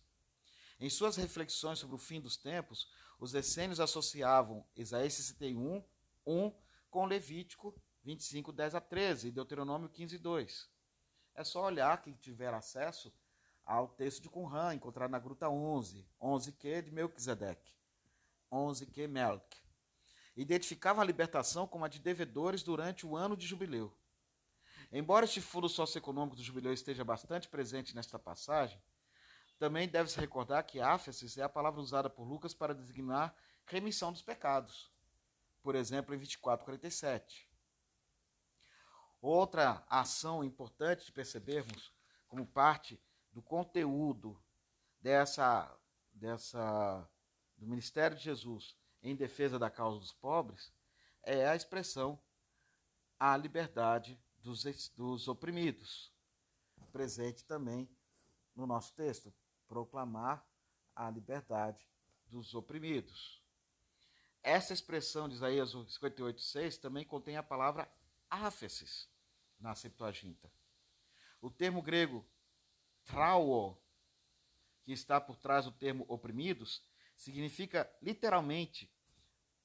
Em 0.80 0.90
suas 0.90 1.16
reflexões 1.16 1.80
sobre 1.80 1.96
o 1.96 2.00
fim 2.00 2.20
dos 2.20 2.38
tempos, 2.38 2.90
os 3.20 3.34
essênios 3.34 3.80
associavam 3.80 4.66
Isaías 4.76 5.14
61, 5.14 5.84
1 6.26 6.54
com 6.90 7.06
Levítico 7.06 7.74
25, 8.04 8.52
10 8.52 8.76
a 8.76 8.82
13 8.82 9.28
e 9.28 9.32
Deuteronômio 9.32 9.90
15, 9.90 10.18
2. 10.18 10.70
É 11.36 11.44
só 11.44 11.64
olhar 11.66 12.02
quem 12.02 12.14
tiver 12.14 12.54
acesso 12.54 13.14
ao 13.64 13.88
texto 13.88 14.22
de 14.22 14.30
Qumran, 14.30 14.74
encontrado 14.74 15.12
na 15.12 15.20
Gruta 15.20 15.50
11, 15.50 16.06
11Q 16.20 16.82
de 16.82 16.92
Melquisedeque, 16.92 17.74
11Q 18.52 19.08
Melk. 19.08 19.58
Identificava 20.36 21.02
a 21.02 21.06
libertação 21.06 21.68
como 21.68 21.86
a 21.86 21.88
de 21.88 22.00
devedores 22.00 22.64
durante 22.64 23.06
o 23.06 23.16
ano 23.16 23.38
de 23.38 23.46
jubileu. 23.46 23.96
Embora 24.92 25.26
este 25.26 25.40
fundo 25.40 25.70
socioeconômico 25.70 26.36
do 26.36 26.44
jubileu 26.44 26.74
esteja 26.74 27.04
bastante 27.04 27.48
presente 27.48 27.96
nesta 27.96 28.20
passagem, 28.20 28.82
também 29.58 29.88
deve-se 29.88 30.20
recordar 30.20 30.66
que 30.66 30.82
áfesis 30.82 31.38
é 31.38 31.44
a 31.44 31.50
palavra 31.50 31.80
usada 31.80 32.10
por 32.10 32.24
Lucas 32.24 32.54
para 32.54 32.74
designar 32.76 33.34
remissão 33.66 34.12
dos 34.12 34.22
pecados. 34.22 34.92
por 35.64 35.76
exemplo, 35.76 36.16
em 36.16 36.18
24:47. 36.18 37.48
Outra 39.22 39.86
ação 39.88 40.44
importante 40.44 41.06
de 41.06 41.12
percebermos 41.12 41.94
como 42.28 42.48
parte 42.48 43.00
do 43.32 43.44
conteúdo 43.44 44.42
dessa 45.00 45.72
dessa 46.12 47.08
do 47.56 47.68
ministério 47.68 48.18
de 48.18 48.24
Jesus 48.24 48.76
em 49.04 49.16
defesa 49.16 49.60
da 49.60 49.70
causa 49.70 50.00
dos 50.00 50.12
pobres 50.12 50.74
é 51.22 51.48
a 51.48 51.56
expressão 51.56 52.20
a 53.20 53.38
liberdade 53.38 54.20
dos, 54.42 54.90
dos 54.96 55.28
oprimidos, 55.28 56.12
presente 56.92 57.46
também 57.46 57.90
no 58.56 58.66
nosso 58.68 58.94
texto, 58.94 59.34
proclamar 59.68 60.46
a 60.96 61.10
liberdade 61.10 61.88
dos 62.26 62.54
oprimidos. 62.54 63.42
Essa 64.44 64.74
expressão 64.74 65.30
de 65.30 65.36
Isaías 65.36 65.74
58,6 65.74 66.80
também 66.80 67.06
contém 67.06 67.38
a 67.38 67.44
palavra 67.44 67.92
áfesis 68.30 69.10
na 69.60 69.76
Septuaginta. 69.76 70.52
O 71.40 71.50
termo 71.50 71.82
grego 71.82 72.26
trauo, 73.06 73.78
que 74.84 74.92
está 74.92 75.22
por 75.22 75.38
trás 75.38 75.66
do 75.66 75.72
termo 75.72 76.06
oprimidos, 76.08 76.84
significa 77.16 77.90
literalmente 78.02 78.92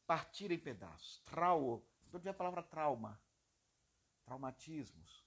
partir 0.07 0.51
em 0.51 0.59
pedaços. 0.59 1.21
Trauo, 1.25 1.87
você 2.11 2.29
a 2.29 2.35
palavra 2.35 2.63
trauma, 2.63 3.21
traumatismos. 4.27 5.25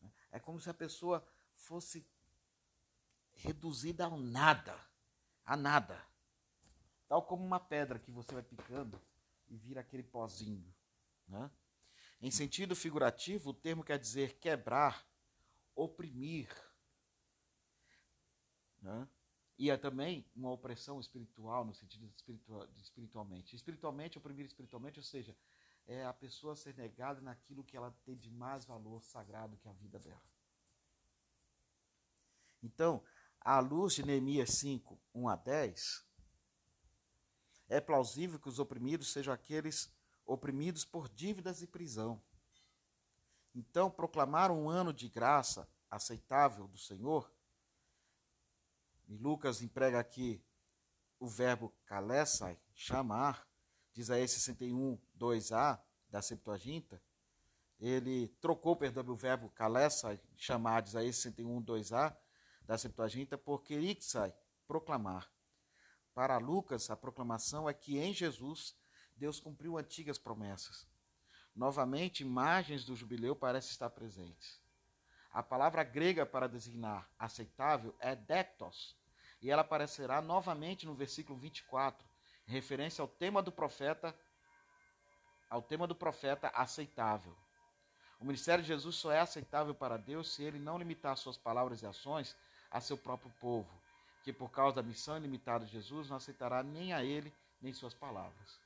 Né? 0.00 0.10
É 0.32 0.38
como 0.38 0.60
se 0.60 0.68
a 0.68 0.74
pessoa 0.74 1.26
fosse 1.54 2.06
reduzida 3.32 4.04
ao 4.04 4.18
nada, 4.18 4.78
a 5.44 5.56
nada. 5.56 6.04
Tal 7.08 7.22
como 7.24 7.44
uma 7.44 7.60
pedra 7.60 7.98
que 7.98 8.10
você 8.10 8.34
vai 8.34 8.42
picando 8.42 9.00
e 9.48 9.56
vira 9.56 9.80
aquele 9.80 10.02
pozinho. 10.02 10.74
Né? 11.26 11.50
Em 12.20 12.30
sentido 12.30 12.76
figurativo, 12.76 13.50
o 13.50 13.54
termo 13.54 13.84
quer 13.84 13.98
dizer 13.98 14.38
quebrar, 14.38 15.06
oprimir. 15.74 16.48
Né? 18.80 19.08
E 19.58 19.70
é 19.70 19.76
também 19.76 20.26
uma 20.34 20.50
opressão 20.50 20.98
espiritual, 20.98 21.64
no 21.64 21.74
sentido 21.74 22.06
de, 22.08 22.16
espiritual, 22.16 22.66
de 22.66 22.82
espiritualmente. 22.82 23.54
Espiritualmente, 23.54 24.18
oprimir 24.18 24.46
espiritualmente, 24.46 24.98
ou 24.98 25.04
seja, 25.04 25.36
é 25.86 26.04
a 26.04 26.12
pessoa 26.12 26.56
ser 26.56 26.74
negada 26.76 27.20
naquilo 27.20 27.64
que 27.64 27.76
ela 27.76 27.90
tem 28.04 28.16
de 28.16 28.30
mais 28.30 28.64
valor 28.64 29.02
sagrado 29.02 29.56
que 29.56 29.68
a 29.68 29.72
vida 29.72 29.98
dela. 29.98 30.22
Então, 32.62 33.02
à 33.40 33.58
luz 33.58 33.94
de 33.94 34.04
Neemias 34.04 34.50
5, 34.50 34.98
1 35.14 35.28
a 35.28 35.36
10, 35.36 36.06
é 37.68 37.80
plausível 37.80 38.38
que 38.38 38.48
os 38.48 38.58
oprimidos 38.58 39.12
sejam 39.12 39.34
aqueles 39.34 39.92
oprimidos 40.24 40.84
por 40.84 41.08
dívidas 41.08 41.62
e 41.62 41.66
prisão. 41.66 42.22
Então, 43.54 43.90
proclamar 43.90 44.50
um 44.50 44.68
ano 44.68 44.92
de 44.92 45.08
graça 45.08 45.68
aceitável 45.90 46.68
do 46.68 46.78
Senhor, 46.78 47.30
e 49.08 49.16
Lucas 49.16 49.60
emprega 49.60 49.98
aqui 49.98 50.42
o 51.18 51.26
verbo 51.26 51.70
kalesai, 51.84 52.58
chamar, 52.74 53.46
diz 53.92 54.10
aí 54.10 54.26
61, 54.26 54.98
2a 55.18 55.80
da 56.10 56.22
Septuaginta, 56.22 57.02
ele 57.78 58.28
trocou, 58.40 58.76
perdão, 58.76 59.04
o 59.08 59.16
verbo 59.16 59.48
kalesai, 59.50 60.20
chamar, 60.36 60.82
diz 60.82 60.94
aí 60.94 61.12
61, 61.12 61.62
2a 61.62 62.16
da 62.64 62.78
Septuaginta, 62.78 63.36
por 63.36 63.62
kerixai, 63.62 64.32
proclamar. 64.66 65.28
Para 66.14 66.38
Lucas, 66.38 66.90
a 66.90 66.96
proclamação 66.96 67.68
é 67.68 67.74
que 67.74 67.98
em 67.98 68.12
Jesus 68.12 68.76
Deus 69.16 69.40
cumpriu 69.40 69.78
antigas 69.78 70.18
promessas. 70.18 70.86
Novamente, 71.54 72.22
imagens 72.22 72.84
do 72.84 72.94
jubileu 72.94 73.34
parecem 73.34 73.70
estar 73.70 73.90
presentes. 73.90 74.60
A 75.32 75.42
palavra 75.42 75.82
grega 75.82 76.26
para 76.26 76.46
designar 76.46 77.10
aceitável 77.18 77.94
é 77.98 78.14
dectos, 78.14 78.96
e 79.40 79.50
ela 79.50 79.62
aparecerá 79.62 80.20
novamente 80.20 80.86
no 80.86 80.94
versículo 80.94 81.38
24, 81.38 82.06
em 82.06 82.11
referência 82.46 83.02
ao 83.02 83.08
tema 83.08 83.42
do 83.42 83.52
profeta, 83.52 84.14
ao 85.48 85.62
tema 85.62 85.86
do 85.86 85.94
profeta 85.94 86.48
aceitável. 86.48 87.36
O 88.20 88.24
ministério 88.24 88.62
de 88.62 88.68
Jesus 88.68 88.96
só 88.96 89.10
é 89.10 89.20
aceitável 89.20 89.74
para 89.74 89.96
Deus 89.96 90.34
se 90.34 90.42
ele 90.42 90.58
não 90.58 90.78
limitar 90.78 91.16
suas 91.16 91.36
palavras 91.36 91.82
e 91.82 91.86
ações 91.86 92.36
a 92.70 92.80
seu 92.80 92.96
próprio 92.96 93.32
povo, 93.40 93.70
que 94.22 94.32
por 94.32 94.50
causa 94.50 94.76
da 94.76 94.82
missão 94.82 95.16
ilimitada 95.16 95.64
de 95.64 95.72
Jesus 95.72 96.08
não 96.08 96.16
aceitará 96.16 96.62
nem 96.62 96.92
a 96.92 97.04
ele 97.04 97.32
nem 97.60 97.72
suas 97.72 97.94
palavras. 97.94 98.60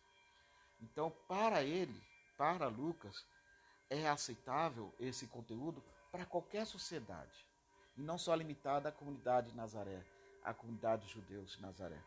Então, 0.80 1.10
para 1.26 1.62
ele, 1.62 2.02
para 2.36 2.68
Lucas, 2.68 3.24
é 3.88 4.08
aceitável 4.08 4.94
esse 4.98 5.26
conteúdo 5.26 5.82
para 6.12 6.26
qualquer 6.26 6.66
sociedade, 6.66 7.46
e 7.96 8.02
não 8.02 8.18
só 8.18 8.34
limitada 8.34 8.88
à 8.88 8.92
comunidade 8.92 9.50
de 9.50 9.56
Nazaré, 9.56 10.04
à 10.44 10.52
comunidade 10.52 11.06
de 11.06 11.12
judeus 11.12 11.52
de 11.52 11.62
Nazaré, 11.62 12.00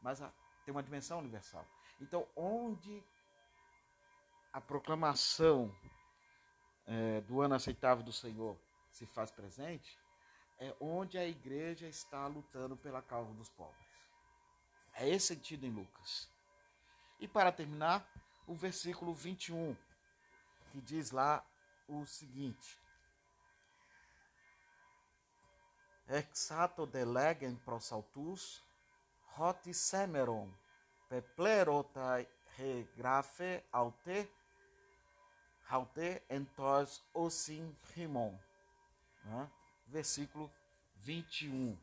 mas 0.00 0.22
a, 0.22 0.32
tem 0.64 0.72
uma 0.72 0.82
dimensão 0.82 1.18
universal. 1.18 1.66
Então, 2.00 2.26
onde 2.36 3.02
a 4.52 4.60
proclamação 4.60 5.74
é, 6.86 7.20
do 7.22 7.40
ano 7.40 7.54
aceitável 7.54 8.04
do 8.04 8.12
Senhor 8.12 8.56
se 8.90 9.06
faz 9.06 9.30
presente, 9.30 9.98
é 10.58 10.74
onde 10.80 11.18
a 11.18 11.26
igreja 11.26 11.86
está 11.88 12.26
lutando 12.26 12.76
pela 12.76 13.02
causa 13.02 13.32
dos 13.34 13.48
pobres. 13.48 13.86
É 14.94 15.08
esse 15.08 15.28
sentido 15.28 15.64
em 15.64 15.70
Lucas. 15.70 16.28
E 17.18 17.26
para 17.26 17.50
terminar, 17.50 18.06
o 18.46 18.54
versículo 18.54 19.14
21, 19.14 19.76
que 20.70 20.80
diz 20.80 21.10
lá 21.10 21.44
o 21.88 22.04
seguinte: 22.04 22.78
Exato 26.08 26.86
delegem 26.86 27.56
prosaltus, 27.56 28.62
hoti 29.38 29.74
semeron, 29.74 30.48
peplerotai 31.08 32.28
regrafe 32.56 33.62
aute, 33.72 34.28
aute 35.68 36.22
entos 36.28 37.02
osim 37.14 37.76
rimon. 37.94 38.34
Né? 39.24 39.50
versículo 39.92 40.50
21. 40.96 41.76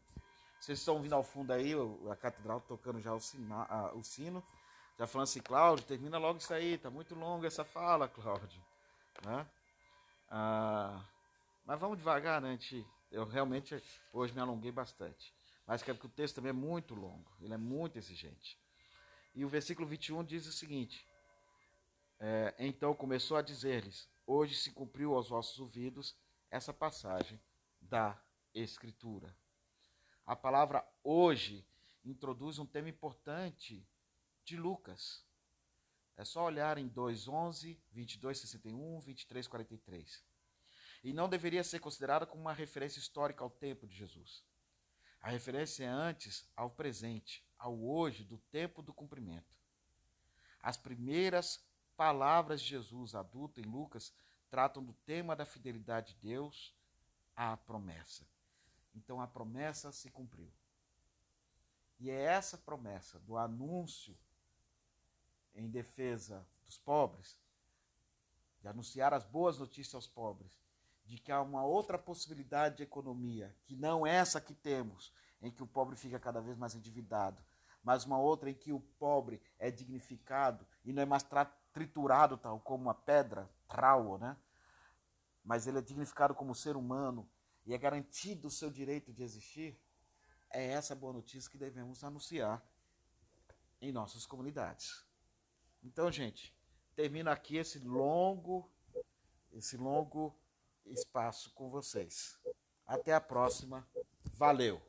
Vocês 0.59 0.79
estão 0.79 0.95
ouvindo 0.95 1.13
ao 1.13 1.23
fundo 1.23 1.53
aí 1.53 1.73
a 2.11 2.15
catedral 2.15 2.59
tocando 2.61 2.99
já 2.99 3.13
o, 3.13 3.19
sina, 3.19 3.93
o 3.93 4.03
sino. 4.03 4.43
Já 4.97 5.07
falando 5.07 5.27
assim, 5.27 5.39
Cláudio, 5.39 5.85
termina 5.85 6.17
logo 6.17 6.39
isso 6.39 6.53
aí, 6.53 6.77
tá 6.77 6.89
muito 6.89 7.15
longa 7.15 7.47
essa 7.47 7.63
fala, 7.63 8.09
Cláudio. 8.09 8.61
Né? 9.25 9.47
Ah, 10.29 11.01
mas 11.65 11.79
vamos 11.79 11.97
devagar, 11.97 12.41
né? 12.41 12.59
eu 13.09 13.23
realmente 13.23 13.81
hoje 14.11 14.33
me 14.33 14.41
alonguei 14.41 14.71
bastante. 14.71 15.33
Mas 15.69 15.83
quero 15.83 15.99
que 15.99 16.07
o 16.07 16.09
texto 16.09 16.37
também 16.37 16.49
é 16.49 16.53
muito 16.53 16.95
longo, 16.95 17.31
ele 17.39 17.53
é 17.53 17.57
muito 17.57 17.95
exigente. 17.95 18.59
E 19.35 19.45
o 19.45 19.47
versículo 19.47 19.87
21 19.87 20.23
diz 20.23 20.47
o 20.47 20.51
seguinte: 20.51 21.07
é, 22.19 22.55
Então 22.57 22.95
começou 22.95 23.37
a 23.37 23.43
dizer-lhes: 23.43 24.09
Hoje 24.25 24.55
se 24.55 24.71
cumpriu 24.71 25.13
aos 25.13 25.29
vossos 25.29 25.59
ouvidos 25.59 26.17
essa 26.49 26.73
passagem 26.73 27.39
da 27.79 28.19
Escritura. 28.51 29.37
A 30.25 30.35
palavra 30.35 30.83
hoje 31.03 31.63
introduz 32.03 32.57
um 32.57 32.65
tema 32.65 32.89
importante 32.89 33.87
de 34.43 34.57
Lucas. 34.57 35.23
É 36.17 36.25
só 36.25 36.45
olhar 36.45 36.79
em 36.79 36.89
2:11, 36.89 37.79
22:61, 37.93 39.01
23:43. 39.01 40.23
E 41.03 41.13
não 41.13 41.29
deveria 41.29 41.63
ser 41.63 41.77
considerada 41.79 42.25
como 42.25 42.41
uma 42.41 42.53
referência 42.53 42.97
histórica 42.97 43.43
ao 43.43 43.51
tempo 43.51 43.85
de 43.85 43.95
Jesus. 43.95 44.48
A 45.21 45.29
referência 45.29 45.83
é 45.83 45.87
antes 45.87 46.47
ao 46.55 46.69
presente, 46.69 47.43
ao 47.57 47.77
hoje, 47.77 48.23
do 48.23 48.37
tempo 48.37 48.81
do 48.81 48.93
cumprimento. 48.93 49.53
As 50.61 50.77
primeiras 50.77 51.63
palavras 51.95 52.61
de 52.61 52.69
Jesus 52.69 53.15
adulto 53.15 53.59
em 53.59 53.63
Lucas 53.63 54.13
tratam 54.49 54.83
do 54.83 54.93
tema 55.05 55.35
da 55.35 55.45
fidelidade 55.45 56.13
de 56.13 56.21
Deus 56.21 56.73
a 57.35 57.55
promessa. 57.57 58.25
Então 58.95 59.21
a 59.21 59.27
promessa 59.27 59.91
se 59.91 60.09
cumpriu. 60.09 60.51
E 61.99 62.09
é 62.09 62.21
essa 62.21 62.57
promessa 62.57 63.19
do 63.19 63.37
anúncio 63.37 64.17
em 65.53 65.69
defesa 65.69 66.47
dos 66.65 66.77
pobres, 66.77 67.37
de 68.61 68.67
anunciar 68.67 69.13
as 69.13 69.23
boas 69.23 69.59
notícias 69.59 69.95
aos 69.95 70.07
pobres, 70.07 70.57
de 71.09 71.17
que 71.17 71.31
há 71.31 71.41
uma 71.41 71.65
outra 71.65 71.97
possibilidade 71.97 72.77
de 72.77 72.83
economia, 72.83 73.55
que 73.65 73.75
não 73.75 74.05
essa 74.05 74.39
que 74.39 74.53
temos, 74.53 75.11
em 75.41 75.49
que 75.49 75.63
o 75.63 75.67
pobre 75.67 75.95
fica 75.95 76.19
cada 76.19 76.39
vez 76.39 76.55
mais 76.55 76.75
endividado, 76.75 77.43
mas 77.83 78.05
uma 78.05 78.19
outra 78.19 78.51
em 78.51 78.53
que 78.53 78.71
o 78.71 78.79
pobre 78.79 79.41
é 79.57 79.71
dignificado 79.71 80.67
e 80.85 80.93
não 80.93 81.01
é 81.01 81.05
mais 81.07 81.25
triturado 81.73 82.37
tal 82.37 82.59
como 82.59 82.91
a 82.91 82.93
pedra, 82.93 83.49
trau, 83.67 84.19
né? 84.19 84.37
mas 85.43 85.65
ele 85.65 85.79
é 85.79 85.81
dignificado 85.81 86.35
como 86.35 86.53
ser 86.53 86.77
humano 86.77 87.27
e 87.65 87.73
é 87.73 87.77
garantido 87.77 88.47
o 88.47 88.51
seu 88.51 88.69
direito 88.69 89.11
de 89.11 89.23
existir, 89.23 89.81
é 90.51 90.63
essa 90.63 90.95
boa 90.95 91.13
notícia 91.13 91.49
que 91.49 91.57
devemos 91.57 92.03
anunciar 92.03 92.63
em 93.81 93.91
nossas 93.91 94.27
comunidades. 94.27 95.03
Então, 95.81 96.11
gente, 96.11 96.55
termino 96.95 97.31
aqui 97.31 97.57
esse 97.57 97.79
longo, 97.79 98.69
esse 99.51 99.75
longo 99.75 100.37
espaço 100.91 101.51
com 101.53 101.69
vocês. 101.69 102.37
Até 102.85 103.13
a 103.13 103.21
próxima. 103.21 103.87
Valeu! 104.33 104.88